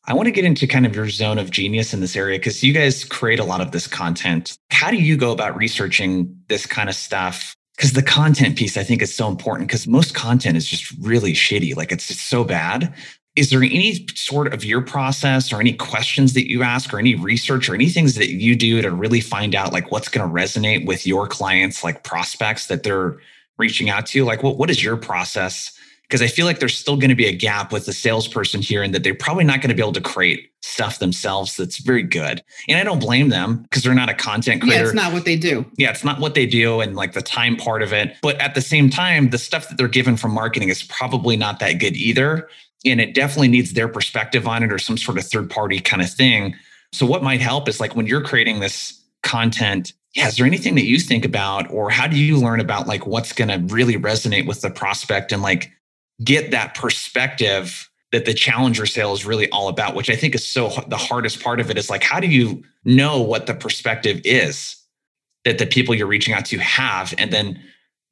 I 0.06 0.14
want 0.14 0.28
to 0.28 0.32
get 0.32 0.44
into 0.44 0.68
kind 0.68 0.86
of 0.86 0.96
your 0.96 1.08
zone 1.10 1.38
of 1.38 1.50
genius 1.50 1.94
in 1.94 2.02
this 2.02 2.16
area 2.16 2.38
because 2.38 2.62
you 2.62 2.74
guys 2.74 3.06
create 3.06 3.40
a 3.40 3.46
lot 3.46 3.62
of 3.62 3.72
this 3.72 3.88
content. 3.88 4.58
How 4.70 4.92
do 4.92 4.98
you 4.98 5.16
go 5.16 5.32
about 5.32 5.56
researching 5.56 6.38
this 6.50 6.66
kind 6.66 6.90
of 6.90 6.96
stuff? 6.96 7.56
Because 7.78 7.94
the 7.94 8.04
content 8.04 8.58
piece, 8.58 8.76
I 8.76 8.84
think, 8.84 9.02
is 9.02 9.16
so 9.16 9.30
important 9.30 9.70
because 9.70 9.88
most 9.88 10.14
content 10.14 10.58
is 10.58 10.68
just 10.68 10.92
really 11.00 11.32
shitty. 11.32 11.76
Like 11.76 11.92
it's 11.92 12.04
so 12.22 12.44
bad. 12.44 12.94
Is 13.36 13.50
there 13.50 13.64
any 13.64 14.06
sort 14.14 14.54
of 14.54 14.64
your 14.64 14.82
process 14.82 15.52
or 15.52 15.60
any 15.60 15.74
questions 15.74 16.34
that 16.34 16.50
you 16.50 16.64
ask 16.64 16.94
or 16.94 17.00
any 17.00 17.16
research 17.16 17.68
or 17.70 17.74
any 17.74 17.88
things 17.88 18.16
that 18.16 18.30
you 18.30 18.56
do 18.56 18.82
to 18.82 18.92
really 18.92 19.22
find 19.22 19.56
out 19.56 19.74
like 19.74 19.90
what's 19.90 20.10
going 20.10 20.28
to 20.28 20.34
resonate 20.34 20.86
with 20.86 21.08
your 21.08 21.28
clients, 21.28 21.84
like 21.84 22.04
prospects 22.04 22.68
that 22.68 22.84
they're 22.84 23.18
reaching 23.58 23.90
out 23.90 24.06
to? 24.08 24.26
Like 24.26 24.44
what, 24.44 24.58
what 24.58 24.70
is 24.70 24.84
your 24.84 24.98
process? 24.98 25.72
Because 26.04 26.22
I 26.22 26.28
feel 26.28 26.46
like 26.46 26.60
there's 26.60 26.78
still 26.78 26.96
going 26.96 27.10
to 27.10 27.16
be 27.16 27.26
a 27.26 27.34
gap 27.34 27.72
with 27.72 27.86
the 27.86 27.94
salesperson 27.94 28.62
here 28.62 28.84
and 28.84 28.94
that 28.94 29.04
they're 29.04 29.16
probably 29.16 29.44
not 29.44 29.62
going 29.62 29.70
to 29.70 29.76
be 29.76 29.82
able 29.82 29.94
to 29.94 30.02
create 30.02 30.52
stuff 30.62 31.00
themselves 31.00 31.58
that's 31.58 31.78
very 31.78 32.04
good. 32.04 32.44
And 32.68 32.80
I 32.80 32.84
don't 32.84 33.00
blame 33.00 33.30
them 33.30 33.64
because 33.64 33.84
they're 33.84 33.96
not 33.96 34.10
a 34.10 34.14
content 34.14 34.62
creator. 34.62 34.82
Yeah, 34.82 34.86
it's 34.86 34.94
not 34.94 35.14
what 35.14 35.26
they 35.26 35.36
do. 35.36 35.66
Yeah, 35.78 35.90
it's 35.90 36.04
not 36.04 36.20
what 36.20 36.36
they 36.36 36.46
do 36.46 36.82
and 36.82 36.96
like 36.96 37.14
the 37.14 37.22
time 37.22 37.56
part 37.56 37.82
of 37.82 37.94
it. 37.94 38.16
But 38.22 38.40
at 38.40 38.54
the 38.56 38.62
same 38.62 38.90
time, 38.90 39.32
the 39.32 39.38
stuff 39.38 39.70
that 39.70 39.78
they're 39.78 39.88
given 39.88 40.16
from 40.16 40.32
marketing 40.32 40.70
is 40.70 40.84
probably 40.84 41.36
not 41.36 41.60
that 41.60 41.74
good 41.74 41.96
either. 41.96 42.48
And 42.86 43.02
it 43.02 43.14
definitely 43.14 43.48
needs 43.48 43.74
their 43.74 43.88
perspective 43.88 44.48
on 44.48 44.62
it 44.62 44.72
or 44.72 44.78
some 44.78 44.98
sort 44.98 45.18
of 45.18 45.26
third 45.26 45.50
party 45.50 45.80
kind 45.80 46.02
of 46.02 46.12
thing. 46.12 46.56
So, 46.92 47.06
what 47.06 47.24
might 47.24 47.42
help 47.42 47.68
is 47.68 47.80
like 47.80 47.96
when 47.96 48.08
you're 48.08 48.22
creating 48.22 48.60
this 48.60 49.02
content, 49.24 49.94
yeah, 50.14 50.28
is 50.28 50.36
there 50.36 50.46
anything 50.46 50.76
that 50.76 50.86
you 50.86 51.00
think 51.00 51.26
about 51.26 51.72
or 51.72 51.90
how 51.90 52.08
do 52.08 52.18
you 52.18 52.38
learn 52.38 52.60
about 52.60 52.88
like 52.88 53.08
what's 53.08 53.34
going 53.34 53.48
to 53.48 53.74
really 53.74 53.96
resonate 53.96 54.46
with 54.46 54.62
the 54.62 54.70
prospect 54.70 55.32
and 55.32 55.42
like 55.42 55.72
get 56.24 56.52
that 56.52 56.76
perspective 56.76 57.90
that 58.12 58.26
the 58.26 58.34
challenger 58.34 58.86
sale 58.86 59.14
is 59.14 59.26
really 59.26 59.50
all 59.50 59.68
about, 59.68 59.96
which 59.96 60.10
I 60.10 60.16
think 60.16 60.36
is 60.36 60.48
so 60.48 60.70
the 60.88 60.98
hardest 60.98 61.42
part 61.42 61.60
of 61.60 61.72
it 61.72 61.78
is 61.78 61.90
like, 61.90 62.04
how 62.04 62.20
do 62.20 62.28
you 62.28 62.64
know 62.86 63.22
what 63.22 63.48
the 63.48 63.56
perspective 63.56 64.22
is 64.24 64.76
that 65.46 65.58
the 65.58 65.66
people 65.66 65.96
you're 65.96 66.08
reaching 66.08 66.34
out 66.34 66.46
to 66.46 66.60
have? 66.60 67.14
And 67.18 67.34
then 67.34 67.60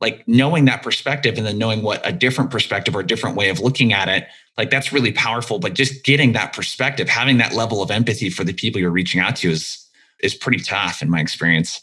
like 0.02 0.28
knowing 0.28 0.66
that 0.66 0.82
perspective 0.82 1.38
and 1.38 1.46
then 1.46 1.60
knowing 1.60 1.84
what 1.84 2.02
a 2.04 2.12
different 2.12 2.50
perspective 2.50 2.96
or 2.96 3.02
a 3.02 3.08
different 3.08 3.38
way 3.38 3.50
of 3.50 3.60
looking 3.60 3.94
at 3.94 4.10
it, 4.10 4.28
like 4.58 4.72
that's 4.72 4.92
really 4.92 5.12
powerful. 5.12 5.60
But 5.60 5.76
just 5.76 6.04
getting 6.04 6.34
that 6.34 6.54
perspective, 6.54 7.08
having 7.08 7.38
that 7.38 7.54
level 7.54 7.84
of 7.84 7.92
empathy 7.92 8.32
for 8.32 8.44
the 8.44 8.54
people 8.54 8.82
you're 8.82 8.90
reaching 8.90 9.22
out 9.22 9.36
to 9.38 9.52
is 9.52 9.88
is 10.24 10.36
pretty 10.36 10.60
tough 10.60 11.02
in 11.02 11.10
my 11.10 11.20
experience. 11.20 11.82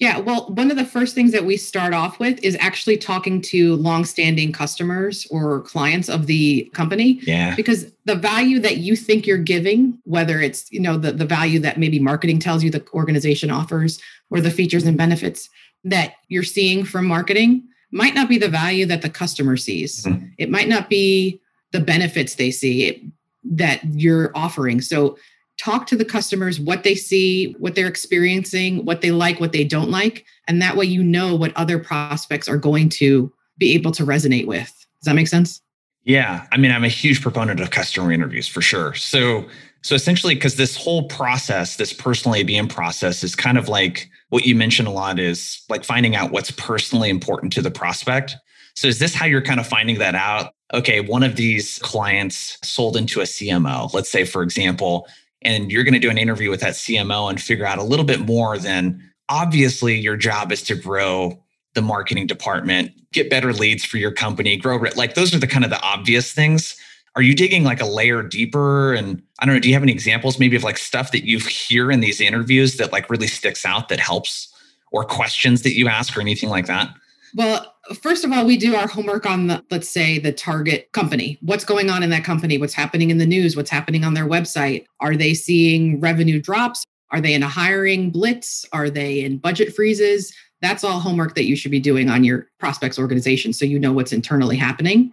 Yeah, 0.00 0.18
well, 0.18 0.46
one 0.54 0.70
of 0.70 0.78
the 0.78 0.84
first 0.84 1.14
things 1.14 1.30
that 1.32 1.44
we 1.44 1.58
start 1.58 1.92
off 1.92 2.18
with 2.18 2.42
is 2.42 2.56
actually 2.58 2.96
talking 2.96 3.42
to 3.42 3.76
longstanding 3.76 4.50
customers 4.50 5.26
or 5.30 5.60
clients 5.60 6.08
of 6.08 6.26
the 6.26 6.70
company. 6.72 7.20
Yeah. 7.22 7.54
Because 7.54 7.92
the 8.06 8.14
value 8.14 8.58
that 8.60 8.78
you 8.78 8.96
think 8.96 9.26
you're 9.26 9.36
giving, 9.36 9.98
whether 10.04 10.40
it's, 10.40 10.72
you 10.72 10.80
know, 10.80 10.96
the, 10.96 11.12
the 11.12 11.26
value 11.26 11.58
that 11.60 11.78
maybe 11.78 11.98
marketing 11.98 12.38
tells 12.38 12.64
you 12.64 12.70
the 12.70 12.84
organization 12.94 13.50
offers 13.50 14.00
or 14.30 14.40
the 14.40 14.50
features 14.50 14.84
and 14.84 14.96
benefits 14.96 15.50
that 15.84 16.14
you're 16.28 16.42
seeing 16.42 16.82
from 16.82 17.06
marketing 17.06 17.62
might 17.92 18.14
not 18.14 18.28
be 18.28 18.38
the 18.38 18.48
value 18.48 18.86
that 18.86 19.02
the 19.02 19.10
customer 19.10 19.58
sees. 19.58 20.04
Mm-hmm. 20.04 20.26
It 20.38 20.50
might 20.50 20.68
not 20.68 20.88
be 20.88 21.42
the 21.72 21.80
benefits 21.80 22.36
they 22.36 22.50
see 22.50 23.12
that 23.44 23.80
you're 23.92 24.30
offering. 24.34 24.80
So 24.80 25.18
talk 25.60 25.86
to 25.86 25.96
the 25.96 26.04
customers 26.04 26.58
what 26.58 26.84
they 26.84 26.94
see, 26.94 27.52
what 27.58 27.74
they're 27.74 27.86
experiencing, 27.86 28.84
what 28.84 29.02
they 29.02 29.10
like, 29.10 29.40
what 29.40 29.52
they 29.52 29.64
don't 29.64 29.90
like. 29.90 30.24
And 30.48 30.60
that 30.62 30.76
way 30.76 30.86
you 30.86 31.02
know 31.02 31.36
what 31.36 31.56
other 31.56 31.78
prospects 31.78 32.48
are 32.48 32.56
going 32.56 32.88
to 32.90 33.32
be 33.58 33.74
able 33.74 33.92
to 33.92 34.04
resonate 34.04 34.46
with. 34.46 34.68
Does 35.00 35.06
that 35.06 35.14
make 35.14 35.28
sense? 35.28 35.60
Yeah. 36.04 36.46
I 36.50 36.56
mean, 36.56 36.72
I'm 36.72 36.84
a 36.84 36.88
huge 36.88 37.20
proponent 37.20 37.60
of 37.60 37.70
customer 37.70 38.10
interviews 38.10 38.48
for 38.48 38.62
sure. 38.62 38.94
So, 38.94 39.46
so 39.82 39.94
essentially, 39.94 40.34
because 40.34 40.56
this 40.56 40.76
whole 40.76 41.08
process, 41.08 41.76
this 41.76 41.92
personal 41.92 42.38
ABM 42.38 42.70
process 42.70 43.22
is 43.22 43.36
kind 43.36 43.58
of 43.58 43.68
like 43.68 44.08
what 44.30 44.46
you 44.46 44.54
mentioned 44.54 44.88
a 44.88 44.90
lot 44.90 45.18
is 45.18 45.62
like 45.68 45.84
finding 45.84 46.16
out 46.16 46.30
what's 46.30 46.50
personally 46.52 47.10
important 47.10 47.52
to 47.54 47.62
the 47.62 47.70
prospect. 47.70 48.36
So 48.74 48.88
is 48.88 48.98
this 48.98 49.14
how 49.14 49.26
you're 49.26 49.42
kind 49.42 49.60
of 49.60 49.66
finding 49.66 49.98
that 49.98 50.14
out? 50.14 50.52
Okay, 50.72 51.00
one 51.00 51.22
of 51.22 51.36
these 51.36 51.78
clients 51.80 52.56
sold 52.62 52.96
into 52.96 53.20
a 53.20 53.24
CMO. 53.24 53.92
Let's 53.92 54.10
say, 54.10 54.24
for 54.24 54.42
example, 54.42 55.06
and 55.42 55.72
you're 55.72 55.84
going 55.84 55.94
to 55.94 56.00
do 56.00 56.10
an 56.10 56.18
interview 56.18 56.50
with 56.50 56.60
that 56.60 56.74
CMO 56.74 57.30
and 57.30 57.40
figure 57.40 57.66
out 57.66 57.78
a 57.78 57.82
little 57.82 58.04
bit 58.04 58.20
more 58.20 58.58
than 58.58 59.02
obviously 59.28 59.98
your 59.98 60.16
job 60.16 60.52
is 60.52 60.62
to 60.62 60.74
grow 60.74 61.42
the 61.74 61.82
marketing 61.82 62.26
department, 62.26 62.90
get 63.12 63.30
better 63.30 63.52
leads 63.52 63.84
for 63.84 63.96
your 63.96 64.10
company, 64.10 64.56
grow 64.56 64.76
like 64.96 65.14
those 65.14 65.34
are 65.34 65.38
the 65.38 65.46
kind 65.46 65.64
of 65.64 65.70
the 65.70 65.80
obvious 65.80 66.32
things. 66.32 66.76
Are 67.16 67.22
you 67.22 67.34
digging 67.34 67.64
like 67.64 67.80
a 67.80 67.86
layer 67.86 68.22
deeper? 68.22 68.94
And 68.94 69.22
I 69.38 69.46
don't 69.46 69.54
know, 69.54 69.60
do 69.60 69.68
you 69.68 69.74
have 69.74 69.82
any 69.82 69.92
examples 69.92 70.38
maybe 70.38 70.56
of 70.56 70.64
like 70.64 70.78
stuff 70.78 71.12
that 71.12 71.24
you 71.24 71.38
hear 71.38 71.90
in 71.90 72.00
these 72.00 72.20
interviews 72.20 72.76
that 72.76 72.92
like 72.92 73.10
really 73.10 73.26
sticks 73.26 73.64
out 73.64 73.88
that 73.88 74.00
helps 74.00 74.52
or 74.92 75.04
questions 75.04 75.62
that 75.62 75.74
you 75.74 75.88
ask 75.88 76.16
or 76.16 76.20
anything 76.20 76.50
like 76.50 76.66
that? 76.66 76.92
Well, 77.34 77.69
first 77.94 78.24
of 78.24 78.32
all, 78.32 78.44
we 78.44 78.56
do 78.56 78.74
our 78.74 78.88
homework 78.88 79.26
on 79.26 79.48
the, 79.48 79.64
let's 79.70 79.88
say, 79.88 80.18
the 80.18 80.32
target 80.32 80.90
company. 80.92 81.38
What's 81.42 81.64
going 81.64 81.90
on 81.90 82.02
in 82.02 82.10
that 82.10 82.24
company? 82.24 82.58
What's 82.58 82.74
happening 82.74 83.10
in 83.10 83.18
the 83.18 83.26
news? 83.26 83.56
What's 83.56 83.70
happening 83.70 84.04
on 84.04 84.14
their 84.14 84.26
website? 84.26 84.84
Are 85.00 85.16
they 85.16 85.34
seeing 85.34 86.00
revenue 86.00 86.40
drops? 86.40 86.84
Are 87.10 87.20
they 87.20 87.34
in 87.34 87.42
a 87.42 87.48
hiring 87.48 88.10
blitz? 88.10 88.64
Are 88.72 88.90
they 88.90 89.20
in 89.20 89.38
budget 89.38 89.74
freezes? 89.74 90.32
That's 90.62 90.84
all 90.84 91.00
homework 91.00 91.34
that 91.34 91.46
you 91.46 91.56
should 91.56 91.70
be 91.70 91.80
doing 91.80 92.08
on 92.10 92.22
your 92.22 92.48
prospects 92.58 92.98
organization 92.98 93.52
so 93.52 93.64
you 93.64 93.78
know 93.78 93.92
what's 93.92 94.12
internally 94.12 94.56
happening. 94.56 95.12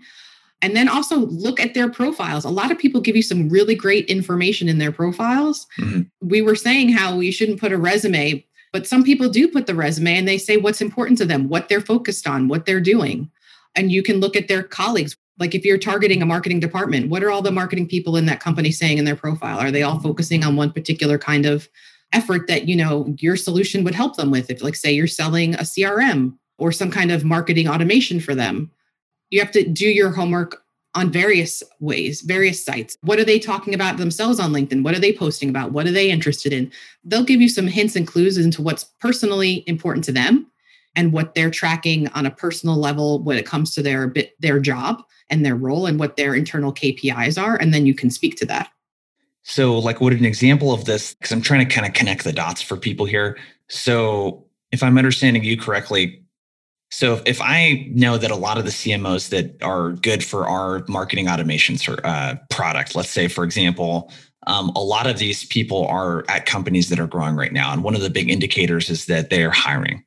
And 0.62 0.76
then 0.76 0.90
also 0.90 1.18
look 1.28 1.60
at 1.60 1.74
their 1.74 1.90
profiles. 1.90 2.44
A 2.44 2.50
lot 2.50 2.72
of 2.72 2.80
people 2.80 3.00
give 3.00 3.16
you 3.16 3.22
some 3.22 3.48
really 3.48 3.76
great 3.76 4.06
information 4.06 4.68
in 4.68 4.80
their 4.80 4.92
profiles. 4.92 5.68
Mm-hmm. 5.80 6.02
We 6.28 6.42
were 6.42 6.56
saying 6.56 6.90
how 6.90 7.16
we 7.16 7.32
shouldn't 7.32 7.60
put 7.60 7.72
a 7.72 7.78
resume 7.78 8.44
but 8.78 8.86
some 8.86 9.04
people 9.04 9.28
do 9.28 9.48
put 9.48 9.66
the 9.66 9.74
resume 9.74 10.20
and 10.20 10.28
they 10.28 10.38
say 10.38 10.56
what's 10.56 10.82
important 10.82 11.18
to 11.18 11.26
them, 11.26 11.50
what 11.50 11.68
they're 11.68 11.82
focused 11.82 12.28
on, 12.28 12.48
what 12.48 12.68
they're 12.68 12.80
doing. 12.80 13.28
And 13.76 13.92
you 13.92 14.04
can 14.04 14.20
look 14.20 14.36
at 14.36 14.48
their 14.48 14.62
colleagues. 14.62 15.18
Like 15.40 15.56
if 15.56 15.66
you're 15.66 15.80
targeting 15.80 16.22
a 16.22 16.28
marketing 16.28 16.60
department, 16.60 17.10
what 17.10 17.24
are 17.24 17.32
all 17.32 17.42
the 17.42 17.50
marketing 17.50 17.88
people 17.88 18.18
in 18.18 18.28
that 18.28 18.40
company 18.40 18.72
saying 18.72 19.00
in 19.00 19.06
their 19.06 19.16
profile? 19.16 19.58
Are 19.58 19.72
they 19.72 19.82
all 19.82 20.00
focusing 20.00 20.44
on 20.44 20.56
one 20.56 20.72
particular 20.72 21.18
kind 21.18 21.48
of 21.48 21.68
effort 22.14 22.46
that, 22.50 22.68
you 22.68 22.76
know, 22.76 23.16
your 23.18 23.36
solution 23.36 23.84
would 23.84 23.96
help 23.96 24.16
them 24.16 24.30
with? 24.30 24.52
If 24.52 24.62
like 24.62 24.76
say 24.76 24.92
you're 24.92 25.08
selling 25.08 25.56
a 25.56 25.64
CRM 25.64 26.38
or 26.60 26.72
some 26.72 26.92
kind 26.92 27.12
of 27.12 27.26
marketing 27.26 27.68
automation 27.68 28.20
for 28.20 28.36
them, 28.36 28.70
you 29.32 29.40
have 29.40 29.52
to 29.54 29.68
do 29.68 29.88
your 29.88 30.12
homework 30.12 30.62
on 30.98 31.12
various 31.12 31.62
ways, 31.80 32.22
various 32.22 32.66
sites. 32.66 32.98
What 33.02 33.20
are 33.20 33.24
they 33.24 33.38
talking 33.38 33.76
about 33.76 33.98
themselves 33.98 34.40
on 34.40 34.52
LinkedIn? 34.52 34.84
What 34.84 34.96
are 34.96 35.00
they 35.00 35.14
posting 35.14 35.48
about? 35.48 35.72
What 35.72 35.86
are 35.86 35.92
they 35.92 36.10
interested 36.10 36.52
in? 36.52 36.72
They'll 37.04 37.24
give 37.24 37.40
you 37.40 37.50
some 37.50 37.68
hints 37.68 37.96
and 37.96 38.08
clues 38.08 38.36
into 38.36 38.64
what's 38.64 38.86
personally 39.00 39.64
important 39.68 40.04
to 40.06 40.12
them 40.12 40.48
and 40.96 41.14
what 41.14 41.36
they're 41.36 41.52
tracking 41.52 42.08
on 42.10 42.26
a 42.26 42.32
personal 42.32 42.78
level 42.78 43.22
when 43.22 43.38
it 43.38 43.46
comes 43.46 43.76
to 43.76 43.84
their 43.84 44.08
bit 44.08 44.34
their 44.40 44.60
job 44.60 45.04
and 45.30 45.46
their 45.46 45.56
role 45.56 45.86
and 45.86 46.00
what 46.00 46.18
their 46.18 46.34
internal 46.34 46.74
KPIs 46.74 47.40
are 47.40 47.56
and 47.58 47.72
then 47.72 47.86
you 47.86 47.94
can 47.94 48.10
speak 48.10 48.36
to 48.38 48.46
that. 48.48 48.72
So 49.44 49.78
like 49.78 50.02
what 50.02 50.14
an 50.14 50.26
example 50.26 50.74
of 50.74 50.86
this 50.86 51.14
because 51.14 51.32
I'm 51.32 51.42
trying 51.42 51.68
to 51.68 51.72
kind 51.72 51.86
of 51.86 51.94
connect 51.94 52.24
the 52.24 52.34
dots 52.34 52.64
for 52.64 52.76
people 52.76 53.06
here. 53.06 53.38
So 53.70 54.48
if 54.72 54.82
I'm 54.82 54.98
understanding 54.98 55.44
you 55.44 55.58
correctly, 55.58 56.24
so 56.90 57.22
if 57.26 57.42
I 57.42 57.90
know 57.92 58.18
that 58.18 58.32
a 58.32 58.36
lot 58.36 58.58
of 58.58 58.64
the 58.64 58.72
CMOs 58.72 59.30
that 59.30 59.62
are 59.62 59.92
good 59.92 60.24
for 60.24 60.48
our 60.48 60.84
marketing 60.88 61.28
automation 61.28 61.78
uh, 62.04 62.36
product, 62.50 62.96
let's 62.96 63.10
say, 63.10 63.28
for 63.28 63.44
example, 63.44 64.12
um, 64.48 64.70
a 64.70 64.82
lot 64.82 65.08
of 65.08 65.18
these 65.18 65.44
people 65.46 65.86
are 65.88 66.24
at 66.30 66.46
companies 66.46 66.90
that 66.90 67.00
are 67.00 67.08
growing 67.08 67.36
right 67.36 67.52
now. 67.52 67.74
And 67.74 67.84
one 67.84 67.96
of 67.96 68.02
the 68.02 68.10
big 68.10 68.30
indicators 68.30 68.90
is 68.90 69.06
that 69.08 69.30
they 69.30 69.44
are 69.44 69.52
hiring. 69.52 70.04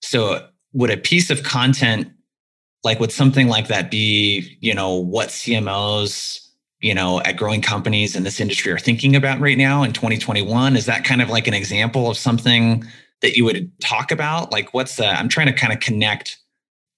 So, 0.00 0.46
would 0.72 0.90
a 0.90 0.96
piece 0.96 1.28
of 1.28 1.42
content, 1.42 2.10
like 2.82 2.98
would 2.98 3.12
something 3.12 3.48
like 3.48 3.68
that 3.68 3.90
be, 3.90 4.56
you 4.60 4.74
know, 4.74 4.94
what 4.94 5.28
CMOs, 5.28 6.48
you 6.80 6.94
know, 6.94 7.20
at 7.20 7.36
growing 7.36 7.60
companies 7.60 8.16
in 8.16 8.22
this 8.22 8.40
industry 8.40 8.72
are 8.72 8.78
thinking 8.78 9.14
about 9.14 9.38
right 9.38 9.58
now 9.58 9.82
in 9.82 9.92
2021? 9.92 10.76
Is 10.76 10.86
that 10.86 11.04
kind 11.04 11.20
of 11.20 11.28
like 11.28 11.46
an 11.46 11.52
example 11.52 12.08
of 12.08 12.16
something 12.16 12.86
that 13.22 13.36
you 13.36 13.44
would 13.44 13.70
talk 13.80 14.10
about? 14.10 14.52
Like, 14.52 14.74
what's 14.74 14.96
the, 14.96 15.06
I'm 15.06 15.28
trying 15.28 15.46
to 15.46 15.52
kind 15.52 15.72
of 15.72 15.80
connect 15.80 16.38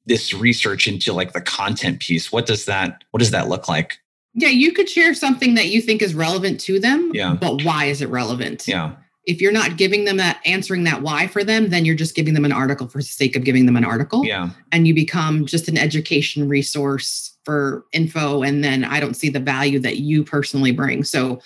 this 0.07 0.35
research 0.35 0.87
into 0.87 1.13
like 1.13 1.33
the 1.33 1.41
content 1.41 2.01
piece. 2.01 2.31
What 2.31 2.47
does 2.47 2.67
that, 2.67 3.05
what 3.11 3.21
does 3.21 3.31
that 3.31 3.49
look 3.49 3.69
like? 3.69 3.99
Yeah, 4.35 4.49
you 4.49 4.73
could 4.73 4.89
share 4.89 5.15
something 5.15 5.55
that 5.55 5.69
you 5.69 5.81
think 5.81 6.03
is 6.03 6.15
relevant 6.15 6.61
to 6.61 6.81
them. 6.81 7.11
Yeah. 7.15 7.35
But 7.41 7.65
why 7.65 7.87
is 7.87 8.03
it 8.03 8.09
relevant? 8.09 8.67
Yeah. 8.67 8.97
If 9.27 9.41
you're 9.41 9.53
not 9.53 9.79
giving 9.79 10.05
them 10.05 10.19
that, 10.19 10.41
answering 10.45 10.85
that 10.85 11.01
why 11.01 11.29
for 11.29 11.45
them, 11.45 11.71
then 11.71 11.87
you're 11.87 11.95
just 11.95 12.15
giving 12.15 12.35
them 12.35 12.45
an 12.45 12.53
article 12.53 12.89
for 12.89 12.99
the 12.99 13.05
sake 13.05 13.37
of 13.37 13.45
giving 13.45 13.65
them 13.65 13.77
an 13.77 13.85
article. 13.85 14.25
Yeah. 14.25 14.51
And 14.73 14.87
you 14.87 14.95
become 14.95 15.47
just 15.47 15.69
an 15.69 15.79
education 15.79 16.47
resource 16.49 17.35
for 17.45 17.87
info. 17.93 18.43
And 18.43 18.63
then 18.63 18.85
I 18.85 19.01
don't 19.01 19.15
see 19.15 19.31
the 19.31 19.41
value 19.41 19.79
that 19.81 19.99
you 19.99 20.25
personally 20.25 20.73
bring. 20.73 21.05
So, 21.05 21.41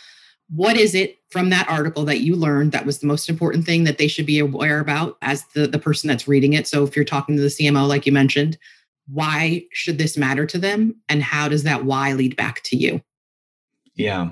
what 0.51 0.77
is 0.77 0.95
it 0.95 1.19
from 1.31 1.51
that 1.51 1.69
article 1.69 2.05
that 2.07 2.21
you 2.21 2.35
learned 2.35 2.73
that 2.73 2.87
was 2.87 2.99
the 2.99 3.07
most 3.07 3.29
important 3.29 3.67
thing 3.67 3.85
that 3.85 3.99
they 3.99 4.09
should 4.09 4.27
be 4.27 4.39
aware 4.39 4.81
about 4.81 5.19
as 5.21 5.45
the, 5.55 5.67
the 5.67 5.79
person 5.79 6.09
that's 6.09 6.29
reading 6.29 6.55
it? 6.55 6.67
So, 6.67 6.85
if 6.85 6.97
you're 6.97 7.05
talking 7.05 7.37
to 7.37 7.43
the 7.43 7.49
CMO, 7.49 7.87
like 7.87 8.07
you 8.07 8.13
mentioned, 8.13 8.59
why 9.09 9.65
should 9.73 9.99
this 9.99 10.17
matter 10.17 10.47
to 10.47 10.59
them? 10.59 10.95
And 11.09 11.23
how 11.23 11.49
does 11.49 11.63
that 11.63 11.85
why 11.85 12.13
lead 12.13 12.37
back 12.37 12.63
to 12.65 12.77
you? 12.77 13.01
Yeah. 13.95 14.31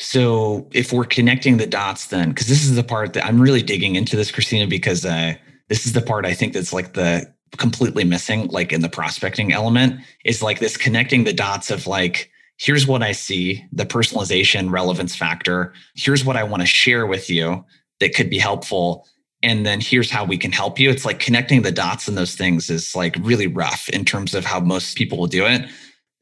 So 0.00 0.68
if 0.72 0.92
we're 0.92 1.04
connecting 1.04 1.56
the 1.56 1.66
dots 1.66 2.06
then 2.06 2.28
because 2.28 2.46
this 2.46 2.62
is 2.62 2.76
the 2.76 2.84
part 2.84 3.14
that 3.14 3.26
i'm 3.26 3.40
really 3.40 3.62
digging 3.62 3.96
into 3.96 4.14
this 4.14 4.30
christina 4.30 4.68
because 4.68 5.04
uh, 5.04 5.34
this 5.66 5.86
is 5.86 5.92
the 5.92 6.00
part 6.00 6.24
i 6.24 6.32
think 6.32 6.52
that's 6.52 6.72
like 6.72 6.92
the 6.92 7.28
completely 7.56 8.04
missing 8.04 8.46
like 8.46 8.72
in 8.72 8.80
the 8.80 8.88
prospecting 8.88 9.52
element 9.52 10.00
is 10.24 10.40
like 10.40 10.60
this 10.60 10.76
connecting 10.76 11.24
the 11.24 11.32
dots 11.32 11.68
of 11.68 11.88
like 11.88 12.30
here's 12.58 12.86
what 12.86 13.02
i 13.02 13.12
see 13.12 13.64
the 13.72 13.86
personalization 13.86 14.70
relevance 14.70 15.14
factor 15.14 15.72
here's 15.94 16.24
what 16.24 16.36
i 16.36 16.42
want 16.42 16.60
to 16.60 16.66
share 16.66 17.06
with 17.06 17.30
you 17.30 17.64
that 18.00 18.14
could 18.14 18.30
be 18.30 18.38
helpful 18.38 19.06
and 19.42 19.64
then 19.64 19.80
here's 19.80 20.10
how 20.10 20.24
we 20.24 20.36
can 20.36 20.50
help 20.50 20.78
you. 20.78 20.90
It's 20.90 21.04
like 21.04 21.20
connecting 21.20 21.62
the 21.62 21.70
dots 21.70 22.08
in 22.08 22.16
those 22.16 22.34
things 22.34 22.70
is 22.70 22.96
like 22.96 23.16
really 23.20 23.46
rough 23.46 23.88
in 23.88 24.04
terms 24.04 24.34
of 24.34 24.44
how 24.44 24.60
most 24.60 24.96
people 24.96 25.18
will 25.18 25.26
do 25.26 25.46
it. 25.46 25.68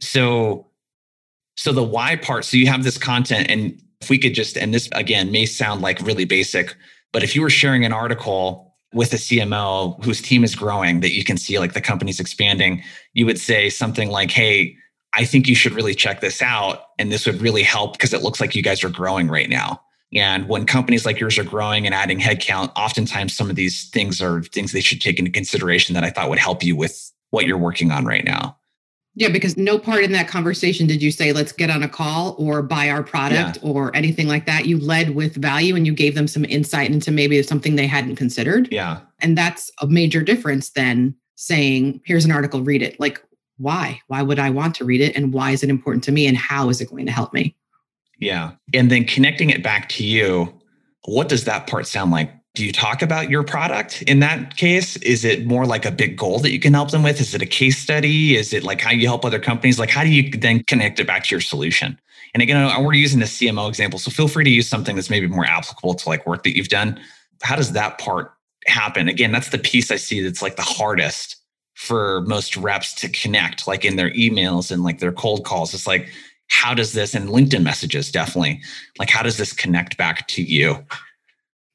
So, 0.00 0.66
so 1.56 1.72
the 1.72 1.82
why 1.82 2.16
part, 2.16 2.44
so 2.44 2.58
you 2.58 2.66
have 2.66 2.84
this 2.84 2.98
content, 2.98 3.50
and 3.50 3.80
if 4.02 4.10
we 4.10 4.18
could 4.18 4.34
just, 4.34 4.58
and 4.58 4.74
this 4.74 4.90
again 4.92 5.32
may 5.32 5.46
sound 5.46 5.80
like 5.80 6.00
really 6.02 6.26
basic, 6.26 6.76
but 7.12 7.22
if 7.22 7.34
you 7.34 7.40
were 7.40 7.50
sharing 7.50 7.86
an 7.86 7.92
article 7.94 8.74
with 8.92 9.12
a 9.14 9.16
CMO 9.16 10.02
whose 10.04 10.20
team 10.20 10.44
is 10.44 10.54
growing 10.54 11.00
that 11.00 11.14
you 11.14 11.24
can 11.24 11.38
see 11.38 11.58
like 11.58 11.72
the 11.72 11.80
company's 11.80 12.20
expanding, 12.20 12.82
you 13.14 13.24
would 13.24 13.38
say 13.38 13.70
something 13.70 14.10
like, 14.10 14.30
Hey, 14.30 14.76
I 15.16 15.24
think 15.24 15.48
you 15.48 15.54
should 15.54 15.72
really 15.72 15.94
check 15.94 16.20
this 16.20 16.42
out. 16.42 16.82
And 16.98 17.10
this 17.10 17.26
would 17.26 17.40
really 17.40 17.62
help 17.62 17.92
because 17.94 18.12
it 18.12 18.22
looks 18.22 18.40
like 18.40 18.54
you 18.54 18.62
guys 18.62 18.84
are 18.84 18.90
growing 18.90 19.28
right 19.28 19.48
now. 19.48 19.80
And 20.14 20.48
when 20.48 20.66
companies 20.66 21.04
like 21.04 21.18
yours 21.18 21.36
are 21.38 21.44
growing 21.44 21.84
and 21.84 21.94
adding 21.94 22.20
headcount, 22.20 22.72
oftentimes 22.76 23.36
some 23.36 23.50
of 23.50 23.56
these 23.56 23.88
things 23.90 24.22
are 24.22 24.42
things 24.42 24.72
they 24.72 24.80
should 24.80 25.00
take 25.00 25.18
into 25.18 25.30
consideration 25.30 25.94
that 25.94 26.04
I 26.04 26.10
thought 26.10 26.28
would 26.28 26.38
help 26.38 26.62
you 26.62 26.76
with 26.76 27.12
what 27.30 27.46
you're 27.46 27.58
working 27.58 27.90
on 27.90 28.04
right 28.04 28.24
now. 28.24 28.56
Yeah, 29.18 29.30
because 29.30 29.56
no 29.56 29.78
part 29.78 30.04
in 30.04 30.12
that 30.12 30.28
conversation 30.28 30.86
did 30.86 31.02
you 31.02 31.10
say, 31.10 31.32
let's 31.32 31.50
get 31.50 31.70
on 31.70 31.82
a 31.82 31.88
call 31.88 32.36
or 32.38 32.62
buy 32.62 32.90
our 32.90 33.02
product 33.02 33.58
yeah. 33.62 33.70
or 33.70 33.94
anything 33.96 34.28
like 34.28 34.44
that. 34.44 34.66
You 34.66 34.78
led 34.78 35.14
with 35.14 35.36
value 35.36 35.74
and 35.74 35.86
you 35.86 35.94
gave 35.94 36.14
them 36.14 36.28
some 36.28 36.44
insight 36.44 36.90
into 36.90 37.10
maybe 37.10 37.42
something 37.42 37.76
they 37.76 37.86
hadn't 37.86 38.16
considered. 38.16 38.68
Yeah. 38.70 39.00
And 39.20 39.36
that's 39.36 39.70
a 39.80 39.86
major 39.86 40.20
difference 40.20 40.70
than 40.70 41.14
saying, 41.34 42.02
here's 42.04 42.26
an 42.26 42.30
article, 42.30 42.62
read 42.62 42.82
it. 42.82 43.00
Like, 43.00 43.22
why? 43.58 44.00
Why 44.08 44.22
would 44.22 44.38
I 44.38 44.50
want 44.50 44.74
to 44.76 44.84
read 44.84 45.00
it? 45.00 45.16
And 45.16 45.32
why 45.32 45.50
is 45.52 45.62
it 45.62 45.70
important 45.70 46.04
to 46.04 46.12
me? 46.12 46.26
And 46.26 46.36
how 46.36 46.68
is 46.68 46.80
it 46.80 46.90
going 46.90 47.06
to 47.06 47.12
help 47.12 47.32
me? 47.32 47.56
Yeah. 48.18 48.52
And 48.72 48.90
then 48.90 49.04
connecting 49.04 49.50
it 49.50 49.62
back 49.62 49.88
to 49.90 50.04
you, 50.04 50.52
what 51.04 51.28
does 51.28 51.44
that 51.44 51.66
part 51.66 51.86
sound 51.86 52.10
like? 52.10 52.32
Do 52.54 52.64
you 52.64 52.72
talk 52.72 53.02
about 53.02 53.28
your 53.28 53.42
product 53.42 54.02
in 54.02 54.20
that 54.20 54.56
case? 54.56 54.96
Is 54.98 55.24
it 55.26 55.44
more 55.46 55.66
like 55.66 55.84
a 55.84 55.90
big 55.90 56.16
goal 56.16 56.38
that 56.38 56.52
you 56.52 56.58
can 56.58 56.72
help 56.72 56.90
them 56.90 57.02
with? 57.02 57.20
Is 57.20 57.34
it 57.34 57.42
a 57.42 57.46
case 57.46 57.76
study? 57.76 58.34
Is 58.34 58.54
it 58.54 58.62
like 58.62 58.80
how 58.80 58.90
you 58.90 59.06
help 59.06 59.26
other 59.26 59.38
companies? 59.38 59.78
Like, 59.78 59.90
how 59.90 60.02
do 60.02 60.08
you 60.08 60.30
then 60.30 60.64
connect 60.64 60.98
it 60.98 61.06
back 61.06 61.24
to 61.24 61.34
your 61.34 61.42
solution? 61.42 61.98
And 62.32 62.42
again, 62.42 62.82
we're 62.82 62.94
using 62.94 63.20
the 63.20 63.26
CMO 63.26 63.68
example. 63.68 63.98
So 63.98 64.10
feel 64.10 64.28
free 64.28 64.44
to 64.44 64.50
use 64.50 64.68
something 64.68 64.96
that's 64.96 65.10
maybe 65.10 65.26
more 65.26 65.44
applicable 65.44 65.94
to 65.94 66.08
like 66.08 66.26
work 66.26 66.44
that 66.44 66.56
you've 66.56 66.68
done. 66.68 66.98
How 67.42 67.56
does 67.56 67.72
that 67.72 67.98
part 67.98 68.32
happen? 68.66 69.08
Again, 69.08 69.32
that's 69.32 69.50
the 69.50 69.58
piece 69.58 69.90
I 69.90 69.96
see 69.96 70.22
that's 70.22 70.42
like 70.42 70.56
the 70.56 70.62
hardest 70.62 71.36
for 71.76 72.22
most 72.22 72.56
reps 72.56 72.94
to 72.94 73.08
connect, 73.10 73.68
like 73.68 73.84
in 73.84 73.96
their 73.96 74.10
emails 74.12 74.70
and 74.70 74.82
like 74.82 74.98
their 74.98 75.12
cold 75.12 75.44
calls. 75.44 75.74
It's 75.74 75.86
like, 75.86 76.08
how 76.48 76.72
does 76.72 76.94
this 76.94 77.14
and 77.14 77.28
linkedin 77.28 77.62
messages 77.62 78.10
definitely. 78.10 78.62
Like 78.98 79.10
how 79.10 79.22
does 79.22 79.36
this 79.36 79.52
connect 79.52 79.96
back 79.96 80.26
to 80.28 80.42
you? 80.42 80.84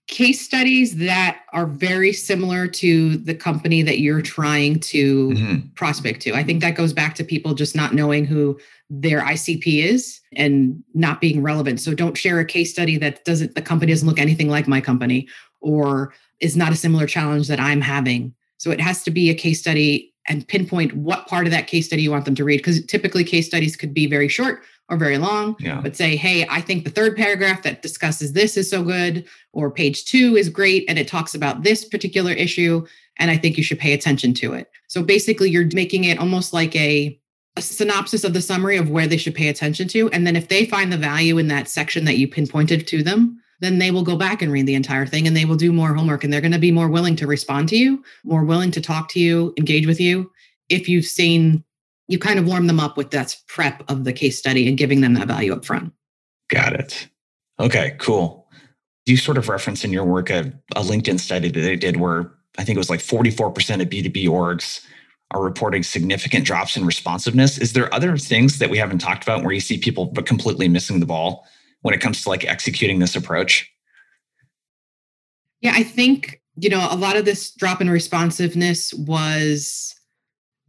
Case 0.07 0.41
studies 0.41 0.97
that 0.97 1.41
are 1.53 1.67
very 1.67 2.11
similar 2.11 2.67
to 2.67 3.17
the 3.17 3.35
company 3.35 3.83
that 3.83 3.99
you're 3.99 4.21
trying 4.21 4.79
to 4.79 5.29
mm-hmm. 5.29 5.67
prospect 5.75 6.21
to. 6.23 6.33
I 6.33 6.43
think 6.43 6.61
that 6.61 6.75
goes 6.75 6.93
back 6.93 7.13
to 7.15 7.23
people 7.23 7.53
just 7.53 7.75
not 7.75 7.93
knowing 7.93 8.25
who 8.25 8.59
their 8.89 9.21
icp 9.21 9.63
is 9.65 10.19
and 10.35 10.83
not 10.93 11.21
being 11.21 11.43
relevant. 11.43 11.79
So 11.79 11.93
don't 11.93 12.17
share 12.17 12.39
a 12.39 12.45
case 12.45 12.71
study 12.71 12.97
that 12.97 13.23
doesn't 13.23 13.55
the 13.55 13.61
company 13.61 13.91
doesn't 13.91 14.07
look 14.07 14.19
anything 14.19 14.49
like 14.49 14.67
my 14.67 14.81
company 14.81 15.27
or 15.61 16.13
is 16.39 16.57
not 16.57 16.71
a 16.71 16.75
similar 16.75 17.05
challenge 17.05 17.47
that 17.47 17.59
i'm 17.59 17.81
having 17.81 18.33
so 18.61 18.69
it 18.69 18.79
has 18.79 19.01
to 19.01 19.09
be 19.09 19.31
a 19.31 19.33
case 19.33 19.59
study 19.59 20.13
and 20.27 20.47
pinpoint 20.47 20.95
what 20.95 21.25
part 21.25 21.47
of 21.47 21.51
that 21.51 21.65
case 21.65 21.87
study 21.87 22.03
you 22.03 22.11
want 22.11 22.25
them 22.25 22.35
to 22.35 22.43
read 22.43 22.57
because 22.57 22.85
typically 22.85 23.23
case 23.23 23.47
studies 23.47 23.75
could 23.75 23.91
be 23.91 24.05
very 24.05 24.27
short 24.27 24.61
or 24.87 24.97
very 24.97 25.17
long 25.17 25.55
yeah. 25.59 25.81
but 25.81 25.95
say 25.95 26.15
hey 26.15 26.45
i 26.47 26.61
think 26.61 26.83
the 26.83 26.91
third 26.91 27.17
paragraph 27.17 27.63
that 27.63 27.81
discusses 27.81 28.33
this 28.33 28.57
is 28.57 28.69
so 28.69 28.83
good 28.83 29.25
or 29.51 29.71
page 29.71 30.05
two 30.05 30.35
is 30.35 30.47
great 30.47 30.85
and 30.87 30.99
it 30.99 31.07
talks 31.07 31.33
about 31.33 31.63
this 31.63 31.83
particular 31.85 32.31
issue 32.33 32.85
and 33.17 33.31
i 33.31 33.37
think 33.37 33.57
you 33.57 33.63
should 33.63 33.79
pay 33.79 33.93
attention 33.93 34.31
to 34.31 34.53
it 34.53 34.69
so 34.87 35.01
basically 35.01 35.49
you're 35.49 35.67
making 35.73 36.03
it 36.03 36.19
almost 36.19 36.53
like 36.53 36.75
a, 36.75 37.19
a 37.57 37.61
synopsis 37.63 38.23
of 38.23 38.33
the 38.33 38.41
summary 38.43 38.77
of 38.77 38.91
where 38.91 39.07
they 39.07 39.17
should 39.17 39.33
pay 39.33 39.47
attention 39.47 39.87
to 39.87 40.07
and 40.11 40.27
then 40.27 40.35
if 40.35 40.49
they 40.49 40.65
find 40.67 40.93
the 40.93 40.97
value 40.97 41.39
in 41.39 41.47
that 41.47 41.67
section 41.67 42.05
that 42.05 42.19
you 42.19 42.27
pinpointed 42.27 42.85
to 42.85 43.01
them 43.01 43.41
then 43.61 43.77
they 43.77 43.91
will 43.91 44.03
go 44.03 44.17
back 44.17 44.41
and 44.41 44.51
read 44.51 44.65
the 44.65 44.75
entire 44.75 45.05
thing 45.05 45.27
and 45.27 45.37
they 45.37 45.45
will 45.45 45.55
do 45.55 45.71
more 45.71 45.93
homework 45.93 46.23
and 46.23 46.33
they're 46.33 46.41
going 46.41 46.51
to 46.51 46.59
be 46.59 46.71
more 46.71 46.89
willing 46.89 47.15
to 47.15 47.27
respond 47.27 47.69
to 47.69 47.77
you, 47.77 48.03
more 48.23 48.43
willing 48.43 48.71
to 48.71 48.81
talk 48.81 49.07
to 49.09 49.19
you, 49.19 49.53
engage 49.57 49.87
with 49.87 50.01
you 50.01 50.29
if 50.67 50.89
you've 50.89 51.05
seen 51.05 51.63
you 52.07 52.19
kind 52.19 52.39
of 52.39 52.45
warm 52.45 52.67
them 52.67 52.79
up 52.79 52.97
with 52.97 53.11
that 53.11 53.37
prep 53.47 53.89
of 53.89 54.03
the 54.03 54.11
case 54.11 54.37
study 54.37 54.67
and 54.67 54.77
giving 54.77 54.99
them 54.99 55.13
that 55.13 55.27
value 55.27 55.53
up 55.53 55.63
front. 55.63 55.93
Got 56.49 56.73
it. 56.73 57.07
Okay, 57.59 57.95
cool. 57.99 58.49
You 59.05 59.15
sort 59.15 59.37
of 59.37 59.47
reference 59.47 59.85
in 59.85 59.93
your 59.93 60.03
work 60.03 60.29
a, 60.29 60.51
a 60.75 60.81
LinkedIn 60.81 61.19
study 61.19 61.49
that 61.49 61.59
they 61.59 61.77
did 61.77 61.97
where 61.97 62.31
I 62.57 62.65
think 62.65 62.75
it 62.75 62.79
was 62.79 62.89
like 62.89 62.99
44% 62.99 63.81
of 63.81 63.87
B2B 63.89 64.25
orgs 64.25 64.85
are 65.33 65.41
reporting 65.41 65.83
significant 65.83 66.43
drops 66.45 66.75
in 66.75 66.85
responsiveness. 66.85 67.57
Is 67.57 67.71
there 67.71 67.93
other 67.93 68.17
things 68.17 68.59
that 68.59 68.69
we 68.69 68.77
haven't 68.77 68.99
talked 68.99 69.23
about 69.23 69.43
where 69.43 69.53
you 69.53 69.61
see 69.61 69.77
people 69.77 70.07
but 70.07 70.25
completely 70.25 70.67
missing 70.67 70.99
the 70.99 71.05
ball 71.05 71.47
when 71.81 71.93
it 71.93 72.01
comes 72.01 72.23
to 72.23 72.29
like 72.29 72.45
executing 72.45 72.99
this 72.99 73.15
approach? 73.15 73.69
Yeah, 75.61 75.73
I 75.75 75.83
think, 75.83 76.41
you 76.55 76.69
know, 76.69 76.87
a 76.89 76.95
lot 76.95 77.17
of 77.17 77.25
this 77.25 77.51
drop 77.51 77.81
in 77.81 77.89
responsiveness 77.89 78.93
was 78.93 79.95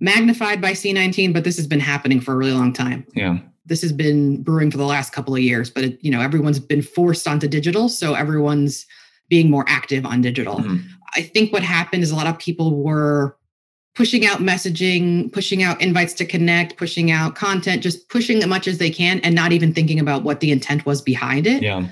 magnified 0.01 0.61
by 0.61 0.73
C19, 0.73 1.33
but 1.33 1.45
this 1.45 1.57
has 1.57 1.67
been 1.67 1.81
happening 1.81 2.21
for 2.21 2.33
a 2.33 2.37
really 2.37 2.53
long 2.53 2.73
time. 2.73 3.07
Yeah. 3.15 3.39
This 3.65 3.81
has 3.83 3.93
been 3.93 4.43
brewing 4.43 4.71
for 4.71 4.77
the 4.77 4.85
last 4.85 5.13
couple 5.13 5.35
of 5.35 5.41
years, 5.41 5.71
but 5.71 5.85
it, 5.85 5.99
you 6.03 6.11
know, 6.11 6.21
everyone's 6.21 6.59
been 6.59 6.83
forced 6.83 7.29
onto 7.29 7.47
digital, 7.47 7.89
so 7.89 8.15
everyone's 8.15 8.87
being 9.29 9.49
more 9.49 9.65
active 9.69 10.05
on 10.05 10.21
digital. 10.21 10.57
Mm-hmm. 10.57 10.87
I 11.15 11.23
think 11.23 11.53
what 11.53 11.63
happened 11.63 12.03
is 12.03 12.11
a 12.11 12.17
lot 12.17 12.27
of 12.27 12.39
people 12.39 12.83
were 12.83 13.37
pushing 13.95 14.25
out 14.25 14.39
messaging, 14.39 15.31
pushing 15.33 15.63
out 15.63 15.81
invites 15.81 16.15
to 16.15 16.25
connect, 16.25 16.77
pushing 16.77 17.11
out 17.11 17.35
content, 17.35 17.83
just 17.83 18.09
pushing 18.09 18.39
as 18.39 18.47
much 18.47 18.67
as 18.67 18.79
they 18.79 18.91
can 18.91 19.21
and 19.21 19.35
not 19.35 19.53
even 19.53 19.75
thinking 19.75 20.01
about 20.01 20.23
what 20.23 20.41
the 20.41 20.51
intent 20.51 20.87
was 20.87 21.03
behind 21.03 21.47
it. 21.47 21.63
Yeah. 21.63 21.87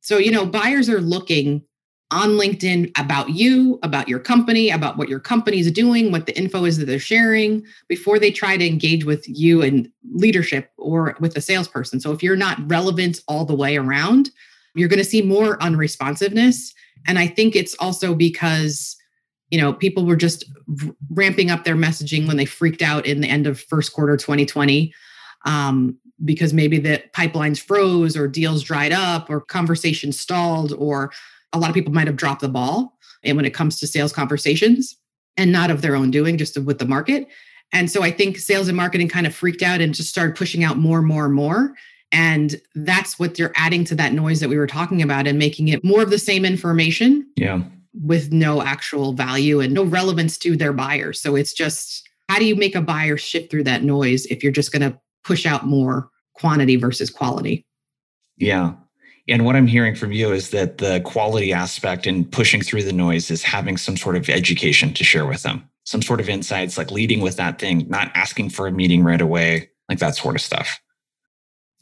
So, 0.00 0.18
you 0.18 0.30
know, 0.30 0.46
buyers 0.46 0.88
are 0.88 1.00
looking 1.00 1.62
on 2.10 2.30
LinkedIn 2.30 2.90
about 2.98 3.30
you, 3.30 3.78
about 3.82 4.08
your 4.08 4.18
company, 4.18 4.70
about 4.70 4.96
what 4.96 5.08
your 5.08 5.20
company 5.20 5.58
is 5.58 5.70
doing, 5.70 6.10
what 6.10 6.26
the 6.26 6.36
info 6.36 6.64
is 6.64 6.78
that 6.78 6.86
they're 6.86 6.98
sharing 6.98 7.64
before 7.88 8.18
they 8.18 8.30
try 8.30 8.56
to 8.56 8.66
engage 8.66 9.04
with 9.04 9.24
you 9.26 9.62
and 9.62 9.88
leadership 10.12 10.70
or 10.76 11.16
with 11.20 11.36
a 11.36 11.40
salesperson. 11.40 12.00
So, 12.00 12.12
if 12.12 12.22
you're 12.22 12.36
not 12.36 12.58
relevant 12.70 13.20
all 13.28 13.44
the 13.44 13.54
way 13.54 13.76
around, 13.76 14.30
you're 14.74 14.88
going 14.88 14.98
to 14.98 15.04
see 15.04 15.22
more 15.22 15.58
unresponsiveness. 15.58 16.72
And 17.06 17.18
I 17.18 17.26
think 17.26 17.56
it's 17.56 17.74
also 17.78 18.14
because 18.14 18.96
you 19.52 19.60
know 19.60 19.72
people 19.72 20.04
were 20.04 20.16
just 20.16 20.44
ramping 21.10 21.50
up 21.50 21.62
their 21.62 21.76
messaging 21.76 22.26
when 22.26 22.38
they 22.38 22.46
freaked 22.46 22.82
out 22.82 23.06
in 23.06 23.20
the 23.20 23.28
end 23.28 23.46
of 23.46 23.60
first 23.60 23.92
quarter 23.92 24.16
2020 24.16 24.92
um, 25.44 25.96
because 26.24 26.54
maybe 26.54 26.78
the 26.78 27.02
pipelines 27.12 27.60
froze 27.60 28.16
or 28.16 28.26
deals 28.26 28.62
dried 28.62 28.92
up 28.92 29.28
or 29.28 29.42
conversations 29.42 30.18
stalled 30.18 30.72
or 30.72 31.12
a 31.52 31.58
lot 31.58 31.68
of 31.68 31.74
people 31.74 31.92
might 31.92 32.06
have 32.06 32.16
dropped 32.16 32.40
the 32.40 32.48
ball 32.48 32.98
and 33.22 33.36
when 33.36 33.44
it 33.44 33.54
comes 33.54 33.78
to 33.78 33.86
sales 33.86 34.12
conversations 34.12 34.96
and 35.36 35.52
not 35.52 35.70
of 35.70 35.82
their 35.82 35.94
own 35.94 36.10
doing 36.10 36.38
just 36.38 36.58
with 36.58 36.78
the 36.78 36.86
market. 36.86 37.28
And 37.74 37.90
so 37.90 38.02
i 38.02 38.10
think 38.10 38.38
sales 38.38 38.68
and 38.68 38.76
marketing 38.76 39.08
kind 39.08 39.26
of 39.26 39.34
freaked 39.34 39.62
out 39.62 39.82
and 39.82 39.94
just 39.94 40.08
started 40.08 40.34
pushing 40.34 40.64
out 40.64 40.78
more 40.78 40.98
and 40.98 41.06
more 41.06 41.26
and 41.26 41.34
more. 41.34 41.74
And 42.10 42.60
that's 42.74 43.18
what 43.18 43.34
they're 43.34 43.52
adding 43.56 43.84
to 43.84 43.94
that 43.96 44.12
noise 44.12 44.40
that 44.40 44.48
we 44.48 44.58
were 44.58 44.66
talking 44.66 45.02
about 45.02 45.26
and 45.26 45.38
making 45.38 45.68
it 45.68 45.82
more 45.84 46.02
of 46.02 46.10
the 46.10 46.18
same 46.18 46.44
information. 46.46 47.26
Yeah 47.36 47.62
with 47.94 48.32
no 48.32 48.62
actual 48.62 49.12
value 49.12 49.60
and 49.60 49.74
no 49.74 49.84
relevance 49.84 50.38
to 50.38 50.56
their 50.56 50.72
buyers 50.72 51.20
so 51.20 51.36
it's 51.36 51.52
just 51.52 52.08
how 52.28 52.38
do 52.38 52.44
you 52.44 52.56
make 52.56 52.74
a 52.74 52.80
buyer 52.80 53.16
shift 53.16 53.50
through 53.50 53.64
that 53.64 53.82
noise 53.82 54.26
if 54.26 54.42
you're 54.42 54.52
just 54.52 54.72
going 54.72 54.82
to 54.82 54.98
push 55.24 55.46
out 55.46 55.66
more 55.66 56.08
quantity 56.34 56.76
versus 56.76 57.10
quality 57.10 57.66
yeah 58.36 58.72
and 59.28 59.44
what 59.44 59.56
I'm 59.56 59.66
hearing 59.66 59.94
from 59.94 60.12
you 60.12 60.32
is 60.32 60.50
that 60.50 60.78
the 60.78 61.00
quality 61.00 61.52
aspect 61.52 62.06
and 62.06 62.30
pushing 62.30 62.60
through 62.60 62.82
the 62.82 62.92
noise 62.92 63.30
is 63.30 63.42
having 63.42 63.76
some 63.76 63.96
sort 63.96 64.16
of 64.16 64.28
education 64.28 64.92
to 64.94 65.04
share 65.04 65.26
with 65.26 65.42
them, 65.42 65.68
some 65.84 66.02
sort 66.02 66.20
of 66.20 66.28
insights, 66.28 66.76
like 66.76 66.90
leading 66.90 67.20
with 67.20 67.36
that 67.36 67.58
thing, 67.60 67.86
not 67.88 68.10
asking 68.14 68.50
for 68.50 68.66
a 68.66 68.72
meeting 68.72 69.04
right 69.04 69.20
away, 69.20 69.70
like 69.88 69.98
that 70.00 70.16
sort 70.16 70.34
of 70.34 70.40
stuff. 70.40 70.80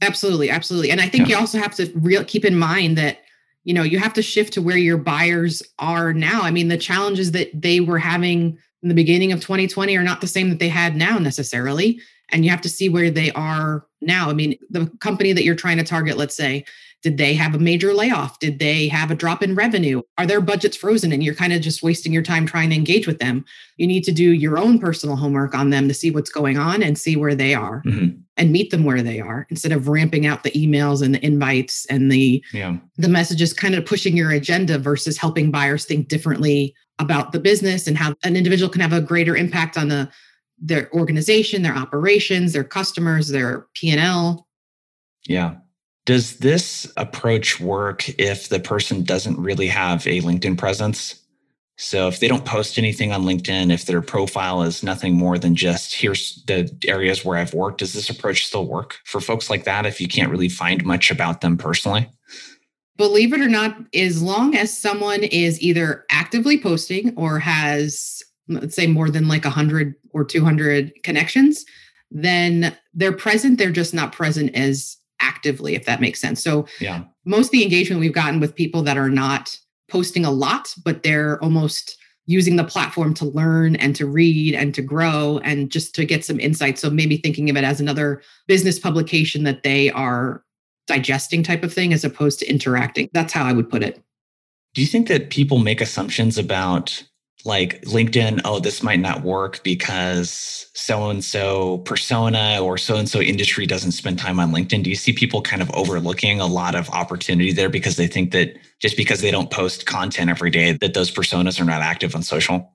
Absolutely, 0.03 0.51
absolutely. 0.51 0.91
And 0.91 1.01
I 1.01 1.09
think 1.09 1.29
yeah. 1.29 1.37
you 1.37 1.41
also 1.41 1.59
have 1.59 1.75
to 1.77 1.91
real 1.95 2.25
keep 2.25 2.45
in 2.45 2.59
mind 2.59 2.99
that 2.99 3.23
you 3.65 3.75
know 3.75 3.83
you 3.83 3.99
have 3.99 4.15
to 4.15 4.23
shift 4.23 4.53
to 4.55 4.63
where 4.63 4.77
your 4.77 4.99
buyers 4.99 5.63
are 5.79 6.13
now. 6.13 6.43
I 6.43 6.51
mean, 6.51 6.69
the 6.69 6.79
challenges 6.79 7.33
that 7.33 7.51
they 7.55 7.81
were 7.81 7.99
having 7.99 8.59
in 8.83 8.89
the 8.89 8.95
beginning 8.95 9.33
of 9.33 9.41
2020 9.41 9.97
are 9.97 10.03
not 10.03 10.21
the 10.21 10.27
same 10.27 10.49
that 10.51 10.59
they 10.59 10.69
had 10.69 10.97
now 10.97 11.19
necessarily, 11.19 12.01
and 12.31 12.45
you 12.45 12.51
have 12.51 12.63
to 12.63 12.69
see 12.69 12.89
where 12.89 13.11
they 13.11 13.31
are 13.33 13.87
now. 14.01 14.31
I 14.31 14.33
mean, 14.33 14.59
the 14.71 14.87
company 15.01 15.33
that 15.33 15.45
you're 15.45 15.55
trying 15.55 15.79
to 15.79 15.85
target, 15.85 16.17
let's 16.17 16.37
say, 16.37 16.65
did 17.03 17.17
they 17.17 17.35
have 17.35 17.55
a 17.55 17.59
major 17.59 17.95
layoff? 17.95 18.39
Did 18.39 18.59
they 18.59 18.87
have 18.89 19.11
a 19.11 19.15
drop 19.15 19.43
in 19.43 19.55
revenue? 19.55 20.03
Are 20.19 20.27
their 20.27 20.41
budgets 20.41 20.77
frozen 20.77 21.13
and 21.13 21.25
you're 21.25 21.35
kind 21.35 21.53
of 21.53 21.63
just 21.63 21.83
wasting 21.83 22.13
your 22.13 22.23
time 22.23 22.45
trying 22.45 22.71
to 22.71 22.77
engage 22.77 23.07
with 23.07 23.19
them? 23.19 23.45
You 23.79 23.87
need 23.87 24.05
to 24.05 24.13
do 24.13 24.33
your 24.33 24.59
own 24.59 24.79
personal 24.79 25.17
homework 25.17 25.55
on 25.55 25.71
them 25.71 25.89
to 25.89 25.95
see 25.95 26.11
what's 26.11 26.31
going 26.31 26.59
on 26.59 26.83
and 26.83 26.99
see 26.99 27.17
where 27.17 27.35
they 27.35 27.55
are 27.55 27.83
mm-hmm. 27.87 28.21
and 28.37 28.53
meet 28.53 28.71
them 28.71 28.85
where 28.85 29.03
they 29.03 29.19
are 29.19 29.47
instead 29.49 29.73
of 29.73 29.89
ramping 29.89 30.27
out 30.27 30.43
the 30.43 30.51
emails 30.51 31.03
and 31.03 31.15
the 31.15 31.25
invites 31.25 31.87
and 31.87 32.13
the 32.13 32.45
yeah. 32.53 32.77
the 32.97 33.09
messages 33.09 33.53
kind 33.55 33.75
of 33.75 33.87
pushing 33.87 34.17
your 34.17 34.31
agenda 34.31 34.79
versus 34.79 35.17
helping 35.17 35.51
buyers 35.51 35.87
think 35.87 36.09
differently 36.09 36.75
about 36.99 37.33
the 37.33 37.41
business 37.41 37.87
and 37.87 37.97
how 37.97 38.15
an 38.25 38.37
individual 38.37 38.71
can 38.71 38.83
have 38.83 38.93
a 38.93 39.01
greater 39.01 39.35
impact 39.35 39.79
on 39.79 39.89
the 39.89 40.11
their 40.63 40.93
organization, 40.93 41.63
their 41.63 41.75
operations, 41.75 42.53
their 42.53 42.65
customers, 42.65 43.29
their 43.29 43.67
P&L. 43.73 44.47
Yeah. 45.27 45.55
Does 46.11 46.39
this 46.39 46.93
approach 46.97 47.61
work 47.61 48.09
if 48.19 48.49
the 48.49 48.59
person 48.59 49.05
doesn't 49.05 49.39
really 49.39 49.69
have 49.69 50.05
a 50.09 50.21
LinkedIn 50.23 50.59
presence? 50.59 51.15
So 51.77 52.09
if 52.09 52.19
they 52.19 52.27
don't 52.27 52.45
post 52.45 52.79
anything 52.79 53.13
on 53.13 53.23
LinkedIn, 53.23 53.73
if 53.73 53.87
their 53.87 54.03
profile 54.03 54.63
is 54.63 54.83
nothing 54.83 55.15
more 55.15 55.39
than 55.39 55.55
just 55.55 55.95
here's 55.95 56.43
the 56.49 56.69
areas 56.85 57.25
where 57.25 57.39
I've 57.39 57.55
worked, 57.55 57.79
does 57.79 57.93
this 57.93 58.11
approach 58.11 58.45
still 58.45 58.67
work 58.67 58.99
for 59.05 59.21
folks 59.21 59.49
like 59.49 59.63
that 59.67 59.87
if 59.87 60.01
you 60.01 60.09
can't 60.09 60.33
really 60.33 60.49
find 60.49 60.85
much 60.85 61.13
about 61.13 61.43
them 61.43 61.57
personally? 61.57 62.11
Believe 62.97 63.33
it 63.33 63.41
or 63.41 63.49
not, 63.49 63.77
as 63.95 64.21
long 64.21 64.57
as 64.57 64.77
someone 64.77 65.23
is 65.23 65.63
either 65.63 66.07
actively 66.11 66.61
posting 66.61 67.15
or 67.17 67.39
has, 67.39 68.21
let's 68.49 68.75
say, 68.75 68.89
more 68.89 69.11
than 69.11 69.29
like 69.29 69.45
100 69.45 69.95
or 70.13 70.25
200 70.25 70.91
connections, 71.05 71.65
then 72.11 72.77
they're 72.95 73.13
present. 73.13 73.59
They're 73.59 73.71
just 73.71 73.95
not 73.95 74.11
present 74.11 74.57
as 74.57 74.97
actively, 75.21 75.75
if 75.75 75.85
that 75.87 76.01
makes 76.01 76.21
sense. 76.21 76.43
So, 76.43 76.67
yeah, 76.81 77.05
most 77.25 77.47
of 77.47 77.53
the 77.53 77.63
engagement 77.63 78.01
we've 78.01 78.13
gotten 78.13 78.41
with 78.41 78.55
people 78.55 78.83
that 78.83 78.97
are 78.97 79.11
not 79.11 79.57
posting 79.89 80.25
a 80.25 80.31
lot, 80.31 80.75
but 80.85 81.03
they're 81.03 81.43
almost 81.43 81.97
using 82.27 82.57
the 82.57 82.65
platform 82.65 83.13
to 83.15 83.25
learn 83.25 83.77
and 83.77 83.97
to 83.97 84.07
read 84.07 84.55
and 84.55 84.75
to 84.75 84.83
grow 84.83 85.41
and 85.43 85.71
just 85.71 85.95
to 85.97 86.05
get 86.05 86.25
some 86.25 86.39
insights. 86.39 86.81
So, 86.81 86.91
maybe 86.91 87.17
thinking 87.17 87.51
of 87.51 87.57
it 87.57 87.65
as 87.65 87.81
another 87.81 88.23
business 88.47 88.79
publication 88.79 89.45
that 89.45 89.63
they 89.63 89.91
are 89.91 90.45
digesting 90.87 91.43
type 91.43 91.63
of 91.63 91.73
thing 91.73 91.93
as 91.93 92.05
opposed 92.05 92.41
to 92.41 92.51
interacting. 92.51 93.09
That's 93.13 93.33
how 93.33 93.45
I 93.45 93.53
would 93.53 93.71
put 93.71 93.83
it. 93.83 94.03
Do 94.75 94.81
you 94.81 94.87
think 94.87 95.09
that 95.09 95.31
people 95.31 95.59
make 95.59 95.81
assumptions 95.81 96.39
about 96.39 97.05
like 97.45 97.83
LinkedIn, 97.83 98.41
oh, 98.45 98.59
this 98.61 98.83
might 98.83 99.01
not 99.01 99.23
work 99.23 99.63
because 99.63 100.67
so 100.75 101.11
and 101.11 101.25
so 101.25 101.79
persona 101.79 102.59
or 102.61 102.79
so 102.79 102.97
and 102.97 103.09
so 103.09 103.21
industry 103.21 103.67
doesn't 103.67 103.93
spend 103.93 104.19
time 104.19 104.41
on 104.41 104.53
LinkedIn? 104.53 104.83
Do 104.83 104.91
you 104.91 104.97
see 104.97 105.13
people 105.13 105.43
kind 105.43 105.63
of 105.63 105.71
overlooking 105.73 106.41
a 106.41 106.47
lot 106.47 106.75
of 106.75 106.89
opportunity 106.91 107.53
there 107.53 107.69
because 107.69 107.97
they 107.97 108.07
think 108.07 108.33
that 108.33 108.57
just 108.81 108.97
because 108.97 109.21
they 109.21 109.31
don't 109.31 109.51
post 109.51 109.87
content 109.87 110.31
every 110.31 110.51
day, 110.51 110.73
that 110.73 110.95
those 110.95 111.11
personas 111.11 111.61
are 111.61 111.65
not 111.65 111.83
active 111.83 112.15
on 112.15 112.23
social? 112.23 112.73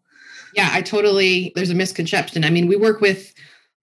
Yeah, 0.55 0.69
I 0.71 0.81
totally, 0.81 1.51
there's 1.55 1.69
a 1.69 1.75
misconception. 1.75 2.45
I 2.45 2.49
mean, 2.49 2.67
we 2.67 2.75
work 2.75 3.01
with 3.01 3.33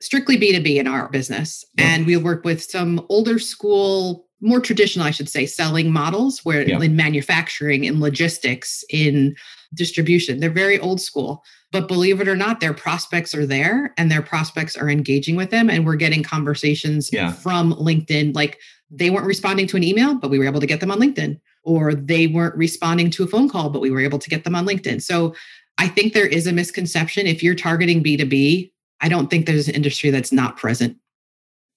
strictly 0.01 0.39
B2B 0.39 0.77
in 0.77 0.87
our 0.87 1.09
business, 1.09 1.65
yeah. 1.77 1.95
and 1.95 2.07
we 2.07 2.17
work 2.17 2.45
with 2.45 2.63
some 2.63 3.05
older 3.09 3.39
school 3.39 4.27
more 4.43 4.61
traditional, 4.61 5.07
I 5.07 5.13
should 5.13 5.29
say, 5.29 5.47
selling 5.47 5.93
models 5.93 6.45
where 6.45 6.69
yeah. 6.69 6.81
in 6.81 6.97
manufacturing, 6.97 7.85
in 7.85 8.01
logistics, 8.01 8.85
in 8.91 9.37
distribution. 9.75 10.41
They're 10.41 10.51
very 10.51 10.79
old 10.79 11.01
school. 11.01 11.43
But 11.71 11.89
believe 11.89 12.21
it 12.21 12.29
or 12.29 12.37
not, 12.37 12.61
their 12.61 12.75
prospects 12.75 13.35
are 13.35 13.47
there 13.47 13.95
and 13.97 14.11
their 14.11 14.23
prospects 14.23 14.77
are 14.77 14.91
engaging 14.91 15.37
with 15.37 15.51
them. 15.51 15.71
And 15.71 15.87
we're 15.87 15.97
getting 15.97 16.23
conversations 16.23 17.11
yeah. 17.13 17.33
from 17.33 17.73
LinkedIn. 17.75 18.35
Like 18.35 18.59
they 18.91 19.11
weren't 19.11 19.27
responding 19.27 19.67
to 19.69 19.77
an 19.77 19.85
email, 19.85 20.15
but 20.15 20.31
we 20.31 20.39
were 20.39 20.45
able 20.45 20.61
to 20.61 20.67
get 20.67 20.81
them 20.81 20.91
on 20.91 21.01
LinkedIn. 21.01 21.41
Or 21.65 21.95
they 21.95 22.27
weren't 22.27 22.57
responding 22.57 23.11
to 23.13 23.25
a 23.25 23.27
phone 23.27 23.49
call, 23.49 23.71
but 23.71 23.81
we 23.81 23.91
were 23.91 24.01
able 24.01 24.19
to 24.19 24.29
get 24.29 24.45
them 24.45 24.55
on 24.55 24.67
LinkedIn. 24.67 25.01
So 25.01 25.35
I 25.79 25.89
think 25.89 26.13
there 26.13 26.27
is 26.27 26.47
a 26.47 26.53
misconception. 26.53 27.27
If 27.27 27.43
you're 27.43 27.55
targeting 27.55 28.03
B2B, 28.03 28.71
I 29.01 29.09
don't 29.09 29.31
think 29.31 29.47
there's 29.47 29.69
an 29.69 29.75
industry 29.75 30.11
that's 30.11 30.33
not 30.33 30.57
present 30.57 30.97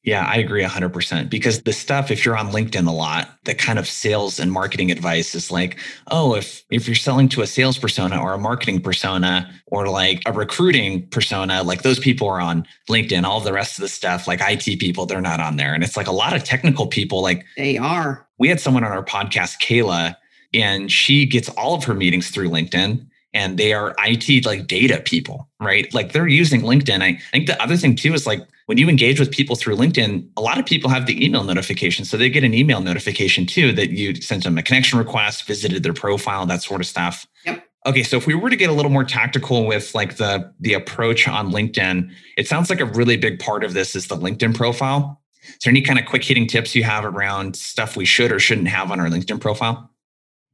yeah, 0.05 0.23
I 0.31 0.37
agree 0.37 0.63
100% 0.63 1.31
because 1.31 1.63
the 1.63 1.73
stuff 1.73 2.11
if 2.11 2.23
you're 2.23 2.37
on 2.37 2.51
LinkedIn 2.51 2.87
a 2.87 2.91
lot, 2.91 3.39
the 3.45 3.55
kind 3.55 3.79
of 3.79 3.87
sales 3.87 4.39
and 4.39 4.51
marketing 4.51 4.91
advice 4.91 5.33
is 5.33 5.49
like, 5.49 5.79
"Oh, 6.11 6.35
if 6.35 6.63
if 6.69 6.87
you're 6.87 6.95
selling 6.95 7.27
to 7.29 7.41
a 7.41 7.47
sales 7.47 7.79
persona 7.79 8.21
or 8.21 8.33
a 8.33 8.37
marketing 8.37 8.81
persona 8.81 9.51
or 9.65 9.89
like 9.89 10.21
a 10.27 10.31
recruiting 10.31 11.07
persona, 11.07 11.63
like 11.63 11.81
those 11.81 11.97
people 11.97 12.27
are 12.27 12.39
on 12.39 12.67
LinkedIn. 12.87 13.23
All 13.23 13.41
the 13.41 13.51
rest 13.51 13.79
of 13.79 13.81
the 13.81 13.87
stuff 13.87 14.27
like 14.27 14.41
IT 14.41 14.79
people, 14.79 15.07
they're 15.07 15.21
not 15.21 15.39
on 15.39 15.57
there." 15.57 15.73
And 15.73 15.83
it's 15.83 15.97
like 15.97 16.07
a 16.07 16.11
lot 16.11 16.35
of 16.35 16.43
technical 16.43 16.85
people 16.85 17.23
like 17.23 17.43
They 17.57 17.77
are. 17.77 18.27
We 18.37 18.47
had 18.47 18.59
someone 18.59 18.83
on 18.83 18.91
our 18.91 19.03
podcast, 19.03 19.59
Kayla, 19.59 20.15
and 20.53 20.91
she 20.91 21.25
gets 21.25 21.49
all 21.49 21.73
of 21.73 21.83
her 21.85 21.95
meetings 21.95 22.29
through 22.29 22.49
LinkedIn 22.49 23.03
and 23.33 23.57
they 23.57 23.73
are 23.73 23.95
IT 23.99 24.45
like 24.45 24.67
data 24.67 25.01
people, 25.03 25.49
right? 25.59 25.91
Like 25.93 26.13
they're 26.13 26.27
using 26.27 26.61
LinkedIn. 26.61 27.01
I 27.01 27.19
think 27.31 27.47
the 27.47 27.61
other 27.61 27.75
thing 27.75 27.95
too 27.95 28.13
is 28.13 28.25
like 28.25 28.47
when 28.65 28.77
you 28.77 28.89
engage 28.89 29.19
with 29.19 29.31
people 29.31 29.55
through 29.55 29.75
LinkedIn, 29.75 30.27
a 30.37 30.41
lot 30.41 30.57
of 30.57 30.65
people 30.65 30.89
have 30.89 31.05
the 31.05 31.23
email 31.23 31.43
notification. 31.43 32.03
So 32.03 32.17
they 32.17 32.29
get 32.29 32.43
an 32.43 32.53
email 32.53 32.81
notification 32.81 33.45
too 33.45 33.71
that 33.73 33.91
you 33.91 34.15
sent 34.15 34.43
them 34.43 34.57
a 34.57 34.63
connection 34.63 34.97
request, 34.97 35.45
visited 35.45 35.83
their 35.83 35.93
profile, 35.93 36.45
that 36.47 36.63
sort 36.63 36.81
of 36.81 36.87
stuff. 36.87 37.27
Yep. 37.45 37.63
Okay, 37.85 38.01
so 38.01 38.17
if 38.17 38.25
we 38.25 38.33
were 38.33 38.49
to 38.49 38.55
get 38.55 38.71
a 38.71 38.73
little 38.73 38.89
more 38.89 39.03
tactical 39.03 39.67
with 39.67 39.93
like 39.93 40.17
the 40.17 40.51
the 40.59 40.73
approach 40.73 41.27
on 41.27 41.51
LinkedIn, 41.51 42.11
it 42.35 42.47
sounds 42.47 42.71
like 42.71 42.79
a 42.79 42.85
really 42.85 43.15
big 43.15 43.39
part 43.39 43.63
of 43.63 43.73
this 43.73 43.95
is 43.95 44.07
the 44.07 44.17
LinkedIn 44.17 44.55
profile. 44.55 45.21
Is 45.43 45.57
there 45.63 45.69
any 45.69 45.81
kind 45.81 45.99
of 45.99 46.05
quick 46.05 46.23
hitting 46.23 46.47
tips 46.47 46.73
you 46.73 46.83
have 46.83 47.05
around 47.05 47.55
stuff 47.55 47.95
we 47.95 48.05
should 48.05 48.31
or 48.31 48.39
shouldn't 48.39 48.67
have 48.69 48.91
on 48.91 48.99
our 48.99 49.07
LinkedIn 49.07 49.39
profile? 49.39 49.91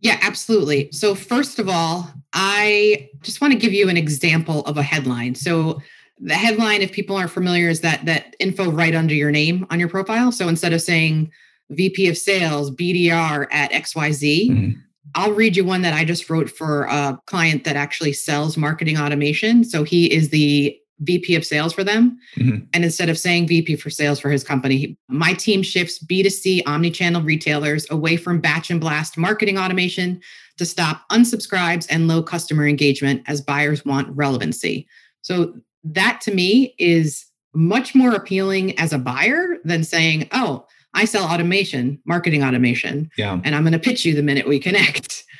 Yeah, 0.01 0.17
absolutely. 0.21 0.91
So, 0.91 1.15
first 1.15 1.59
of 1.59 1.69
all, 1.69 2.11
I 2.33 3.09
just 3.21 3.39
want 3.39 3.53
to 3.53 3.59
give 3.59 3.71
you 3.71 3.87
an 3.87 3.97
example 3.97 4.65
of 4.65 4.77
a 4.77 4.83
headline. 4.83 5.35
So, 5.35 5.81
the 6.21 6.35
headline, 6.35 6.81
if 6.81 6.91
people 6.91 7.15
aren't 7.15 7.31
familiar, 7.31 7.67
is 7.69 7.81
that 7.81 8.05
that 8.05 8.35
info 8.39 8.69
right 8.69 8.93
under 8.93 9.13
your 9.13 9.31
name 9.31 9.65
on 9.69 9.79
your 9.79 9.89
profile. 9.89 10.31
So 10.31 10.47
instead 10.47 10.73
of 10.73 10.81
saying 10.81 11.31
VP 11.71 12.07
of 12.07 12.17
Sales, 12.17 12.71
BDR 12.71 13.47
at 13.51 13.71
XYZ, 13.71 14.49
mm-hmm. 14.49 14.79
I'll 15.15 15.33
read 15.33 15.57
you 15.57 15.65
one 15.65 15.81
that 15.81 15.93
I 15.93 16.05
just 16.05 16.29
wrote 16.29 16.49
for 16.49 16.83
a 16.83 17.19
client 17.25 17.63
that 17.63 17.75
actually 17.75 18.13
sells 18.13 18.55
marketing 18.55 18.97
automation. 18.97 19.63
So 19.63 19.83
he 19.83 20.11
is 20.11 20.29
the 20.29 20.77
VP 20.99 21.35
of 21.35 21.43
sales 21.43 21.73
for 21.73 21.83
them. 21.83 22.17
Mm-hmm. 22.37 22.65
And 22.73 22.85
instead 22.85 23.09
of 23.09 23.17
saying 23.17 23.47
VP 23.47 23.77
for 23.77 23.89
sales 23.89 24.19
for 24.19 24.29
his 24.29 24.43
company, 24.43 24.97
my 25.09 25.33
team 25.33 25.63
shifts 25.63 26.03
B2C 26.03 26.63
omnichannel 26.63 27.25
retailers 27.25 27.89
away 27.89 28.15
from 28.17 28.39
batch 28.39 28.69
and 28.69 28.79
blast 28.79 29.17
marketing 29.17 29.57
automation 29.57 30.21
to 30.57 30.65
stop 30.65 31.09
unsubscribes 31.09 31.87
and 31.89 32.07
low 32.07 32.21
customer 32.21 32.67
engagement 32.67 33.23
as 33.25 33.41
buyers 33.41 33.83
want 33.83 34.15
relevancy. 34.15 34.87
So 35.23 35.55
that 35.83 36.21
to 36.21 36.33
me 36.33 36.75
is 36.77 37.25
much 37.53 37.93
more 37.95 38.13
appealing 38.13 38.77
as 38.79 38.93
a 38.93 38.97
buyer 38.97 39.57
than 39.63 39.83
saying, 39.83 40.27
oh, 40.31 40.65
I 40.93 41.05
sell 41.05 41.25
automation, 41.25 41.99
marketing 42.05 42.43
automation. 42.43 43.09
Yeah. 43.17 43.39
And 43.43 43.55
I'm 43.55 43.63
going 43.63 43.73
to 43.73 43.79
pitch 43.79 44.05
you 44.05 44.13
the 44.13 44.23
minute 44.23 44.47
we 44.47 44.59
connect. 44.59 45.23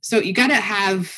So 0.00 0.20
you 0.20 0.32
got 0.32 0.46
to 0.46 0.54
have 0.54 1.12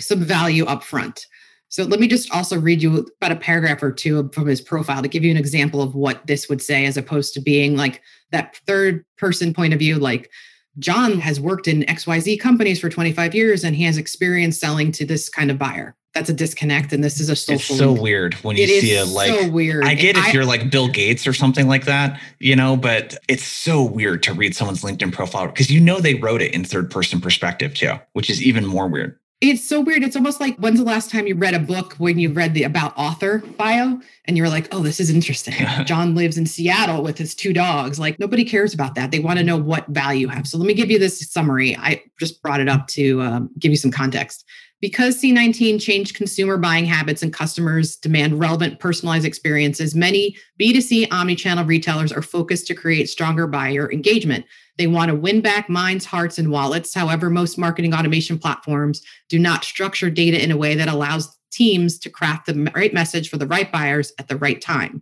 some 0.00 0.18
value 0.18 0.66
up 0.66 0.82
front. 0.82 1.26
So 1.68 1.84
let 1.84 2.00
me 2.00 2.06
just 2.06 2.32
also 2.34 2.58
read 2.58 2.82
you 2.82 3.08
about 3.20 3.32
a 3.32 3.36
paragraph 3.36 3.82
or 3.82 3.90
two 3.90 4.28
from 4.34 4.46
his 4.46 4.60
profile 4.60 5.02
to 5.02 5.08
give 5.08 5.24
you 5.24 5.30
an 5.30 5.36
example 5.36 5.80
of 5.80 5.94
what 5.94 6.26
this 6.26 6.48
would 6.48 6.60
say, 6.60 6.84
as 6.84 6.96
opposed 6.96 7.32
to 7.34 7.40
being 7.40 7.76
like 7.76 8.02
that 8.32 8.56
third 8.66 9.04
person 9.16 9.54
point 9.54 9.72
of 9.72 9.78
view, 9.78 9.98
like 9.98 10.30
John 10.78 11.20
has 11.20 11.40
worked 11.40 11.68
in 11.68 11.82
XYZ 11.82 12.40
companies 12.40 12.80
for 12.80 12.88
25 12.88 13.34
years 13.34 13.64
and 13.64 13.76
he 13.76 13.84
has 13.84 13.96
experience 13.96 14.58
selling 14.58 14.92
to 14.92 15.04
this 15.04 15.28
kind 15.28 15.50
of 15.50 15.58
buyer. 15.58 15.94
That's 16.14 16.30
a 16.30 16.32
disconnect, 16.32 16.92
and 16.92 17.02
this 17.02 17.18
is 17.18 17.28
a 17.28 17.34
social. 17.34 17.74
It's 17.74 17.76
so 17.76 17.90
link. 17.90 18.02
weird 18.02 18.34
when 18.34 18.56
you 18.56 18.62
it 18.62 18.80
see 18.80 18.92
it. 18.92 19.08
Like, 19.08 19.32
so 19.32 19.50
weird. 19.50 19.84
I 19.84 19.94
get 19.94 20.16
if 20.16 20.26
I, 20.26 20.30
you're 20.30 20.44
like 20.44 20.70
Bill 20.70 20.86
Gates 20.86 21.26
or 21.26 21.32
something 21.32 21.66
like 21.66 21.86
that, 21.86 22.20
you 22.38 22.54
know, 22.54 22.76
but 22.76 23.16
it's 23.28 23.42
so 23.42 23.82
weird 23.82 24.22
to 24.22 24.32
read 24.32 24.54
someone's 24.54 24.82
LinkedIn 24.82 25.12
profile 25.12 25.48
because 25.48 25.72
you 25.72 25.80
know 25.80 25.98
they 25.98 26.14
wrote 26.14 26.40
it 26.40 26.54
in 26.54 26.62
third 26.62 26.88
person 26.88 27.20
perspective 27.20 27.74
too, 27.74 27.94
which 28.12 28.30
is 28.30 28.40
even 28.40 28.64
more 28.64 28.86
weird. 28.86 29.18
It's 29.50 29.68
so 29.68 29.80
weird. 29.80 30.02
It's 30.02 30.16
almost 30.16 30.40
like 30.40 30.56
when's 30.56 30.78
the 30.78 30.86
last 30.86 31.10
time 31.10 31.26
you 31.26 31.34
read 31.34 31.52
a 31.52 31.58
book 31.58 31.92
when 31.98 32.18
you 32.18 32.32
read 32.32 32.54
the 32.54 32.62
about 32.62 32.96
author 32.96 33.38
bio 33.58 34.00
and 34.24 34.38
you're 34.38 34.48
like, 34.48 34.72
oh, 34.72 34.80
this 34.80 35.00
is 35.00 35.10
interesting. 35.10 35.54
John 35.84 36.14
lives 36.14 36.38
in 36.38 36.46
Seattle 36.46 37.02
with 37.02 37.18
his 37.18 37.34
two 37.34 37.52
dogs. 37.52 37.98
Like 37.98 38.18
nobody 38.18 38.42
cares 38.42 38.72
about 38.72 38.94
that. 38.94 39.10
They 39.10 39.18
want 39.18 39.38
to 39.38 39.44
know 39.44 39.58
what 39.58 39.86
value 39.88 40.20
you 40.20 40.28
have. 40.28 40.46
So 40.46 40.56
let 40.56 40.66
me 40.66 40.72
give 40.72 40.90
you 40.90 40.98
this 40.98 41.20
summary. 41.30 41.76
I 41.76 42.02
just 42.18 42.40
brought 42.42 42.60
it 42.60 42.70
up 42.70 42.86
to 42.88 43.20
um, 43.20 43.50
give 43.58 43.70
you 43.70 43.76
some 43.76 43.90
context. 43.90 44.46
Because 44.84 45.18
C19 45.18 45.80
changed 45.80 46.14
consumer 46.14 46.58
buying 46.58 46.84
habits 46.84 47.22
and 47.22 47.32
customers 47.32 47.96
demand 47.96 48.38
relevant, 48.38 48.80
personalized 48.80 49.24
experiences, 49.24 49.94
many 49.94 50.36
B2C 50.60 51.08
omnichannel 51.08 51.66
retailers 51.66 52.12
are 52.12 52.20
focused 52.20 52.66
to 52.66 52.74
create 52.74 53.08
stronger 53.08 53.46
buyer 53.46 53.90
engagement. 53.90 54.44
They 54.76 54.86
want 54.86 55.08
to 55.08 55.14
win 55.16 55.40
back 55.40 55.70
minds, 55.70 56.04
hearts, 56.04 56.36
and 56.36 56.50
wallets. 56.50 56.92
However, 56.92 57.30
most 57.30 57.56
marketing 57.56 57.94
automation 57.94 58.38
platforms 58.38 59.00
do 59.30 59.38
not 59.38 59.64
structure 59.64 60.10
data 60.10 60.44
in 60.44 60.50
a 60.50 60.56
way 60.58 60.74
that 60.74 60.88
allows 60.88 61.34
teams 61.50 61.98
to 62.00 62.10
craft 62.10 62.44
the 62.44 62.70
right 62.74 62.92
message 62.92 63.30
for 63.30 63.38
the 63.38 63.46
right 63.46 63.72
buyers 63.72 64.12
at 64.18 64.28
the 64.28 64.36
right 64.36 64.60
time. 64.60 65.00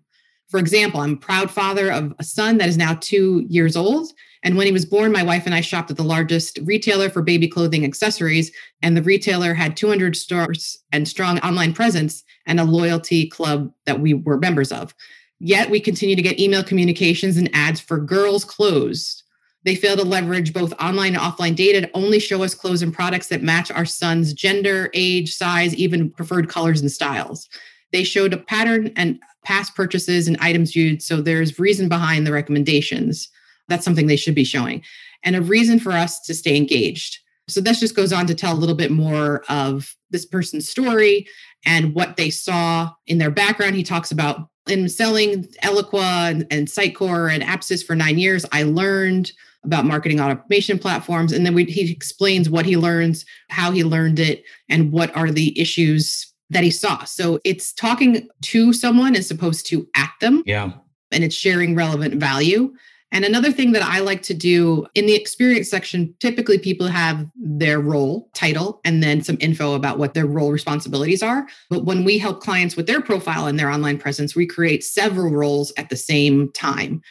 For 0.49 0.61
example, 0.61 1.01
I'm 1.01 1.15
a 1.15 1.17
proud 1.17 1.51
father 1.51 1.91
of 1.91 2.15
a 2.21 2.23
son 2.23 2.59
that 2.59 2.69
is 2.69 2.77
now 2.77 2.99
two 3.01 3.45
years 3.49 3.75
old. 3.75 4.13
And 4.43 4.57
when 4.57 4.67
he 4.67 4.73
was 4.73 4.85
born, 4.85 5.13
my 5.13 5.23
wife 5.23 5.47
and 5.47 5.55
I 5.55 5.61
shopped 5.61 5.91
at 5.91 5.97
the 5.97 6.03
largest 6.03 6.59
retailer 6.65 7.09
for 7.09 7.23
baby 7.23 7.47
clothing 7.47 7.85
accessories. 7.85 8.51
And 8.83 8.97
the 8.97 9.03
retailer 9.03 9.55
had 9.55 9.77
200 9.77 10.17
stores 10.17 10.79
and 10.91 11.07
strong 11.07 11.39
online 11.41 11.73
presence 11.73 12.25
and 12.47 12.59
a 12.59 12.65
loyalty 12.65 13.29
club 13.29 13.73
that 13.87 14.01
we 14.01 14.15
were 14.15 14.39
members 14.39 14.73
of. 14.73 14.95
Yet 15.39 15.71
we 15.71 15.81
continue 15.81 16.17
to 16.17 16.23
get 16.23 16.41
email 16.41 16.65
communications 16.65 17.37
and 17.37 17.51
ads 17.55 17.81
for 17.81 17.99
girls' 17.99 18.45
clothes 18.45 19.23
they 19.65 19.75
fail 19.75 19.97
to 19.97 20.03
leverage 20.03 20.53
both 20.53 20.73
online 20.81 21.15
and 21.15 21.23
offline 21.23 21.55
data 21.55 21.83
to 21.83 21.91
only 21.95 22.19
show 22.19 22.43
us 22.43 22.55
clothes 22.55 22.83
and 22.83 22.93
products 22.93 23.29
that 23.29 23.43
match 23.43 23.71
our 23.71 23.85
son's 23.85 24.33
gender, 24.33 24.91
age, 24.93 25.35
size, 25.35 25.75
even 25.77 26.11
preferred 26.11 26.49
colors 26.49 26.81
and 26.81 26.91
styles. 26.91 27.49
They 27.93 28.05
showed 28.05 28.33
a 28.33 28.39
pattern 28.39 28.93
and 28.97 29.21
past 29.45 29.75
purchases 29.75 30.27
and 30.27 30.37
items 30.41 30.73
viewed. 30.73 31.03
So 31.03 31.21
there's 31.21 31.59
reason 31.59 31.89
behind 31.89 32.27
the 32.27 32.33
recommendations. 32.33 33.29
That's 33.69 33.85
something 33.85 34.07
they 34.07 34.17
should 34.17 34.35
be 34.35 34.45
showing 34.45 34.83
and 35.23 35.37
a 35.37 35.43
reason 35.43 35.79
for 35.79 35.93
us 35.93 36.21
to 36.21 36.35
stay 36.35 36.57
engaged. 36.57 37.19
So 37.49 37.61
this 37.61 37.81
just 37.81 37.97
goes 37.97 38.13
on 38.13 38.27
to 38.27 38.35
tell 38.35 38.53
a 38.53 38.59
little 38.59 38.75
bit 38.75 38.91
more 38.91 39.43
of 39.49 39.95
this 40.11 40.25
person's 40.25 40.69
story 40.69 41.27
and 41.65 41.95
what 41.95 42.17
they 42.17 42.31
saw 42.31 42.91
in 43.07 43.19
their 43.19 43.31
background. 43.31 43.75
He 43.75 43.83
talks 43.83 44.11
about 44.11 44.49
in 44.69 44.89
selling 44.89 45.45
Eloqua 45.63 46.31
and, 46.31 46.47
and 46.51 46.69
Sitecore 46.69 47.33
and 47.33 47.43
Apsys 47.43 47.85
for 47.85 47.97
nine 47.97 48.19
years, 48.19 48.47
I 48.53 48.63
learned 48.63 49.33
about 49.65 49.85
marketing 49.85 50.21
automation 50.21 50.79
platforms. 50.79 51.33
And 51.33 51.45
then 51.45 51.55
we, 51.55 51.65
he 51.65 51.91
explains 51.91 52.49
what 52.49 52.67
he 52.67 52.77
learns, 52.77 53.25
how 53.49 53.71
he 53.71 53.85
learned 53.85 54.19
it, 54.19 54.45
and 54.69 54.93
what 54.93 55.15
are 55.17 55.31
the 55.31 55.59
issues 55.61 56.33
that 56.51 56.65
he 56.65 56.71
saw. 56.71 57.05
So 57.05 57.41
it's 57.45 57.73
talking 57.73 58.29
to 58.43 58.73
someone 58.73 59.17
as 59.17 59.31
opposed 59.31 59.67
to 59.67 59.87
at 59.97 60.11
them. 60.21 60.43
Yeah. 60.47 60.73
And 61.11 61.23
it's 61.25 61.35
sharing 61.35 61.75
relevant 61.75 62.15
value. 62.15 62.73
And 63.13 63.25
another 63.25 63.53
thing 63.53 63.73
that 63.73 63.83
I 63.83 64.01
like 64.01 64.23
to 64.23 64.35
do 64.35 64.87
in 64.95 65.07
the 65.07 65.15
experience 65.15 65.71
section, 65.71 66.15
typically 66.19 66.59
people 66.59 66.89
have 66.89 67.27
their 67.37 67.79
role 67.79 68.29
title 68.35 68.81
and 68.85 69.03
then 69.03 69.23
some 69.23 69.37
info 69.41 69.75
about 69.75 69.99
what 69.99 70.15
their 70.15 70.27
role 70.27 70.51
responsibilities 70.51 71.23
are. 71.23 71.47
But 71.71 71.85
when 71.85 72.05
we 72.05 72.19
help 72.19 72.41
clients 72.41 72.75
with 72.75 72.87
their 72.87 73.01
profile 73.01 73.47
and 73.47 73.59
their 73.59 73.71
online 73.71 73.99
presence, 73.99 74.35
we 74.35 74.47
create 74.47 74.83
several 74.83 75.31
roles 75.31 75.73
at 75.77 75.91
the 75.91 75.97
same 75.97 76.51
time 76.53 77.03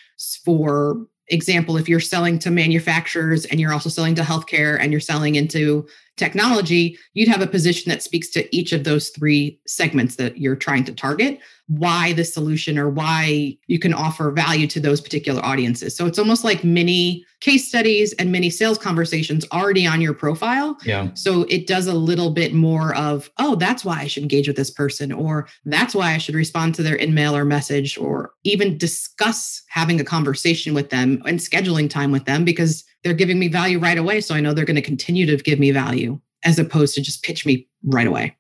for 0.44 1.08
example, 1.28 1.78
if 1.78 1.88
you're 1.88 2.00
selling 2.00 2.38
to 2.40 2.52
manufacturers 2.52 3.46
and 3.46 3.60
you're 3.60 3.74
also 3.74 3.90
selling 3.90 4.16
to 4.16 4.22
healthcare 4.22 4.78
and 4.80 4.92
you're 4.92 5.00
selling 5.00 5.36
into 5.36 5.88
technology, 6.18 6.98
you'd 7.14 7.30
have 7.30 7.42
a 7.42 7.48
position 7.48 7.90
that 7.90 8.04
speaks 8.04 8.30
to 8.30 8.56
each 8.56 8.74
of 8.74 8.84
those 8.84 9.10
three 9.10 9.60
segments 9.66 10.18
that 10.18 10.38
you're 10.38 10.56
trying 10.56 10.84
to 10.84 10.94
target, 10.94 11.40
why 11.68 12.14
the 12.14 12.26
solution 12.26 12.78
or 12.78 12.90
why 12.90 13.58
you 13.68 13.80
can 13.80 13.94
offer 13.94 14.30
value 14.32 14.68
to 14.68 14.80
those 14.80 15.02
particular 15.02 15.44
audiences. 15.44 15.96
So 15.96 16.06
it's 16.06 16.20
almost 16.20 16.44
like 16.44 16.64
mini 16.64 17.26
case 17.40 17.68
studies 17.68 18.14
and 18.14 18.32
mini 18.32 18.50
sales 18.50 18.78
conversations 18.78 19.46
already 19.52 19.88
on 19.88 20.02
your 20.02 20.14
profile. 20.14 20.78
Yeah. 20.86 21.10
So 21.16 21.44
it 21.44 21.66
does 21.66 21.88
a 21.88 21.94
little 21.94 22.30
bit 22.30 22.54
more 22.54 22.96
of, 22.96 23.32
oh, 23.40 23.56
that's 23.56 23.84
why 23.84 24.00
I 24.02 24.08
should 24.08 24.24
engage 24.24 24.48
with 24.48 24.58
this 24.58 24.70
person, 24.70 25.12
or 25.12 25.48
that's 25.66 25.96
why 25.96 26.14
I 26.14 26.18
should 26.18 26.36
respond 26.36 26.76
to 26.76 26.84
their 26.84 27.02
email 27.02 27.36
or 27.36 27.46
message, 27.46 27.98
or 27.98 28.34
even 28.44 28.78
discuss 28.78 29.64
having 29.70 30.00
a 30.00 30.06
conversation 30.06 30.74
with 30.74 30.90
them 30.90 31.22
and 31.26 31.40
scheduling 31.40 31.90
time 31.90 32.12
with 32.12 32.26
them 32.26 32.46
because 32.46 32.84
they're 33.04 33.14
giving 33.14 33.40
me 33.40 33.48
value 33.48 33.80
right 33.80 33.98
away. 33.98 34.22
So 34.22 34.36
I 34.36 34.42
know 34.42 34.54
they're 34.54 34.66
going 34.66 34.76
to 34.76 34.82
continue 34.82 35.26
to 35.26 35.38
give 35.38 35.60
me 35.60 35.72
value 35.72 36.20
as 36.44 36.60
opposed 36.60 36.96
to 36.96 37.02
just 37.02 37.24
pitch 37.24 37.46
me 37.46 37.68
right 37.86 38.08
away. 38.08 38.36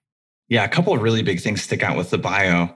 Yeah, 0.49 0.63
a 0.63 0.69
couple 0.69 0.93
of 0.93 1.01
really 1.01 1.23
big 1.23 1.39
things 1.39 1.61
stick 1.61 1.83
out 1.83 1.97
with 1.97 2.09
the 2.09 2.17
bio. 2.17 2.69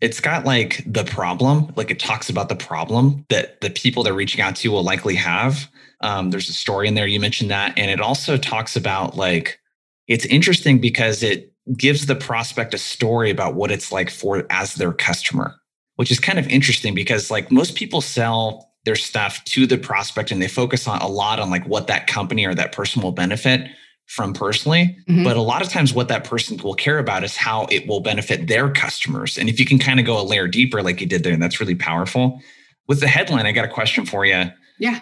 It's 0.00 0.20
got 0.20 0.44
like 0.44 0.82
the 0.86 1.04
problem, 1.04 1.72
like 1.76 1.90
it 1.90 1.98
talks 1.98 2.28
about 2.28 2.48
the 2.48 2.56
problem 2.56 3.24
that 3.30 3.60
the 3.60 3.70
people 3.70 4.02
they're 4.02 4.12
reaching 4.12 4.40
out 4.40 4.56
to 4.56 4.68
will 4.70 4.82
likely 4.82 5.14
have. 5.14 5.70
Um, 6.00 6.30
there's 6.30 6.50
a 6.50 6.52
story 6.52 6.88
in 6.88 6.94
there, 6.94 7.06
you 7.06 7.20
mentioned 7.20 7.50
that. 7.50 7.78
And 7.78 7.90
it 7.90 8.00
also 8.00 8.36
talks 8.36 8.76
about 8.76 9.16
like, 9.16 9.58
it's 10.06 10.26
interesting 10.26 10.80
because 10.80 11.22
it 11.22 11.52
gives 11.78 12.06
the 12.06 12.14
prospect 12.14 12.74
a 12.74 12.78
story 12.78 13.30
about 13.30 13.54
what 13.54 13.70
it's 13.70 13.90
like 13.90 14.10
for 14.10 14.46
as 14.50 14.74
their 14.74 14.92
customer, 14.92 15.54
which 15.96 16.10
is 16.10 16.20
kind 16.20 16.38
of 16.38 16.46
interesting 16.48 16.94
because 16.94 17.30
like 17.30 17.50
most 17.50 17.74
people 17.74 18.02
sell 18.02 18.73
their 18.84 18.96
stuff 18.96 19.42
to 19.44 19.66
the 19.66 19.78
prospect 19.78 20.30
and 20.30 20.40
they 20.40 20.48
focus 20.48 20.86
on 20.86 21.00
a 21.00 21.08
lot 21.08 21.40
on 21.40 21.50
like 21.50 21.66
what 21.66 21.86
that 21.86 22.06
company 22.06 22.44
or 22.44 22.54
that 22.54 22.72
person 22.72 23.02
will 23.02 23.12
benefit 23.12 23.68
from 24.06 24.34
personally. 24.34 24.96
Mm-hmm. 25.08 25.24
but 25.24 25.36
a 25.36 25.40
lot 25.40 25.62
of 25.62 25.70
times 25.70 25.94
what 25.94 26.08
that 26.08 26.24
person 26.24 26.58
will 26.58 26.74
care 26.74 26.98
about 26.98 27.24
is 27.24 27.36
how 27.36 27.66
it 27.70 27.86
will 27.86 28.00
benefit 28.00 28.48
their 28.48 28.70
customers. 28.70 29.38
And 29.38 29.48
if 29.48 29.58
you 29.58 29.64
can 29.64 29.78
kind 29.78 29.98
of 29.98 30.04
go 30.04 30.20
a 30.20 30.22
layer 30.22 30.46
deeper 30.46 30.82
like 30.82 31.00
you 31.00 31.06
did 31.06 31.24
there 31.24 31.32
and 31.32 31.42
that's 31.42 31.58
really 31.58 31.74
powerful. 31.74 32.40
With 32.86 33.00
the 33.00 33.08
headline 33.08 33.46
i 33.46 33.52
got 33.52 33.64
a 33.64 33.68
question 33.68 34.04
for 34.04 34.26
you 34.26 34.50
yeah. 34.78 35.00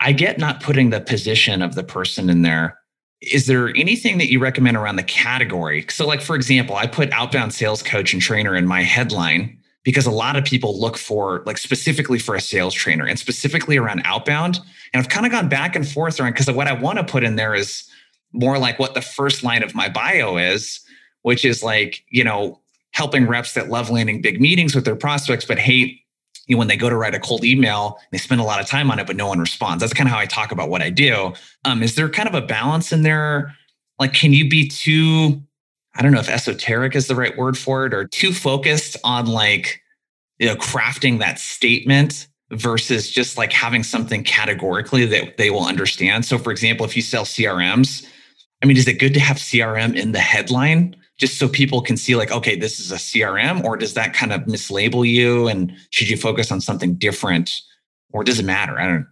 I 0.00 0.12
get 0.12 0.38
not 0.38 0.62
putting 0.62 0.90
the 0.90 1.00
position 1.00 1.62
of 1.62 1.74
the 1.74 1.84
person 1.84 2.30
in 2.30 2.42
there. 2.42 2.78
Is 3.20 3.46
there 3.46 3.68
anything 3.76 4.16
that 4.16 4.30
you 4.30 4.38
recommend 4.38 4.78
around 4.78 4.96
the 4.96 5.02
category? 5.02 5.84
So 5.90 6.06
like 6.06 6.22
for 6.22 6.34
example 6.34 6.74
i 6.76 6.86
put 6.86 7.12
outbound 7.12 7.54
sales 7.54 7.82
coach 7.82 8.12
and 8.12 8.22
trainer 8.22 8.56
in 8.56 8.66
my 8.66 8.82
headline 8.82 9.59
because 9.82 10.06
a 10.06 10.10
lot 10.10 10.36
of 10.36 10.44
people 10.44 10.78
look 10.78 10.96
for 10.96 11.42
like 11.46 11.58
specifically 11.58 12.18
for 12.18 12.34
a 12.34 12.40
sales 12.40 12.74
trainer 12.74 13.06
and 13.06 13.18
specifically 13.18 13.76
around 13.76 14.02
outbound. 14.04 14.60
And 14.92 15.02
I've 15.02 15.08
kind 15.08 15.24
of 15.24 15.32
gone 15.32 15.48
back 15.48 15.74
and 15.74 15.88
forth 15.88 16.20
around 16.20 16.32
because 16.32 16.50
what 16.50 16.68
I 16.68 16.72
want 16.72 16.98
to 16.98 17.04
put 17.04 17.24
in 17.24 17.36
there 17.36 17.54
is 17.54 17.84
more 18.32 18.58
like 18.58 18.78
what 18.78 18.94
the 18.94 19.02
first 19.02 19.42
line 19.42 19.62
of 19.62 19.74
my 19.74 19.88
bio 19.88 20.36
is, 20.36 20.80
which 21.22 21.44
is 21.44 21.62
like, 21.62 22.04
you 22.10 22.22
know, 22.22 22.60
helping 22.92 23.26
reps 23.26 23.54
that 23.54 23.68
love 23.68 23.90
landing 23.90 24.20
big 24.20 24.40
meetings 24.40 24.74
with 24.74 24.84
their 24.84 24.96
prospects, 24.96 25.44
but 25.44 25.58
hate 25.58 26.00
you 26.46 26.56
know, 26.56 26.58
when 26.58 26.68
they 26.68 26.76
go 26.76 26.90
to 26.90 26.96
write 26.96 27.14
a 27.14 27.20
cold 27.20 27.44
email, 27.44 28.00
they 28.10 28.18
spend 28.18 28.40
a 28.40 28.44
lot 28.44 28.60
of 28.60 28.66
time 28.66 28.90
on 28.90 28.98
it, 28.98 29.06
but 29.06 29.14
no 29.14 29.28
one 29.28 29.38
responds. 29.38 29.82
That's 29.82 29.92
kind 29.92 30.08
of 30.08 30.12
how 30.12 30.18
I 30.18 30.26
talk 30.26 30.50
about 30.50 30.68
what 30.68 30.82
I 30.82 30.90
do. 30.90 31.32
Um, 31.64 31.80
is 31.80 31.94
there 31.94 32.08
kind 32.08 32.28
of 32.28 32.34
a 32.34 32.44
balance 32.44 32.90
in 32.90 33.02
there? 33.02 33.54
Like, 34.00 34.14
can 34.14 34.32
you 34.32 34.48
be 34.48 34.66
too 34.66 35.40
I 36.00 36.02
don't 36.02 36.12
know 36.12 36.20
if 36.20 36.30
esoteric 36.30 36.96
is 36.96 37.08
the 37.08 37.14
right 37.14 37.36
word 37.36 37.58
for 37.58 37.84
it 37.84 37.92
or 37.92 38.06
too 38.06 38.32
focused 38.32 38.96
on 39.04 39.26
like, 39.26 39.82
you 40.38 40.46
know, 40.46 40.56
crafting 40.56 41.18
that 41.18 41.38
statement 41.38 42.26
versus 42.52 43.10
just 43.10 43.36
like 43.36 43.52
having 43.52 43.82
something 43.82 44.24
categorically 44.24 45.04
that 45.04 45.36
they 45.36 45.50
will 45.50 45.66
understand. 45.66 46.24
So, 46.24 46.38
for 46.38 46.52
example, 46.52 46.86
if 46.86 46.96
you 46.96 47.02
sell 47.02 47.26
CRMs, 47.26 48.06
I 48.62 48.66
mean, 48.66 48.78
is 48.78 48.88
it 48.88 48.94
good 48.94 49.12
to 49.12 49.20
have 49.20 49.36
CRM 49.36 49.94
in 49.94 50.12
the 50.12 50.20
headline 50.20 50.96
just 51.18 51.38
so 51.38 51.46
people 51.46 51.82
can 51.82 51.98
see, 51.98 52.16
like, 52.16 52.32
okay, 52.32 52.56
this 52.56 52.80
is 52.80 52.90
a 52.90 52.96
CRM, 52.96 53.62
or 53.62 53.76
does 53.76 53.92
that 53.92 54.14
kind 54.14 54.32
of 54.32 54.40
mislabel 54.44 55.06
you? 55.06 55.48
And 55.48 55.70
should 55.90 56.08
you 56.08 56.16
focus 56.16 56.50
on 56.50 56.62
something 56.62 56.94
different, 56.94 57.50
or 58.14 58.24
does 58.24 58.38
it 58.38 58.46
matter? 58.46 58.80
I 58.80 58.86
don't 58.86 59.06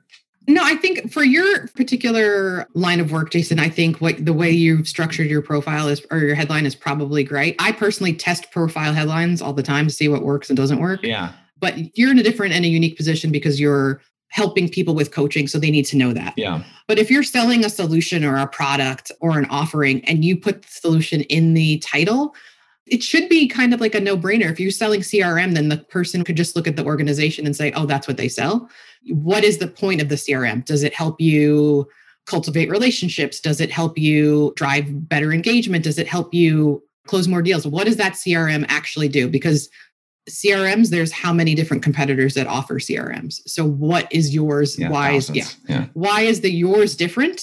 no, 0.49 0.63
I 0.65 0.77
think 0.77 1.13
for 1.13 1.23
your 1.23 1.69
particular 1.69 2.67
line 2.73 3.01
of 3.01 3.13
work, 3.13 3.31
Jason, 3.31 3.59
I 3.59 3.69
think 3.69 4.01
what 4.01 4.25
the 4.25 4.33
way 4.33 4.51
you've 4.51 4.89
structured 4.89 5.29
your 5.29 5.43
profile 5.43 5.89
is 5.89 6.05
or 6.11 6.19
your 6.19 6.35
headline 6.35 6.65
is 6.65 6.75
probably 6.75 7.23
great. 7.23 7.55
I 7.59 7.71
personally 7.71 8.15
test 8.15 8.51
profile 8.51 8.95
headlines 8.95 9.43
all 9.43 9.53
the 9.53 9.63
time 9.63 9.87
to 9.89 9.93
see 9.93 10.09
what 10.09 10.23
works 10.23 10.49
and 10.49 10.57
doesn't 10.57 10.81
work. 10.81 11.01
Yeah. 11.03 11.33
But 11.61 11.97
you're 11.99 12.11
in 12.11 12.19
a 12.19 12.23
different 12.23 12.55
and 12.55 12.65
a 12.65 12.69
unique 12.69 12.97
position 12.97 13.31
because 13.31 13.61
you're 13.61 14.01
helping 14.31 14.71
people 14.71 14.95
with 14.95 15.11
coaching. 15.11 15.49
So 15.49 15.59
they 15.59 15.71
need 15.71 15.85
to 15.87 15.99
know 15.99 16.15
that. 16.15 16.33
Yeah. 16.39 16.63
But 16.87 16.99
if 16.99 17.11
you're 17.11 17.23
selling 17.23 17.63
a 17.63 17.71
solution 17.71 18.25
or 18.25 18.37
a 18.37 18.47
product 18.47 19.13
or 19.21 19.39
an 19.39 19.45
offering 19.51 20.03
and 20.07 20.25
you 20.25 20.35
put 20.35 20.63
the 20.63 20.69
solution 20.69 21.23
in 21.23 21.53
the 21.53 21.79
title, 21.81 22.35
it 22.87 23.03
should 23.03 23.29
be 23.29 23.49
kind 23.49 23.75
of 23.75 23.83
like 23.83 23.95
a 23.95 24.01
no-brainer. 24.01 24.51
If 24.51 24.59
you're 24.59 24.71
selling 24.71 25.01
CRM, 25.01 25.55
then 25.55 25.69
the 25.69 25.77
person 25.77 26.25
could 26.25 26.37
just 26.37 26.57
look 26.57 26.67
at 26.67 26.77
the 26.77 26.85
organization 26.85 27.45
and 27.45 27.55
say, 27.55 27.71
"Oh, 27.73 27.85
that's 27.85 28.09
what 28.09 28.17
they 28.17 28.29
sell." 28.29 28.71
What 29.07 29.45
is 29.45 29.59
the 29.59 29.69
point 29.69 30.01
of 30.01 30.09
the 30.09 30.17
CRM? 30.17 30.65
Does 30.65 30.83
it 30.83 30.95
help 30.95 31.21
you 31.21 31.89
cultivate 32.27 32.71
relationships? 32.71 33.41
Does 33.41 33.61
it 33.61 33.71
help 33.71 33.99
you 33.99 34.53
drive 34.57 35.09
better 35.09 35.33
engagement? 35.33 35.85
Does 35.85 35.99
it 35.99 36.07
help 36.07 36.35
you 36.35 36.83
close 37.07 37.27
more 37.27 37.43
deals? 37.43 37.67
What 37.67 37.87
does 37.87 37.97
that 37.97 38.13
CRM 38.13 38.67
actually 38.69 39.09
do? 39.09 39.29
Because 39.29 39.69
CRMs, 40.29 40.91
there's 40.91 41.11
how 41.11 41.33
many 41.33 41.55
different 41.55 41.83
competitors 41.83 42.35
that 42.35 42.47
offer 42.47 42.79
CRMs. 42.79 43.41
So 43.47 43.65
what 43.65 44.13
is 44.13 44.35
yours? 44.35 44.79
Yeah, 44.79 44.91
why 44.91 45.13
thousands. 45.13 45.39
is 45.39 45.57
yeah. 45.67 45.77
yeah. 45.77 45.87
Why 45.95 46.21
is 46.21 46.43
the 46.43 46.51
yours 46.51 46.95
different? 46.95 47.43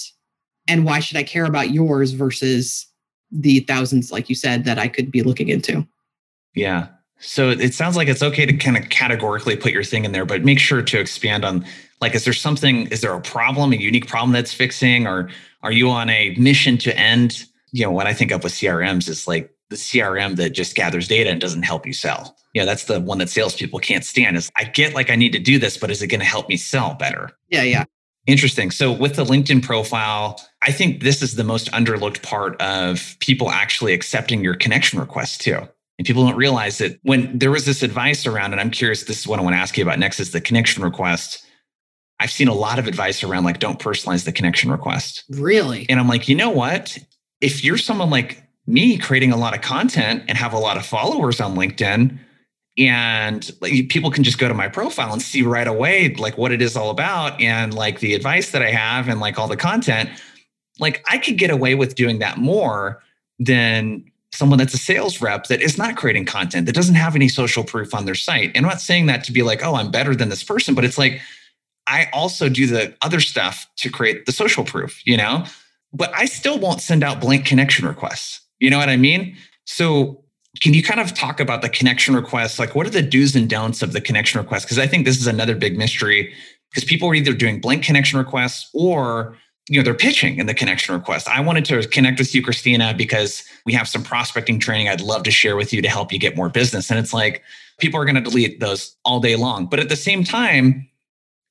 And 0.67 0.85
why 0.85 0.99
should 0.99 1.17
I 1.17 1.23
care 1.23 1.45
about 1.45 1.71
yours 1.71 2.11
versus 2.11 2.87
the 3.31 3.61
thousands, 3.61 4.11
like 4.11 4.29
you 4.29 4.35
said, 4.35 4.65
that 4.65 4.79
I 4.79 4.87
could 4.87 5.11
be 5.11 5.23
looking 5.23 5.49
into? 5.49 5.85
Yeah. 6.53 6.87
So 7.19 7.49
it 7.49 7.73
sounds 7.73 7.95
like 7.95 8.07
it's 8.07 8.21
okay 8.21 8.45
to 8.45 8.53
kind 8.53 8.77
of 8.77 8.89
categorically 8.89 9.55
put 9.55 9.71
your 9.71 9.83
thing 9.83 10.05
in 10.05 10.11
there, 10.11 10.25
but 10.25 10.43
make 10.43 10.59
sure 10.59 10.81
to 10.81 10.99
expand 10.99 11.45
on 11.45 11.65
like, 12.01 12.13
is 12.13 12.25
there 12.25 12.33
something, 12.33 12.87
is 12.87 13.01
there 13.01 13.13
a 13.13 13.21
problem, 13.21 13.71
a 13.73 13.77
unique 13.77 14.07
problem 14.07 14.31
that's 14.31 14.53
fixing, 14.53 15.07
or 15.07 15.29
are 15.63 15.71
you 15.71 15.89
on 15.89 16.09
a 16.09 16.35
mission 16.35 16.77
to 16.79 16.97
end? 16.97 17.45
You 17.71 17.85
know, 17.85 17.91
what 17.91 18.05
I 18.05 18.13
think 18.13 18.31
of 18.31 18.43
with 18.43 18.53
CRMs 18.53 19.07
is 19.07 19.27
like 19.27 19.55
the 19.69 19.75
CRM 19.75 20.35
that 20.35 20.51
just 20.51 20.75
gathers 20.75 21.07
data 21.07 21.29
and 21.29 21.41
doesn't 21.41 21.63
help 21.63 21.87
you 21.87 21.93
sell. 21.93 22.35
Yeah, 22.53 22.61
you 22.61 22.65
know, 22.65 22.71
that's 22.71 22.85
the 22.85 22.99
one 22.99 23.17
that 23.17 23.29
salespeople 23.29 23.79
can't 23.79 24.05
stand. 24.05 24.37
Is 24.37 24.51
I 24.57 24.65
get 24.65 24.93
like 24.93 25.09
I 25.09 25.15
need 25.15 25.33
to 25.33 25.39
do 25.39 25.57
this, 25.57 25.77
but 25.77 25.89
is 25.89 26.01
it 26.01 26.07
going 26.07 26.19
to 26.19 26.25
help 26.25 26.47
me 26.47 26.57
sell 26.57 26.93
better? 26.93 27.31
Yeah, 27.49 27.63
yeah. 27.63 27.85
Interesting. 28.27 28.71
So 28.71 28.91
with 28.91 29.15
the 29.15 29.25
LinkedIn 29.25 29.63
profile, 29.63 30.41
I 30.63 30.71
think 30.71 31.03
this 31.03 31.21
is 31.21 31.35
the 31.35 31.43
most 31.43 31.71
underlooked 31.71 32.23
part 32.23 32.59
of 32.61 33.15
people 33.19 33.51
actually 33.51 33.93
accepting 33.93 34.43
your 34.43 34.55
connection 34.55 34.99
request 34.99 35.41
too. 35.41 35.67
And 35.97 36.05
people 36.05 36.25
don't 36.25 36.35
realize 36.35 36.77
that 36.79 36.99
when 37.03 37.37
there 37.37 37.51
was 37.51 37.65
this 37.65 37.81
advice 37.81 38.25
around, 38.25 38.51
and 38.51 38.59
I'm 38.59 38.69
curious, 38.69 39.03
this 39.03 39.19
is 39.19 39.27
what 39.27 39.39
I 39.39 39.41
want 39.41 39.55
to 39.55 39.59
ask 39.59 39.77
you 39.77 39.83
about 39.83 39.99
next 39.99 40.19
is 40.19 40.31
the 40.31 40.41
connection 40.41 40.83
request. 40.83 41.45
I've 42.19 42.31
seen 42.31 42.47
a 42.47 42.53
lot 42.53 42.79
of 42.79 42.87
advice 42.87 43.23
around 43.23 43.43
like, 43.43 43.59
don't 43.59 43.79
personalize 43.79 44.25
the 44.25 44.31
connection 44.31 44.71
request. 44.71 45.23
Really? 45.29 45.85
And 45.89 45.99
I'm 45.99 46.07
like, 46.07 46.27
you 46.27 46.35
know 46.35 46.49
what? 46.49 46.97
If 47.41 47.63
you're 47.63 47.77
someone 47.77 48.09
like 48.09 48.43
me 48.67 48.97
creating 48.97 49.31
a 49.31 49.37
lot 49.37 49.55
of 49.55 49.61
content 49.61 50.23
and 50.27 50.37
have 50.37 50.53
a 50.53 50.59
lot 50.59 50.77
of 50.77 50.85
followers 50.85 51.39
on 51.39 51.55
LinkedIn, 51.55 52.17
and 52.77 53.51
like, 53.61 53.87
people 53.87 54.11
can 54.11 54.23
just 54.23 54.37
go 54.37 54.47
to 54.49 54.53
my 54.53 54.67
profile 54.67 55.13
and 55.13 55.21
see 55.21 55.41
right 55.43 55.67
away 55.67 56.13
like 56.15 56.37
what 56.37 56.51
it 56.51 56.61
is 56.61 56.75
all 56.75 56.89
about 56.89 57.39
and 57.39 57.73
like 57.73 57.99
the 57.99 58.13
advice 58.13 58.51
that 58.51 58.61
I 58.61 58.69
have 58.69 59.07
and 59.07 59.21
like 59.21 59.39
all 59.39 59.47
the 59.47 59.55
content. 59.55 60.09
Like 60.77 61.03
I 61.09 61.17
could 61.17 61.37
get 61.37 61.51
away 61.51 61.75
with 61.75 61.95
doing 61.95 62.19
that 62.19 62.37
more 62.37 63.01
than 63.39 64.11
someone 64.35 64.59
that's 64.59 64.73
a 64.73 64.77
sales 64.77 65.21
rep 65.21 65.45
that 65.47 65.61
is 65.61 65.77
not 65.77 65.95
creating 65.95 66.25
content 66.25 66.65
that 66.65 66.75
doesn't 66.75 66.95
have 66.95 67.15
any 67.15 67.27
social 67.27 67.63
proof 67.63 67.93
on 67.93 68.05
their 68.05 68.15
site. 68.15 68.51
And 68.55 68.65
I'm 68.65 68.69
not 68.69 68.81
saying 68.81 69.05
that 69.07 69.23
to 69.25 69.31
be 69.31 69.41
like, 69.41 69.63
oh, 69.63 69.75
I'm 69.75 69.91
better 69.91 70.15
than 70.15 70.29
this 70.29 70.43
person, 70.43 70.75
but 70.75 70.85
it's 70.85 70.97
like 70.97 71.21
I 71.87 72.09
also 72.13 72.49
do 72.49 72.67
the 72.67 72.95
other 73.01 73.19
stuff 73.19 73.67
to 73.77 73.89
create 73.89 74.25
the 74.25 74.31
social 74.31 74.63
proof, 74.63 75.05
you 75.05 75.17
know? 75.17 75.45
But 75.93 76.13
I 76.15 76.25
still 76.25 76.59
won't 76.59 76.81
send 76.81 77.03
out 77.03 77.21
blank 77.21 77.45
connection 77.45 77.87
requests. 77.87 78.41
You 78.59 78.69
know 78.69 78.77
what 78.77 78.89
I 78.89 78.97
mean? 78.97 79.37
So 79.65 80.23
can 80.61 80.73
you 80.73 80.83
kind 80.83 80.99
of 80.99 81.13
talk 81.13 81.39
about 81.39 81.61
the 81.61 81.69
connection 81.69 82.15
requests? 82.15 82.59
Like, 82.59 82.75
what 82.75 82.87
are 82.87 82.91
the 82.91 83.01
do's 83.01 83.35
and 83.35 83.49
don'ts 83.49 83.81
of 83.81 83.93
the 83.93 84.01
connection 84.01 84.39
request? 84.39 84.65
Because 84.65 84.79
I 84.79 84.87
think 84.87 85.05
this 85.05 85.19
is 85.19 85.27
another 85.27 85.55
big 85.55 85.77
mystery 85.77 86.33
because 86.71 86.83
people 86.83 87.09
are 87.09 87.15
either 87.15 87.33
doing 87.33 87.59
blank 87.59 87.83
connection 87.83 88.19
requests 88.19 88.69
or 88.73 89.37
you 89.69 89.79
know 89.79 89.83
they're 89.83 89.93
pitching 89.93 90.37
in 90.37 90.45
the 90.45 90.53
connection 90.53 90.93
request 90.93 91.27
i 91.27 91.39
wanted 91.39 91.65
to 91.65 91.87
connect 91.87 92.19
with 92.19 92.33
you 92.33 92.41
christina 92.41 92.93
because 92.95 93.43
we 93.65 93.73
have 93.73 93.87
some 93.87 94.03
prospecting 94.03 94.59
training 94.59 94.89
i'd 94.89 95.01
love 95.01 95.23
to 95.23 95.31
share 95.31 95.55
with 95.55 95.73
you 95.73 95.81
to 95.81 95.89
help 95.89 96.11
you 96.11 96.19
get 96.19 96.35
more 96.35 96.49
business 96.49 96.89
and 96.89 96.99
it's 96.99 97.13
like 97.13 97.43
people 97.79 97.99
are 97.99 98.05
going 98.05 98.15
to 98.15 98.21
delete 98.21 98.59
those 98.59 98.95
all 99.05 99.19
day 99.19 99.35
long 99.35 99.65
but 99.65 99.79
at 99.79 99.89
the 99.89 99.95
same 99.95 100.23
time 100.23 100.87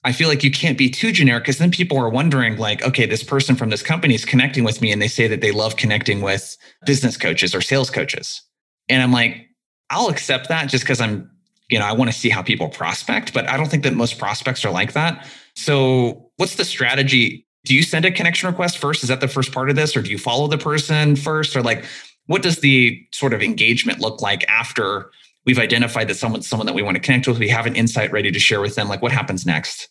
I 0.04 0.12
feel 0.12 0.28
like 0.28 0.44
you 0.44 0.50
can't 0.50 0.76
be 0.76 0.90
too 0.90 1.12
generic 1.12 1.44
because 1.44 1.56
then 1.56 1.70
people 1.70 1.96
are 1.96 2.10
wondering, 2.10 2.58
like, 2.58 2.82
okay, 2.82 3.06
this 3.06 3.22
person 3.22 3.56
from 3.56 3.70
this 3.70 3.82
company 3.82 4.14
is 4.14 4.24
connecting 4.24 4.62
with 4.62 4.82
me 4.82 4.92
and 4.92 5.00
they 5.00 5.08
say 5.08 5.26
that 5.26 5.40
they 5.40 5.50
love 5.50 5.76
connecting 5.76 6.20
with 6.20 6.58
business 6.84 7.16
coaches 7.16 7.54
or 7.54 7.62
sales 7.62 7.88
coaches. 7.88 8.42
And 8.90 9.02
I'm 9.02 9.12
like, 9.12 9.48
I'll 9.88 10.08
accept 10.08 10.50
that 10.50 10.68
just 10.68 10.84
because 10.84 11.00
I'm, 11.00 11.30
you 11.70 11.78
know, 11.78 11.86
I 11.86 11.92
want 11.92 12.12
to 12.12 12.16
see 12.16 12.28
how 12.28 12.42
people 12.42 12.68
prospect, 12.68 13.32
but 13.32 13.48
I 13.48 13.56
don't 13.56 13.70
think 13.70 13.82
that 13.84 13.94
most 13.94 14.18
prospects 14.18 14.62
are 14.66 14.70
like 14.70 14.92
that. 14.92 15.26
So, 15.56 16.30
what's 16.36 16.56
the 16.56 16.64
strategy? 16.66 17.43
Do 17.64 17.74
you 17.74 17.82
send 17.82 18.04
a 18.04 18.10
connection 18.10 18.48
request 18.48 18.78
first? 18.78 19.02
Is 19.02 19.08
that 19.08 19.20
the 19.20 19.28
first 19.28 19.52
part 19.52 19.70
of 19.70 19.76
this? 19.76 19.96
Or 19.96 20.02
do 20.02 20.10
you 20.10 20.18
follow 20.18 20.46
the 20.46 20.58
person 20.58 21.16
first? 21.16 21.56
Or 21.56 21.62
like, 21.62 21.84
what 22.26 22.42
does 22.42 22.60
the 22.60 23.04
sort 23.10 23.32
of 23.32 23.42
engagement 23.42 24.00
look 24.00 24.22
like 24.22 24.48
after 24.48 25.10
we've 25.46 25.58
identified 25.58 26.08
that 26.08 26.16
someone's 26.16 26.46
someone 26.46 26.66
that 26.66 26.74
we 26.74 26.82
want 26.82 26.96
to 26.96 27.00
connect 27.00 27.26
with? 27.26 27.38
We 27.38 27.48
have 27.48 27.66
an 27.66 27.74
insight 27.74 28.12
ready 28.12 28.30
to 28.30 28.38
share 28.38 28.60
with 28.60 28.74
them. 28.74 28.88
Like, 28.88 29.02
what 29.02 29.12
happens 29.12 29.46
next? 29.46 29.88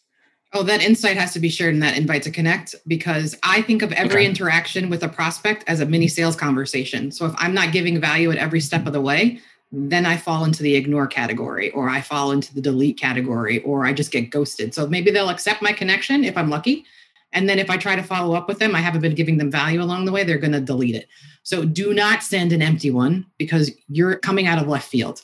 Oh, 0.55 0.61
that 0.63 0.83
insight 0.83 1.17
has 1.17 1.33
to 1.33 1.39
be 1.39 1.49
shared 1.49 1.73
in 1.73 1.79
that 1.79 1.97
invite 1.97 2.21
to 2.23 2.31
connect 2.31 2.75
because 2.87 3.35
I 3.41 3.63
think 3.63 3.81
of 3.81 3.91
every 3.93 4.21
okay. 4.21 4.25
interaction 4.27 4.87
with 4.91 5.01
a 5.01 5.09
prospect 5.09 5.63
as 5.65 5.79
a 5.79 5.85
mini 5.85 6.07
sales 6.07 6.35
conversation. 6.35 7.11
So 7.11 7.25
if 7.25 7.33
I'm 7.37 7.55
not 7.55 7.71
giving 7.71 7.99
value 7.99 8.29
at 8.29 8.37
every 8.37 8.59
step 8.59 8.85
of 8.85 8.93
the 8.93 9.01
way, 9.01 9.39
then 9.71 10.05
I 10.05 10.15
fall 10.15 10.45
into 10.45 10.61
the 10.61 10.75
ignore 10.75 11.07
category 11.07 11.71
or 11.71 11.89
I 11.89 12.01
fall 12.01 12.31
into 12.31 12.53
the 12.53 12.61
delete 12.61 12.99
category 12.99 13.63
or 13.63 13.87
I 13.87 13.93
just 13.93 14.11
get 14.11 14.29
ghosted. 14.29 14.75
So 14.75 14.85
maybe 14.85 15.09
they'll 15.09 15.29
accept 15.29 15.63
my 15.63 15.73
connection 15.73 16.23
if 16.23 16.37
I'm 16.37 16.51
lucky. 16.51 16.85
And 17.33 17.49
then 17.49 17.59
if 17.59 17.69
I 17.69 17.77
try 17.77 17.95
to 17.95 18.03
follow 18.03 18.35
up 18.35 18.47
with 18.47 18.59
them, 18.59 18.75
I 18.75 18.79
haven't 18.79 19.01
been 19.01 19.15
giving 19.15 19.37
them 19.37 19.51
value 19.51 19.81
along 19.81 20.05
the 20.05 20.11
way, 20.11 20.23
they're 20.23 20.37
going 20.37 20.53
to 20.53 20.61
delete 20.61 20.95
it. 20.95 21.07
So 21.43 21.65
do 21.65 21.93
not 21.93 22.23
send 22.23 22.53
an 22.53 22.61
empty 22.61 22.91
one 22.91 23.25
because 23.37 23.71
you're 23.89 24.15
coming 24.15 24.47
out 24.47 24.61
of 24.61 24.67
left 24.67 24.87
field 24.87 25.21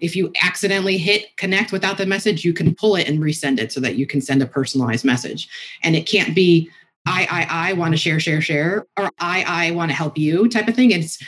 if 0.00 0.14
you 0.14 0.32
accidentally 0.42 0.98
hit 0.98 1.36
connect 1.36 1.72
without 1.72 1.96
the 1.98 2.06
message, 2.06 2.44
you 2.44 2.52
can 2.52 2.74
pull 2.74 2.96
it 2.96 3.08
and 3.08 3.20
resend 3.20 3.58
it 3.58 3.72
so 3.72 3.80
that 3.80 3.96
you 3.96 4.06
can 4.06 4.20
send 4.20 4.42
a 4.42 4.46
personalized 4.46 5.04
message. 5.04 5.48
And 5.82 5.96
it 5.96 6.06
can't 6.06 6.34
be 6.34 6.70
I, 7.06 7.26
I, 7.30 7.70
I 7.70 7.72
want 7.74 7.92
to 7.92 7.98
share, 7.98 8.18
share, 8.18 8.40
share, 8.40 8.86
or 8.96 9.10
I, 9.18 9.44
I 9.46 9.70
want 9.72 9.90
to 9.90 9.96
help 9.96 10.16
you 10.16 10.48
type 10.48 10.68
of 10.68 10.74
thing. 10.74 10.90
It's 10.90 11.22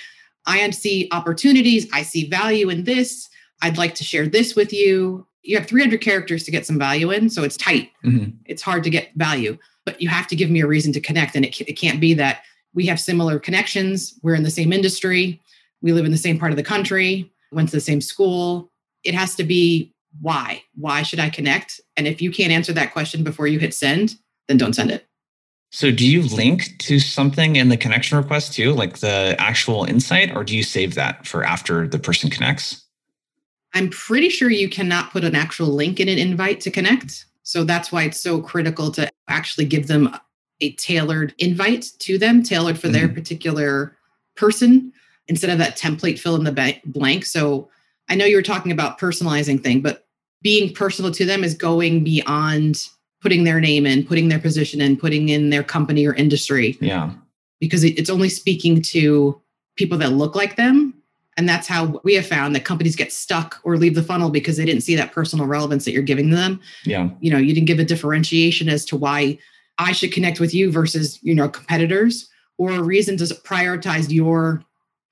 I 0.46 0.70
see 0.70 1.08
opportunities. 1.12 1.86
I 1.92 2.02
see 2.02 2.28
value 2.28 2.70
in 2.70 2.84
this. 2.84 3.28
I'd 3.62 3.78
like 3.78 3.94
to 3.96 4.04
share 4.04 4.26
this 4.26 4.56
with 4.56 4.72
you. 4.72 5.26
You 5.46 5.56
have 5.56 5.66
300 5.66 6.00
characters 6.00 6.44
to 6.44 6.50
get 6.50 6.66
some 6.66 6.78
value 6.78 7.10
in, 7.10 7.30
so 7.30 7.42
it's 7.42 7.56
tight. 7.56 7.90
Mm-hmm. 8.04 8.30
It's 8.46 8.62
hard 8.62 8.84
to 8.84 8.90
get 8.90 9.10
value, 9.14 9.56
but 9.84 10.00
you 10.00 10.08
have 10.08 10.26
to 10.28 10.36
give 10.36 10.50
me 10.50 10.60
a 10.60 10.66
reason 10.66 10.92
to 10.92 11.00
connect. 11.00 11.36
And 11.36 11.44
it, 11.44 11.60
it 11.60 11.74
can't 11.74 12.00
be 12.00 12.14
that 12.14 12.42
we 12.74 12.86
have 12.86 13.00
similar 13.00 13.38
connections. 13.38 14.18
We're 14.22 14.34
in 14.34 14.42
the 14.42 14.50
same 14.50 14.72
industry. 14.72 15.40
We 15.82 15.92
live 15.92 16.04
in 16.04 16.10
the 16.10 16.18
same 16.18 16.38
part 16.38 16.52
of 16.52 16.56
the 16.56 16.62
country 16.62 17.30
went 17.52 17.68
to 17.70 17.76
the 17.76 17.80
same 17.80 18.00
school. 18.00 18.70
It 19.04 19.14
has 19.14 19.34
to 19.36 19.44
be 19.44 19.92
why. 20.20 20.62
Why 20.74 21.02
should 21.02 21.20
I 21.20 21.30
connect? 21.30 21.80
And 21.96 22.06
if 22.06 22.22
you 22.22 22.30
can't 22.30 22.52
answer 22.52 22.72
that 22.74 22.92
question 22.92 23.24
before 23.24 23.46
you 23.46 23.58
hit 23.58 23.74
send, 23.74 24.16
then 24.48 24.56
don't 24.56 24.74
send 24.74 24.90
it. 24.90 25.06
So, 25.72 25.90
do 25.90 26.06
you 26.06 26.22
link 26.22 26.78
to 26.78 27.00
something 27.00 27.56
in 27.56 27.68
the 27.68 27.76
connection 27.76 28.16
request 28.16 28.54
too, 28.54 28.72
like 28.72 28.98
the 28.98 29.34
actual 29.38 29.84
insight, 29.84 30.34
or 30.34 30.44
do 30.44 30.56
you 30.56 30.62
save 30.62 30.94
that 30.94 31.26
for 31.26 31.44
after 31.44 31.88
the 31.88 31.98
person 31.98 32.30
connects? 32.30 32.85
I'm 33.74 33.90
pretty 33.90 34.28
sure 34.28 34.50
you 34.50 34.68
cannot 34.68 35.10
put 35.10 35.24
an 35.24 35.34
actual 35.34 35.68
link 35.68 36.00
in 36.00 36.08
an 36.08 36.18
invite 36.18 36.60
to 36.62 36.70
connect. 36.70 37.26
So, 37.42 37.64
that's 37.64 37.92
why 37.92 38.04
it's 38.04 38.20
so 38.20 38.40
critical 38.40 38.90
to 38.92 39.10
actually 39.28 39.66
give 39.66 39.86
them 39.86 40.16
a 40.60 40.72
tailored 40.72 41.34
invite 41.38 41.90
to 42.00 42.18
them, 42.18 42.42
tailored 42.42 42.78
for 42.78 42.88
mm-hmm. 42.88 42.94
their 42.94 43.08
particular 43.08 43.96
person 44.36 44.92
instead 45.28 45.50
of 45.50 45.58
that 45.58 45.76
template 45.76 46.18
fill 46.18 46.36
in 46.36 46.44
the 46.44 46.80
blank. 46.86 47.24
So 47.24 47.68
I 48.08 48.14
know 48.14 48.24
you 48.24 48.36
were 48.36 48.42
talking 48.42 48.72
about 48.72 48.98
personalizing 48.98 49.62
thing, 49.62 49.80
but 49.80 50.06
being 50.42 50.72
personal 50.72 51.10
to 51.12 51.24
them 51.24 51.42
is 51.42 51.54
going 51.54 52.04
beyond 52.04 52.86
putting 53.20 53.44
their 53.44 53.60
name 53.60 53.86
in, 53.86 54.06
putting 54.06 54.28
their 54.28 54.38
position 54.38 54.80
in, 54.80 54.96
putting 54.96 55.28
in 55.28 55.50
their 55.50 55.64
company 55.64 56.06
or 56.06 56.14
industry. 56.14 56.76
Yeah. 56.80 57.12
Because 57.58 57.82
it's 57.82 58.10
only 58.10 58.28
speaking 58.28 58.82
to 58.82 59.40
people 59.76 59.98
that 59.98 60.12
look 60.12 60.34
like 60.34 60.56
them. 60.56 60.94
And 61.36 61.48
that's 61.48 61.66
how 61.66 62.00
we 62.02 62.14
have 62.14 62.26
found 62.26 62.54
that 62.54 62.64
companies 62.64 62.96
get 62.96 63.12
stuck 63.12 63.60
or 63.62 63.76
leave 63.76 63.94
the 63.94 64.02
funnel 64.02 64.30
because 64.30 64.56
they 64.56 64.64
didn't 64.64 64.82
see 64.82 64.96
that 64.96 65.12
personal 65.12 65.46
relevance 65.46 65.84
that 65.84 65.92
you're 65.92 66.02
giving 66.02 66.30
them. 66.30 66.60
Yeah. 66.84 67.10
You 67.20 67.30
know, 67.30 67.38
you 67.38 67.52
didn't 67.52 67.66
give 67.66 67.78
a 67.78 67.84
differentiation 67.84 68.68
as 68.68 68.84
to 68.86 68.96
why 68.96 69.38
I 69.78 69.92
should 69.92 70.12
connect 70.12 70.40
with 70.40 70.54
you 70.54 70.72
versus, 70.72 71.18
you 71.22 71.34
know, 71.34 71.48
competitors 71.48 72.30
or 72.58 72.70
a 72.70 72.82
reason 72.82 73.18
to 73.18 73.24
prioritize 73.24 74.10
your 74.10 74.64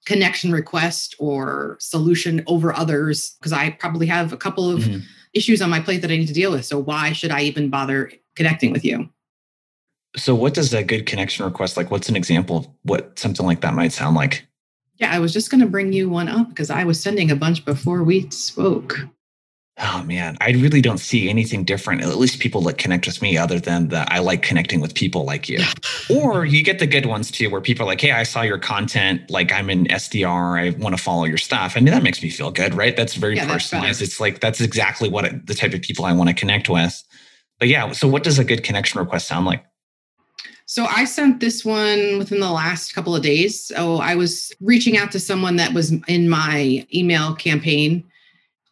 connection 0.06 0.52
request 0.52 1.14
or 1.18 1.76
solution 1.80 2.42
over 2.46 2.74
others 2.74 3.36
because 3.38 3.52
I 3.52 3.70
probably 3.70 4.06
have 4.06 4.32
a 4.32 4.36
couple 4.36 4.70
of 4.70 4.80
mm-hmm. 4.80 5.00
issues 5.34 5.60
on 5.62 5.70
my 5.70 5.80
plate 5.80 6.02
that 6.02 6.10
I 6.10 6.16
need 6.16 6.28
to 6.28 6.34
deal 6.34 6.52
with. 6.52 6.64
So 6.64 6.78
why 6.78 7.12
should 7.12 7.30
I 7.30 7.42
even 7.42 7.70
bother 7.70 8.12
connecting 8.34 8.72
with 8.72 8.84
you? 8.84 9.08
So 10.16 10.34
what 10.34 10.54
does 10.54 10.72
a 10.72 10.82
good 10.82 11.06
connection 11.06 11.44
request 11.44 11.76
like 11.76 11.90
what's 11.90 12.08
an 12.08 12.16
example 12.16 12.58
of 12.58 12.68
what 12.82 13.18
something 13.18 13.44
like 13.44 13.60
that 13.62 13.74
might 13.74 13.92
sound 13.92 14.16
like? 14.16 14.46
Yeah, 14.96 15.12
I 15.12 15.18
was 15.18 15.32
just 15.32 15.50
going 15.50 15.60
to 15.60 15.66
bring 15.66 15.92
you 15.92 16.08
one 16.08 16.28
up 16.28 16.48
because 16.48 16.70
I 16.70 16.84
was 16.84 17.00
sending 17.00 17.30
a 17.30 17.36
bunch 17.36 17.64
before 17.64 18.02
we 18.02 18.30
spoke. 18.30 18.96
Oh 19.78 20.04
man, 20.04 20.36
I 20.40 20.52
really 20.52 20.80
don't 20.80 20.98
see 20.98 21.28
anything 21.28 21.64
different. 21.64 22.02
At 22.02 22.16
least 22.16 22.38
people 22.38 22.60
that 22.62 22.78
connect 22.78 23.06
with 23.06 23.20
me, 23.20 23.36
other 23.36 23.58
than 23.58 23.88
that, 23.88 24.10
I 24.10 24.20
like 24.20 24.42
connecting 24.42 24.80
with 24.80 24.94
people 24.94 25.24
like 25.24 25.48
you. 25.48 25.58
or 26.08 26.44
you 26.44 26.62
get 26.62 26.78
the 26.78 26.86
good 26.86 27.06
ones 27.06 27.32
too, 27.32 27.50
where 27.50 27.60
people 27.60 27.82
are 27.82 27.88
like, 27.88 28.00
"Hey, 28.00 28.12
I 28.12 28.22
saw 28.22 28.42
your 28.42 28.58
content. 28.58 29.28
Like, 29.30 29.52
I'm 29.52 29.70
an 29.70 29.86
SDR. 29.86 30.60
I 30.60 30.78
want 30.78 30.96
to 30.96 31.02
follow 31.02 31.24
your 31.24 31.38
stuff." 31.38 31.72
I 31.76 31.80
mean, 31.80 31.92
that 31.92 32.04
makes 32.04 32.22
me 32.22 32.30
feel 32.30 32.52
good, 32.52 32.72
right? 32.72 32.96
That's 32.96 33.14
very 33.14 33.34
yeah, 33.34 33.52
personalized. 33.52 34.00
That's 34.00 34.12
it's 34.12 34.20
like 34.20 34.38
that's 34.38 34.60
exactly 34.60 35.08
what 35.08 35.24
it, 35.24 35.44
the 35.48 35.54
type 35.54 35.74
of 35.74 35.82
people 35.82 36.04
I 36.04 36.12
want 36.12 36.28
to 36.28 36.34
connect 36.34 36.68
with. 36.68 37.02
But 37.58 37.66
yeah, 37.66 37.90
so 37.90 38.06
what 38.06 38.22
does 38.22 38.38
a 38.38 38.44
good 38.44 38.62
connection 38.62 39.00
request 39.00 39.26
sound 39.26 39.44
like? 39.44 39.64
So 40.66 40.86
I 40.86 41.04
sent 41.04 41.40
this 41.40 41.64
one 41.64 42.18
within 42.18 42.40
the 42.40 42.50
last 42.50 42.94
couple 42.94 43.14
of 43.14 43.22
days. 43.22 43.66
So 43.66 43.98
I 43.98 44.14
was 44.14 44.52
reaching 44.60 44.96
out 44.96 45.12
to 45.12 45.20
someone 45.20 45.56
that 45.56 45.74
was 45.74 45.92
in 46.08 46.28
my 46.28 46.86
email 46.92 47.34
campaign 47.34 48.04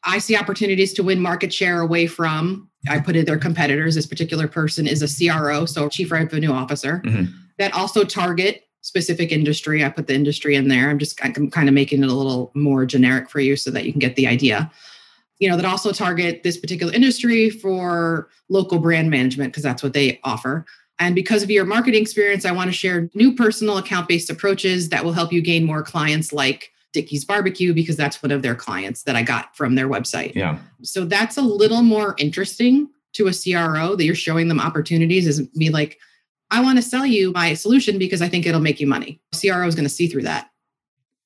I 0.05 0.19
see 0.19 0.37
opportunities 0.37 0.93
to 0.95 1.03
win 1.03 1.21
market 1.21 1.53
share 1.53 1.81
away 1.81 2.07
from, 2.07 2.69
I 2.89 2.99
put 2.99 3.17
in 3.17 3.25
their 3.25 3.39
competitors. 3.39 3.95
This 3.95 4.07
particular 4.07 4.49
person 4.49 4.87
is 4.87 5.03
a 5.03 5.31
CRO, 5.31 5.65
so 5.67 5.89
Chief 5.89 6.11
Revenue 6.11 6.53
Officer, 6.53 7.03
mm-hmm. 7.05 7.33
that 7.59 7.73
also 7.73 8.05
target 8.05 8.65
specific 8.81 9.31
industry. 9.31 9.85
I 9.85 9.89
put 9.89 10.09
the 10.09 10.15
industry 10.15 10.57
in 10.57 10.67
there. 10.67 10.91
I'm 10.91 10.99
just 10.99 11.25
I'm 11.25 11.51
kind 11.51 11.69
of 11.69 11.75
making 11.75 12.03
it 12.03 12.09
a 12.09 12.15
little 12.15 12.51
more 12.55 12.85
generic 12.85 13.31
for 13.31 13.39
you 13.39 13.55
so 13.55 13.71
that 13.71 13.85
you 13.85 13.93
can 13.93 14.01
get 14.01 14.17
the 14.17 14.27
idea. 14.27 14.71
You 15.39 15.49
know, 15.49 15.57
that 15.57 15.65
also 15.65 15.93
target 15.93 16.43
this 16.43 16.57
particular 16.57 16.93
industry 16.93 17.49
for 17.49 18.29
local 18.49 18.79
brand 18.79 19.11
management 19.11 19.53
because 19.53 19.63
that's 19.63 19.83
what 19.83 19.93
they 19.93 20.21
offer. 20.25 20.67
And 21.03 21.17
because 21.17 21.43
of 21.43 21.51
your 21.51 21.65
marketing 21.65 22.01
experience, 22.01 22.45
I 22.45 22.53
want 22.53 22.69
to 22.69 22.73
share 22.73 23.11
new 23.13 23.35
personal 23.35 23.77
account 23.77 24.07
based 24.07 24.31
approaches 24.31 24.89
that 24.91 25.05
will 25.05 25.13
help 25.13 25.33
you 25.33 25.43
gain 25.43 25.65
more 25.65 25.83
clients 25.83 26.33
like 26.33 26.71
Dickey's 26.93 27.25
Barbecue 27.25 27.75
because 27.75 27.97
that's 27.97 28.23
one 28.23 28.31
of 28.31 28.43
their 28.43 28.55
clients 28.55 29.03
that 29.03 29.17
I 29.17 29.25
got 29.25 29.57
from 29.57 29.75
their 29.75 29.89
website. 29.89 30.33
Yeah. 30.37 30.59
So 30.83 31.05
that's 31.05 31.37
a 31.37 31.43
little 31.43 31.83
more 31.83 32.15
interesting 32.19 32.89
to 33.15 33.27
a 33.27 33.33
CRO 33.33 33.97
that 33.97 34.05
you're 34.05 34.15
showing 34.15 34.47
them 34.47 34.61
opportunities 34.61 35.27
is 35.27 35.41
be 35.59 35.71
like, 35.71 35.99
I 36.53 36.63
want 36.63 36.79
to 36.79 36.83
sell 36.83 37.05
you 37.05 37.33
my 37.33 37.55
solution 37.55 37.99
because 37.99 38.23
I 38.23 38.29
think 38.29 38.47
it'll 38.47 38.61
make 38.61 38.79
you 38.79 38.87
money. 38.87 39.21
CRO 39.39 39.67
is 39.67 39.75
going 39.75 39.85
to 39.85 39.91
see 39.91 40.07
through 40.07 40.23
that. 40.23 40.51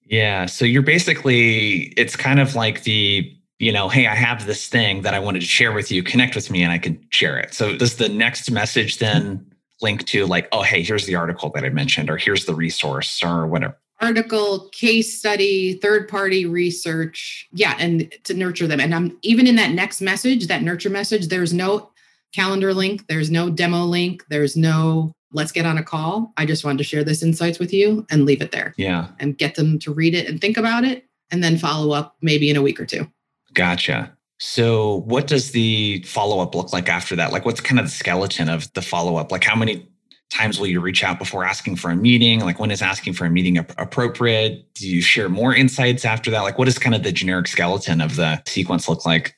Yeah. 0.06 0.46
So 0.46 0.64
you're 0.64 0.80
basically, 0.80 1.92
it's 1.98 2.16
kind 2.16 2.40
of 2.40 2.54
like 2.54 2.84
the, 2.84 3.30
you 3.58 3.72
know, 3.72 3.90
hey, 3.90 4.06
I 4.06 4.14
have 4.14 4.46
this 4.46 4.68
thing 4.68 5.02
that 5.02 5.12
I 5.12 5.18
wanted 5.18 5.40
to 5.40 5.46
share 5.46 5.72
with 5.72 5.92
you, 5.92 6.02
connect 6.02 6.34
with 6.34 6.50
me 6.50 6.62
and 6.62 6.72
I 6.72 6.78
can 6.78 6.98
share 7.10 7.38
it. 7.38 7.52
So 7.52 7.76
does 7.76 7.96
the 7.96 8.08
next 8.08 8.50
message 8.50 8.98
then 8.98 9.44
link 9.82 10.06
to 10.06 10.26
like, 10.26 10.48
oh, 10.52 10.62
hey, 10.62 10.82
here's 10.82 11.06
the 11.06 11.14
article 11.14 11.50
that 11.54 11.64
I 11.64 11.68
mentioned, 11.68 12.10
or 12.10 12.16
here's 12.16 12.46
the 12.46 12.54
resource 12.54 13.22
or 13.22 13.46
whatever? 13.46 13.76
article, 14.00 14.68
case 14.70 15.18
study, 15.18 15.74
third 15.74 16.08
party 16.08 16.46
research. 16.46 17.48
Yeah, 17.52 17.76
and 17.78 18.12
to 18.24 18.34
nurture 18.34 18.66
them. 18.66 18.80
And 18.80 18.94
I'm 18.94 19.16
even 19.22 19.46
in 19.46 19.56
that 19.56 19.70
next 19.70 20.00
message, 20.00 20.46
that 20.48 20.62
nurture 20.62 20.90
message, 20.90 21.28
there's 21.28 21.52
no 21.52 21.90
calendar 22.34 22.74
link, 22.74 23.06
there's 23.08 23.30
no 23.30 23.50
demo 23.50 23.84
link, 23.84 24.24
there's 24.28 24.56
no 24.56 25.12
let's 25.32 25.52
get 25.52 25.66
on 25.66 25.76
a 25.76 25.82
call. 25.82 26.32
I 26.36 26.46
just 26.46 26.64
wanted 26.64 26.78
to 26.78 26.84
share 26.84 27.04
this 27.04 27.22
insights 27.22 27.58
with 27.58 27.72
you 27.72 28.06
and 28.10 28.24
leave 28.24 28.40
it 28.40 28.52
there. 28.52 28.74
Yeah. 28.76 29.08
And 29.18 29.36
get 29.36 29.54
them 29.54 29.78
to 29.80 29.92
read 29.92 30.14
it 30.14 30.28
and 30.28 30.40
think 30.40 30.56
about 30.56 30.84
it 30.84 31.04
and 31.30 31.42
then 31.42 31.58
follow 31.58 31.92
up 31.92 32.16
maybe 32.22 32.48
in 32.48 32.56
a 32.56 32.62
week 32.62 32.80
or 32.80 32.86
two. 32.86 33.10
Gotcha. 33.52 34.15
So, 34.38 34.96
what 35.06 35.26
does 35.26 35.52
the 35.52 36.02
follow 36.02 36.40
up 36.40 36.54
look 36.54 36.72
like 36.72 36.88
after 36.88 37.16
that? 37.16 37.32
Like, 37.32 37.44
what's 37.44 37.60
kind 37.60 37.78
of 37.78 37.86
the 37.86 37.90
skeleton 37.90 38.48
of 38.48 38.72
the 38.74 38.82
follow 38.82 39.16
up? 39.16 39.32
Like, 39.32 39.44
how 39.44 39.56
many 39.56 39.88
times 40.30 40.58
will 40.58 40.66
you 40.66 40.80
reach 40.80 41.04
out 41.04 41.18
before 41.18 41.44
asking 41.44 41.76
for 41.76 41.90
a 41.90 41.96
meeting? 41.96 42.40
Like 42.40 42.58
when 42.58 42.70
is 42.70 42.82
asking 42.82 43.14
for 43.14 43.26
a 43.26 43.30
meeting 43.30 43.58
appropriate? 43.58 44.74
Do 44.74 44.88
you 44.88 45.00
share 45.00 45.28
more 45.28 45.54
insights 45.54 46.04
after 46.04 46.30
that? 46.32 46.40
Like 46.40 46.58
what 46.58 46.64
does 46.64 46.78
kind 46.78 46.94
of 46.94 47.02
the 47.02 47.12
generic 47.12 47.46
skeleton 47.46 48.00
of 48.00 48.16
the 48.16 48.42
sequence 48.46 48.88
look 48.88 49.06
like? 49.06 49.36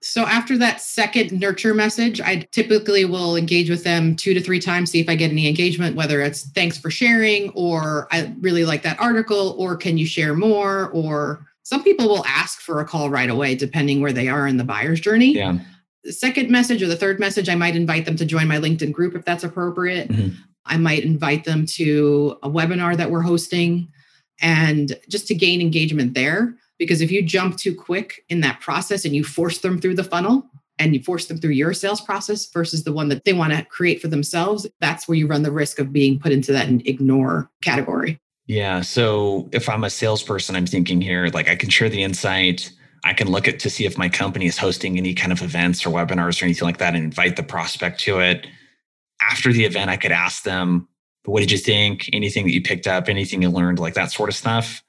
So 0.00 0.22
after 0.22 0.56
that 0.58 0.80
second 0.80 1.32
nurture 1.32 1.74
message, 1.74 2.20
I 2.20 2.48
typically 2.52 3.04
will 3.04 3.34
engage 3.34 3.68
with 3.68 3.82
them 3.82 4.14
two 4.14 4.32
to 4.32 4.40
three 4.40 4.60
times, 4.60 4.92
see 4.92 5.00
if 5.00 5.08
I 5.08 5.16
get 5.16 5.32
any 5.32 5.48
engagement, 5.48 5.96
whether 5.96 6.22
it's 6.22 6.48
thanks 6.50 6.78
for 6.78 6.90
sharing 6.90 7.50
or 7.50 8.06
I 8.12 8.32
really 8.40 8.64
like 8.64 8.82
that 8.84 9.00
article 9.00 9.56
or 9.58 9.76
can 9.76 9.98
you 9.98 10.06
share 10.06 10.34
more 10.34 10.90
or 10.90 11.47
some 11.68 11.84
people 11.84 12.08
will 12.08 12.24
ask 12.24 12.60
for 12.60 12.80
a 12.80 12.84
call 12.84 13.10
right 13.10 13.28
away 13.28 13.54
depending 13.54 14.00
where 14.00 14.12
they 14.12 14.28
are 14.28 14.46
in 14.46 14.56
the 14.56 14.64
buyer's 14.64 15.00
journey. 15.00 15.34
Yeah 15.34 15.58
the 16.04 16.12
second 16.12 16.50
message 16.50 16.82
or 16.82 16.86
the 16.86 16.96
third 16.96 17.20
message, 17.20 17.48
I 17.48 17.54
might 17.54 17.76
invite 17.76 18.04
them 18.04 18.16
to 18.16 18.24
join 18.24 18.48
my 18.48 18.56
LinkedIn 18.56 18.92
group 18.92 19.14
if 19.14 19.24
that's 19.24 19.44
appropriate. 19.44 20.08
Mm-hmm. 20.08 20.40
I 20.64 20.76
might 20.78 21.04
invite 21.04 21.44
them 21.44 21.66
to 21.66 22.38
a 22.42 22.48
webinar 22.48 22.96
that 22.96 23.10
we're 23.10 23.22
hosting 23.22 23.88
and 24.40 24.96
just 25.08 25.26
to 25.28 25.34
gain 25.34 25.60
engagement 25.60 26.14
there. 26.14 26.54
Because 26.78 27.00
if 27.00 27.10
you 27.10 27.22
jump 27.22 27.56
too 27.56 27.74
quick 27.74 28.24
in 28.28 28.40
that 28.40 28.60
process 28.60 29.04
and 29.04 29.14
you 29.14 29.24
force 29.24 29.58
them 29.58 29.80
through 29.80 29.96
the 29.96 30.04
funnel 30.04 30.48
and 30.78 30.94
you 30.94 31.02
force 31.02 31.26
them 31.26 31.38
through 31.38 31.50
your 31.50 31.74
sales 31.74 32.00
process 32.00 32.46
versus 32.46 32.84
the 32.84 32.92
one 32.92 33.08
that 33.08 33.24
they 33.24 33.32
want 33.32 33.52
to 33.52 33.64
create 33.64 34.00
for 34.00 34.06
themselves, 34.08 34.66
that's 34.80 35.08
where 35.08 35.16
you 35.16 35.26
run 35.26 35.42
the 35.42 35.50
risk 35.50 35.80
of 35.80 35.92
being 35.92 36.20
put 36.20 36.30
into 36.30 36.52
that 36.52 36.68
ignore 36.86 37.50
category. 37.62 38.20
Yeah. 38.48 38.80
So 38.80 39.48
if 39.52 39.68
I'm 39.68 39.84
a 39.84 39.90
salesperson, 39.90 40.56
I'm 40.56 40.66
thinking 40.66 41.00
here, 41.00 41.28
like 41.28 41.48
I 41.48 41.54
can 41.54 41.70
share 41.70 41.88
the 41.88 42.02
insight 42.02 42.72
I 43.04 43.12
can 43.12 43.28
look 43.28 43.46
at 43.48 43.58
to 43.60 43.70
see 43.70 43.84
if 43.84 43.96
my 43.96 44.08
company 44.08 44.46
is 44.46 44.58
hosting 44.58 44.98
any 44.98 45.14
kind 45.14 45.32
of 45.32 45.42
events 45.42 45.86
or 45.86 45.90
webinars 45.90 46.40
or 46.40 46.46
anything 46.46 46.66
like 46.66 46.78
that 46.78 46.94
and 46.94 47.04
invite 47.04 47.36
the 47.36 47.42
prospect 47.42 48.00
to 48.00 48.20
it. 48.20 48.46
After 49.20 49.52
the 49.52 49.64
event, 49.64 49.90
I 49.90 49.96
could 49.96 50.12
ask 50.12 50.42
them, 50.42 50.88
what 51.24 51.40
did 51.40 51.50
you 51.50 51.58
think? 51.58 52.08
Anything 52.12 52.44
that 52.44 52.52
you 52.52 52.62
picked 52.62 52.86
up, 52.86 53.08
anything 53.08 53.42
you 53.42 53.50
learned, 53.50 53.78
like 53.78 53.94
that 53.94 54.12
sort 54.12 54.28
of 54.28 54.34
stuff. 54.34 54.82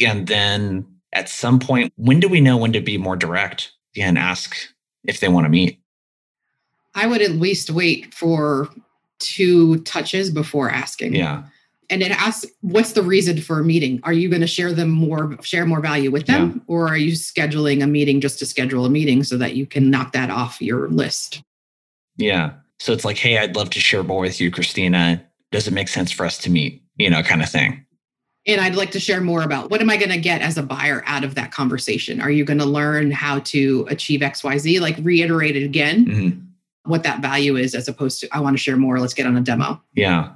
And 0.00 0.26
then 0.26 0.86
at 1.12 1.28
some 1.28 1.58
point, 1.58 1.92
when 1.96 2.20
do 2.20 2.28
we 2.28 2.40
know 2.40 2.56
when 2.56 2.72
to 2.72 2.80
be 2.80 2.98
more 2.98 3.16
direct 3.16 3.72
and 3.96 4.16
ask 4.16 4.56
if 5.04 5.20
they 5.20 5.28
want 5.28 5.44
to 5.44 5.50
meet? 5.50 5.78
I 6.94 7.06
would 7.06 7.22
at 7.22 7.32
least 7.32 7.70
wait 7.70 8.14
for 8.14 8.68
two 9.18 9.80
touches 9.80 10.30
before 10.30 10.70
asking. 10.70 11.14
Yeah 11.14 11.44
and 11.90 12.02
it 12.02 12.10
asks 12.10 12.50
what's 12.60 12.92
the 12.92 13.02
reason 13.02 13.40
for 13.40 13.60
a 13.60 13.64
meeting? 13.64 14.00
Are 14.04 14.12
you 14.12 14.28
going 14.28 14.40
to 14.40 14.46
share 14.46 14.72
them 14.72 14.90
more 14.90 15.36
share 15.42 15.66
more 15.66 15.80
value 15.80 16.10
with 16.10 16.26
them? 16.26 16.52
Yeah. 16.54 16.74
or 16.74 16.88
are 16.88 16.96
you 16.96 17.12
scheduling 17.12 17.82
a 17.82 17.86
meeting 17.86 18.20
just 18.20 18.38
to 18.40 18.46
schedule 18.46 18.84
a 18.84 18.90
meeting 18.90 19.24
so 19.24 19.36
that 19.38 19.54
you 19.54 19.66
can 19.66 19.90
knock 19.90 20.12
that 20.12 20.30
off 20.30 20.60
your 20.60 20.88
list? 20.88 21.42
Yeah. 22.16 22.54
So 22.80 22.92
it's 22.92 23.04
like 23.04 23.18
hey 23.18 23.38
i'd 23.38 23.56
love 23.56 23.70
to 23.70 23.80
share 23.80 24.02
more 24.02 24.20
with 24.20 24.40
you 24.40 24.50
christina. 24.50 25.24
Does 25.50 25.68
it 25.68 25.74
make 25.74 25.88
sense 25.88 26.10
for 26.10 26.24
us 26.24 26.38
to 26.38 26.50
meet? 26.50 26.82
You 26.96 27.10
know 27.10 27.22
kind 27.22 27.42
of 27.42 27.50
thing. 27.50 27.84
And 28.46 28.60
i'd 28.60 28.74
like 28.74 28.90
to 28.92 29.00
share 29.00 29.20
more 29.20 29.42
about 29.42 29.70
what 29.70 29.80
am 29.80 29.90
i 29.90 29.96
going 29.96 30.10
to 30.10 30.18
get 30.18 30.40
as 30.40 30.58
a 30.58 30.62
buyer 30.62 31.02
out 31.06 31.24
of 31.24 31.34
that 31.34 31.52
conversation? 31.52 32.20
Are 32.20 32.30
you 32.30 32.44
going 32.44 32.58
to 32.58 32.64
learn 32.64 33.10
how 33.10 33.40
to 33.40 33.86
achieve 33.90 34.20
xyz 34.20 34.80
like 34.80 34.96
reiterate 35.02 35.56
it 35.56 35.64
again 35.64 36.06
mm-hmm. 36.06 36.40
what 36.90 37.02
that 37.02 37.20
value 37.20 37.56
is 37.56 37.74
as 37.74 37.86
opposed 37.86 38.20
to 38.20 38.28
i 38.32 38.40
want 38.40 38.56
to 38.56 38.62
share 38.62 38.76
more. 38.76 38.98
Let's 38.98 39.14
get 39.14 39.26
on 39.26 39.36
a 39.36 39.40
demo. 39.40 39.80
Yeah 39.94 40.32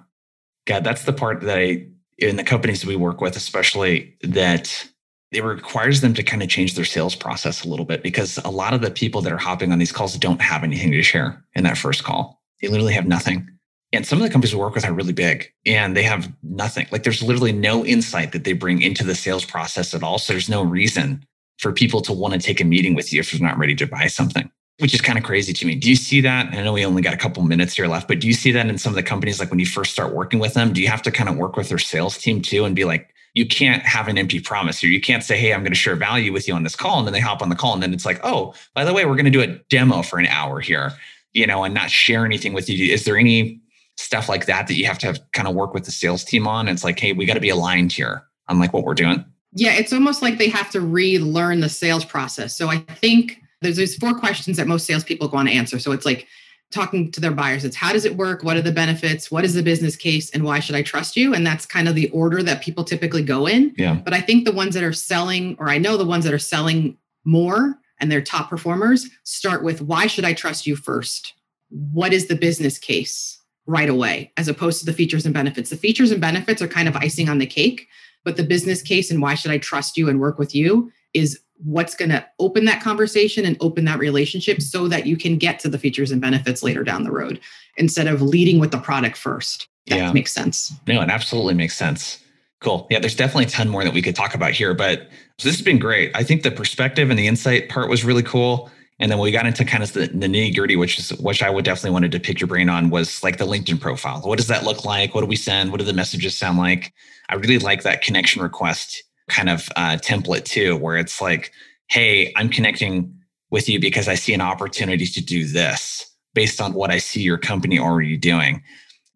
God, 0.66 0.84
that's 0.84 1.04
the 1.04 1.12
part 1.12 1.40
that 1.42 1.58
I, 1.58 1.86
in 2.18 2.36
the 2.36 2.44
companies 2.44 2.80
that 2.80 2.88
we 2.88 2.96
work 2.96 3.20
with, 3.20 3.36
especially 3.36 4.16
that 4.22 4.88
it 5.32 5.44
requires 5.44 6.00
them 6.00 6.14
to 6.14 6.22
kind 6.22 6.42
of 6.42 6.48
change 6.48 6.74
their 6.74 6.84
sales 6.84 7.14
process 7.14 7.64
a 7.64 7.68
little 7.68 7.84
bit 7.84 8.02
because 8.02 8.38
a 8.44 8.50
lot 8.50 8.74
of 8.74 8.80
the 8.80 8.90
people 8.90 9.20
that 9.22 9.32
are 9.32 9.38
hopping 9.38 9.72
on 9.72 9.78
these 9.78 9.92
calls 9.92 10.16
don't 10.16 10.40
have 10.40 10.62
anything 10.62 10.92
to 10.92 11.02
share 11.02 11.42
in 11.54 11.64
that 11.64 11.78
first 11.78 12.04
call. 12.04 12.40
They 12.60 12.68
literally 12.68 12.94
have 12.94 13.06
nothing. 13.06 13.48
And 13.92 14.06
some 14.06 14.18
of 14.18 14.24
the 14.24 14.30
companies 14.30 14.54
we 14.54 14.60
work 14.60 14.74
with 14.74 14.84
are 14.84 14.92
really 14.92 15.12
big 15.12 15.52
and 15.64 15.96
they 15.96 16.02
have 16.02 16.32
nothing. 16.42 16.86
Like 16.90 17.02
there's 17.02 17.22
literally 17.22 17.52
no 17.52 17.84
insight 17.84 18.32
that 18.32 18.44
they 18.44 18.52
bring 18.52 18.82
into 18.82 19.04
the 19.04 19.14
sales 19.14 19.44
process 19.44 19.94
at 19.94 20.02
all. 20.02 20.18
So 20.18 20.32
there's 20.32 20.48
no 20.48 20.62
reason 20.62 21.24
for 21.58 21.72
people 21.72 22.00
to 22.02 22.12
want 22.12 22.34
to 22.34 22.40
take 22.40 22.60
a 22.60 22.64
meeting 22.64 22.94
with 22.94 23.12
you 23.12 23.20
if 23.20 23.30
they're 23.30 23.40
not 23.40 23.58
ready 23.58 23.74
to 23.76 23.86
buy 23.86 24.06
something 24.06 24.50
which 24.78 24.94
is 24.94 25.00
kind 25.00 25.18
of 25.18 25.24
crazy 25.24 25.52
to 25.52 25.66
me. 25.66 25.74
Do 25.74 25.88
you 25.88 25.96
see 25.96 26.20
that? 26.20 26.52
I 26.52 26.62
know 26.62 26.72
we 26.72 26.84
only 26.84 27.02
got 27.02 27.14
a 27.14 27.18
couple 27.18 27.42
minutes 27.42 27.74
here 27.74 27.86
left, 27.86 28.08
but 28.08 28.20
do 28.20 28.26
you 28.26 28.34
see 28.34 28.52
that 28.52 28.66
in 28.66 28.76
some 28.76 28.90
of 28.92 28.96
the 28.96 29.02
companies? 29.02 29.40
Like 29.40 29.50
when 29.50 29.58
you 29.58 29.66
first 29.66 29.92
start 29.92 30.14
working 30.14 30.38
with 30.38 30.54
them, 30.54 30.72
do 30.72 30.82
you 30.82 30.88
have 30.88 31.02
to 31.02 31.10
kind 31.10 31.28
of 31.28 31.36
work 31.36 31.56
with 31.56 31.68
their 31.68 31.78
sales 31.78 32.18
team 32.18 32.42
too 32.42 32.64
and 32.64 32.76
be 32.76 32.84
like, 32.84 33.10
you 33.36 33.46
can't 33.46 33.82
have 33.82 34.08
an 34.08 34.16
empty 34.16 34.40
promise 34.40 34.80
here. 34.80 34.88
You 34.88 35.00
can't 35.00 35.22
say, 35.22 35.36
Hey, 35.36 35.52
I'm 35.52 35.60
going 35.60 35.72
to 35.72 35.78
share 35.78 35.94
value 35.94 36.32
with 36.32 36.48
you 36.48 36.54
on 36.54 36.62
this 36.62 36.74
call. 36.74 36.98
And 36.98 37.06
then 37.06 37.12
they 37.12 37.20
hop 37.20 37.42
on 37.42 37.50
the 37.50 37.54
call. 37.54 37.74
And 37.74 37.82
then 37.82 37.92
it's 37.92 38.06
like, 38.06 38.18
Oh, 38.24 38.54
by 38.74 38.84
the 38.84 38.94
way, 38.94 39.04
we're 39.04 39.14
going 39.14 39.26
to 39.26 39.30
do 39.30 39.42
a 39.42 39.58
demo 39.68 40.00
for 40.00 40.18
an 40.18 40.26
hour 40.26 40.58
here, 40.58 40.92
you 41.34 41.46
know, 41.46 41.62
and 41.62 41.74
not 41.74 41.90
share 41.90 42.24
anything 42.24 42.54
with 42.54 42.68
you. 42.68 42.92
Is 42.92 43.04
there 43.04 43.18
any 43.18 43.60
stuff 43.98 44.30
like 44.30 44.46
that 44.46 44.66
that 44.68 44.74
you 44.74 44.86
have 44.86 44.98
to 45.00 45.06
have 45.06 45.20
kind 45.32 45.46
of 45.46 45.54
work 45.54 45.74
with 45.74 45.84
the 45.84 45.90
sales 45.90 46.24
team 46.24 46.48
on? 46.48 46.66
It's 46.66 46.82
like, 46.82 46.98
Hey, 46.98 47.12
we 47.12 47.26
got 47.26 47.34
to 47.34 47.40
be 47.40 47.50
aligned 47.50 47.92
here 47.92 48.24
on 48.48 48.58
like 48.58 48.72
what 48.72 48.84
we're 48.84 48.94
doing. 48.94 49.22
Yeah. 49.52 49.74
It's 49.74 49.92
almost 49.92 50.22
like 50.22 50.38
they 50.38 50.48
have 50.48 50.70
to 50.70 50.80
relearn 50.80 51.60
the 51.60 51.68
sales 51.68 52.06
process. 52.06 52.56
So 52.56 52.68
I 52.68 52.78
think 52.78 53.42
there's 53.66 53.76
these 53.76 53.96
four 53.96 54.14
questions 54.14 54.56
that 54.56 54.66
most 54.66 54.86
salespeople 54.86 55.28
want 55.28 55.48
to 55.48 55.54
answer. 55.54 55.78
So 55.78 55.92
it's 55.92 56.06
like 56.06 56.26
talking 56.72 57.10
to 57.12 57.20
their 57.20 57.30
buyers. 57.30 57.64
It's 57.64 57.76
how 57.76 57.92
does 57.92 58.04
it 58.04 58.16
work? 58.16 58.42
What 58.42 58.56
are 58.56 58.62
the 58.62 58.72
benefits? 58.72 59.30
What 59.30 59.44
is 59.44 59.54
the 59.54 59.62
business 59.62 59.96
case? 59.96 60.30
And 60.30 60.44
why 60.44 60.58
should 60.58 60.74
I 60.74 60.82
trust 60.82 61.16
you? 61.16 61.34
And 61.34 61.46
that's 61.46 61.66
kind 61.66 61.88
of 61.88 61.94
the 61.94 62.08
order 62.10 62.42
that 62.42 62.62
people 62.62 62.84
typically 62.84 63.22
go 63.22 63.46
in. 63.46 63.74
Yeah. 63.76 63.94
But 63.94 64.14
I 64.14 64.20
think 64.20 64.44
the 64.44 64.52
ones 64.52 64.74
that 64.74 64.82
are 64.82 64.92
selling, 64.92 65.56
or 65.58 65.68
I 65.68 65.78
know 65.78 65.96
the 65.96 66.04
ones 66.04 66.24
that 66.24 66.34
are 66.34 66.38
selling 66.38 66.96
more 67.24 67.78
and 68.00 68.10
they're 68.10 68.22
top 68.22 68.50
performers, 68.50 69.08
start 69.24 69.62
with 69.62 69.80
why 69.80 70.06
should 70.06 70.24
I 70.24 70.32
trust 70.32 70.66
you 70.66 70.76
first? 70.76 71.34
What 71.70 72.12
is 72.12 72.26
the 72.26 72.36
business 72.36 72.78
case 72.78 73.40
right 73.66 73.88
away, 73.88 74.32
as 74.36 74.48
opposed 74.48 74.80
to 74.80 74.86
the 74.86 74.92
features 74.92 75.24
and 75.24 75.34
benefits? 75.34 75.70
The 75.70 75.76
features 75.76 76.10
and 76.10 76.20
benefits 76.20 76.60
are 76.62 76.68
kind 76.68 76.88
of 76.88 76.96
icing 76.96 77.28
on 77.28 77.38
the 77.38 77.46
cake, 77.46 77.88
but 78.24 78.36
the 78.36 78.44
business 78.44 78.82
case 78.82 79.10
and 79.10 79.22
why 79.22 79.34
should 79.34 79.50
I 79.50 79.58
trust 79.58 79.96
you 79.96 80.08
and 80.08 80.20
work 80.20 80.38
with 80.38 80.54
you 80.54 80.90
is 81.14 81.40
what's 81.64 81.94
going 81.94 82.10
to 82.10 82.24
open 82.38 82.64
that 82.66 82.82
conversation 82.82 83.44
and 83.44 83.56
open 83.60 83.84
that 83.86 83.98
relationship 83.98 84.60
so 84.60 84.88
that 84.88 85.06
you 85.06 85.16
can 85.16 85.38
get 85.38 85.58
to 85.60 85.68
the 85.68 85.78
features 85.78 86.10
and 86.10 86.20
benefits 86.20 86.62
later 86.62 86.84
down 86.84 87.04
the 87.04 87.10
road 87.10 87.40
instead 87.76 88.06
of 88.06 88.22
leading 88.22 88.58
with 88.58 88.70
the 88.70 88.78
product 88.78 89.16
first. 89.16 89.68
That 89.86 89.96
yeah. 89.96 90.12
makes 90.12 90.32
sense. 90.32 90.72
No, 90.86 91.00
it 91.00 91.08
absolutely 91.08 91.54
makes 91.54 91.76
sense. 91.76 92.22
Cool. 92.60 92.86
Yeah, 92.90 92.98
there's 92.98 93.14
definitely 93.14 93.44
a 93.44 93.48
ton 93.48 93.68
more 93.68 93.84
that 93.84 93.92
we 93.92 94.02
could 94.02 94.16
talk 94.16 94.34
about 94.34 94.52
here, 94.52 94.74
but 94.74 95.08
this 95.38 95.54
has 95.54 95.62
been 95.62 95.78
great. 95.78 96.10
I 96.14 96.22
think 96.22 96.42
the 96.42 96.50
perspective 96.50 97.10
and 97.10 97.18
the 97.18 97.26
insight 97.26 97.68
part 97.68 97.88
was 97.88 98.04
really 98.04 98.22
cool. 98.22 98.70
And 98.98 99.10
then 99.10 99.18
we 99.18 99.30
got 99.30 99.46
into 99.46 99.64
kind 99.64 99.82
of 99.82 99.92
the, 99.92 100.06
the 100.06 100.26
nitty 100.26 100.56
gritty, 100.56 100.74
which 100.74 100.98
is 100.98 101.10
which 101.18 101.42
I 101.42 101.50
would 101.50 101.66
definitely 101.66 101.90
wanted 101.90 102.12
to 102.12 102.20
pick 102.20 102.40
your 102.40 102.48
brain 102.48 102.70
on 102.70 102.88
was 102.88 103.22
like 103.22 103.36
the 103.36 103.46
LinkedIn 103.46 103.78
profile. 103.78 104.22
What 104.22 104.38
does 104.38 104.46
that 104.46 104.64
look 104.64 104.86
like? 104.86 105.14
What 105.14 105.20
do 105.20 105.26
we 105.26 105.36
send? 105.36 105.70
What 105.70 105.78
do 105.78 105.84
the 105.84 105.92
messages 105.92 106.36
sound 106.36 106.56
like? 106.56 106.94
I 107.28 107.34
really 107.34 107.58
like 107.58 107.82
that 107.82 108.00
connection 108.00 108.40
request 108.40 109.02
kind 109.28 109.48
of 109.48 109.68
uh, 109.76 109.96
template 110.00 110.44
too, 110.44 110.76
where 110.76 110.96
it's 110.96 111.20
like, 111.20 111.52
hey, 111.88 112.32
I'm 112.36 112.48
connecting 112.48 113.12
with 113.50 113.68
you 113.68 113.80
because 113.80 114.08
I 114.08 114.14
see 114.14 114.34
an 114.34 114.40
opportunity 114.40 115.06
to 115.06 115.20
do 115.20 115.46
this 115.46 116.04
based 116.34 116.60
on 116.60 116.74
what 116.74 116.90
I 116.90 116.98
see 116.98 117.22
your 117.22 117.38
company 117.38 117.78
already 117.78 118.16
doing. 118.16 118.62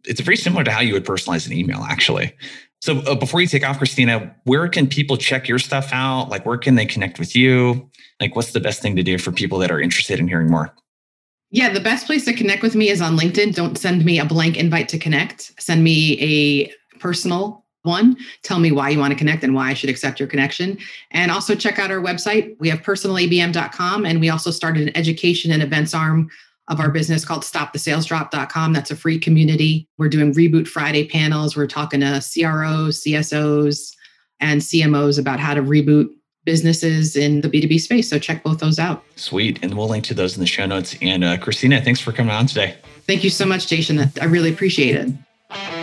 It's 0.05 0.21
very 0.21 0.37
similar 0.37 0.65
to 0.65 0.71
how 0.71 0.81
you 0.81 0.95
would 0.95 1.05
personalize 1.05 1.47
an 1.47 1.53
email, 1.53 1.85
actually. 1.89 2.35
So 2.81 2.99
uh, 3.01 3.15
before 3.15 3.43
you 3.43 3.47
take 3.47 3.69
off, 3.69 3.79
Christina, 3.79 4.35
where 4.45 4.67
can 4.69 4.87
people 4.87 5.19
check 5.19 5.47
your 5.47 5.59
stuff 5.59 5.91
out? 5.93 6.31
Like, 6.31 6.47
where 6.47 6.57
can 6.57 6.77
they 6.77 6.87
connect 6.87 7.19
with 7.19 7.37
you? 7.37 7.91
Like, 8.21 8.35
what's 8.35 8.53
the 8.53 8.61
best 8.61 8.81
thing 8.81 8.97
to 8.97 9.03
do 9.03 9.19
for 9.19 9.33
people 9.33 9.59
that 9.59 9.71
are 9.71 9.81
interested 9.81 10.19
in 10.19 10.29
hearing 10.29 10.51
more? 10.51 10.75
Yeah, 11.51 11.73
the 11.73 11.81
best 11.81 12.07
place 12.07 12.25
to 12.25 12.33
connect 12.33 12.63
with 12.63 12.75
me 12.75 12.89
is 12.89 13.01
on 13.03 13.19
LinkedIn. 13.19 13.55
Don't 13.55 13.77
send 13.77 14.05
me 14.05 14.19
a 14.19 14.25
blank 14.25 14.57
invite 14.57 14.89
to 14.91 14.99
connect. 14.99 15.53
Send 15.61 15.85
me 15.85 16.19
a 16.21 16.99
personal 16.99 17.67
one. 17.83 18.17
Tell 18.43 18.59
me 18.59 18.73
why 18.73 18.91
you 18.91 18.99
want 18.99 19.13
to 19.13 19.19
connect 19.19 19.43
and 19.43 19.55
why 19.55 19.71
I 19.71 19.75
should 19.75 19.91
accept 19.91 20.21
your 20.21 20.29
connection. 20.29 20.79
And 21.11 21.31
also 21.31 21.55
check 21.55 21.79
out 21.79 21.91
our 21.91 22.01
website. 22.01 22.57
We 22.59 22.69
have 22.69 22.81
personalabm.com 22.81 24.07
and 24.07 24.21
we 24.21 24.29
also 24.29 24.51
started 24.51 24.89
an 24.89 24.97
education 24.97 25.51
and 25.51 25.63
events 25.63 25.95
arm 25.95 26.29
of 26.69 26.79
our 26.79 26.91
business 26.91 27.25
called 27.25 27.43
stopthesalesdrop.com. 27.43 28.73
That's 28.73 28.91
a 28.91 28.97
free 28.97 29.19
community. 29.19 29.89
We're 29.99 30.09
doing 30.09 30.33
Reboot 30.33 30.69
Friday 30.69 31.09
panels. 31.09 31.57
We're 31.57 31.67
talking 31.67 32.01
to 32.01 32.23
CROs, 32.23 33.03
CSOs, 33.03 33.93
and 34.39 34.61
CMOs 34.61 35.19
about 35.19 35.41
how 35.41 35.55
to 35.55 35.63
reboot 35.63 36.09
businesses 36.45 37.17
in 37.17 37.41
the 37.43 37.49
B2B 37.49 37.81
space. 37.81 38.09
So 38.09 38.19
check 38.19 38.43
both 38.43 38.61
those 38.61 38.79
out. 38.79 39.05
Sweet. 39.17 39.59
And 39.63 39.75
we'll 39.75 39.89
link 39.89 40.05
to 40.05 40.15
those 40.15 40.37
in 40.37 40.41
the 40.41 40.47
show 40.47 40.65
notes. 40.65 40.97
And 41.03 41.25
uh, 41.25 41.37
Christina, 41.39 41.83
thanks 41.83 42.01
for 42.01 42.13
coming 42.13 42.35
on 42.35 42.47
today. 42.47 42.77
Thank 43.07 43.25
you 43.25 43.31
so 43.31 43.45
much, 43.45 43.67
Jason. 43.67 44.11
I 44.21 44.25
really 44.25 44.51
appreciate 44.51 44.97
it. 44.97 45.80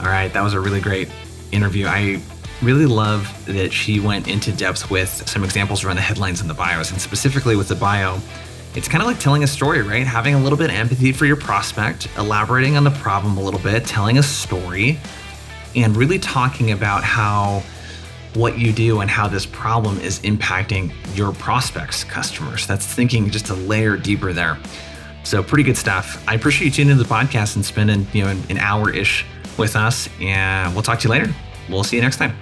All 0.00 0.06
right. 0.06 0.32
That 0.32 0.42
was 0.42 0.54
a 0.54 0.60
really 0.60 0.80
great 0.80 1.10
interview. 1.52 1.86
I 1.86 2.22
really 2.62 2.86
love 2.86 3.28
that 3.46 3.70
she 3.70 4.00
went 4.00 4.28
into 4.28 4.50
depth 4.50 4.90
with 4.90 5.28
some 5.28 5.44
examples 5.44 5.84
around 5.84 5.96
the 5.96 6.02
headlines 6.02 6.40
and 6.40 6.48
the 6.48 6.54
bios, 6.54 6.90
and 6.90 7.00
specifically 7.00 7.54
with 7.54 7.68
the 7.68 7.74
bio. 7.74 8.18
It's 8.74 8.88
kind 8.88 9.02
of 9.02 9.08
like 9.08 9.18
telling 9.18 9.42
a 9.42 9.46
story, 9.46 9.82
right? 9.82 10.06
Having 10.06 10.36
a 10.36 10.38
little 10.38 10.56
bit 10.56 10.70
of 10.70 10.76
empathy 10.76 11.12
for 11.12 11.26
your 11.26 11.36
prospect, 11.36 12.08
elaborating 12.16 12.76
on 12.76 12.84
the 12.84 12.90
problem 12.90 13.36
a 13.36 13.42
little 13.42 13.60
bit, 13.60 13.84
telling 13.84 14.16
a 14.16 14.22
story, 14.22 14.98
and 15.76 15.96
really 15.96 16.18
talking 16.18 16.70
about 16.70 17.04
how 17.04 17.62
what 18.34 18.58
you 18.58 18.72
do 18.72 19.00
and 19.00 19.10
how 19.10 19.26
this 19.26 19.44
problem 19.44 19.98
is 19.98 20.20
impacting 20.20 20.92
your 21.16 21.32
prospects, 21.32 22.04
customers. 22.04 22.66
That's 22.66 22.86
thinking 22.86 23.28
just 23.28 23.50
a 23.50 23.54
layer 23.54 23.96
deeper 23.96 24.32
there. 24.32 24.56
So 25.24 25.42
pretty 25.42 25.64
good 25.64 25.76
stuff. 25.76 26.22
I 26.26 26.36
appreciate 26.36 26.66
you 26.66 26.72
tuning 26.72 26.92
into 26.92 27.02
the 27.02 27.08
podcast 27.08 27.56
and 27.56 27.64
spending, 27.64 28.06
you 28.12 28.22
know, 28.22 28.30
an, 28.30 28.42
an 28.48 28.58
hour 28.58 28.90
ish 28.90 29.26
with 29.60 29.76
us. 29.76 30.08
And 30.20 30.74
we'll 30.74 30.82
talk 30.82 30.98
to 31.00 31.08
you 31.08 31.10
later. 31.12 31.32
We'll 31.68 31.84
see 31.84 31.96
you 31.96 32.02
next 32.02 32.16
time. 32.16 32.34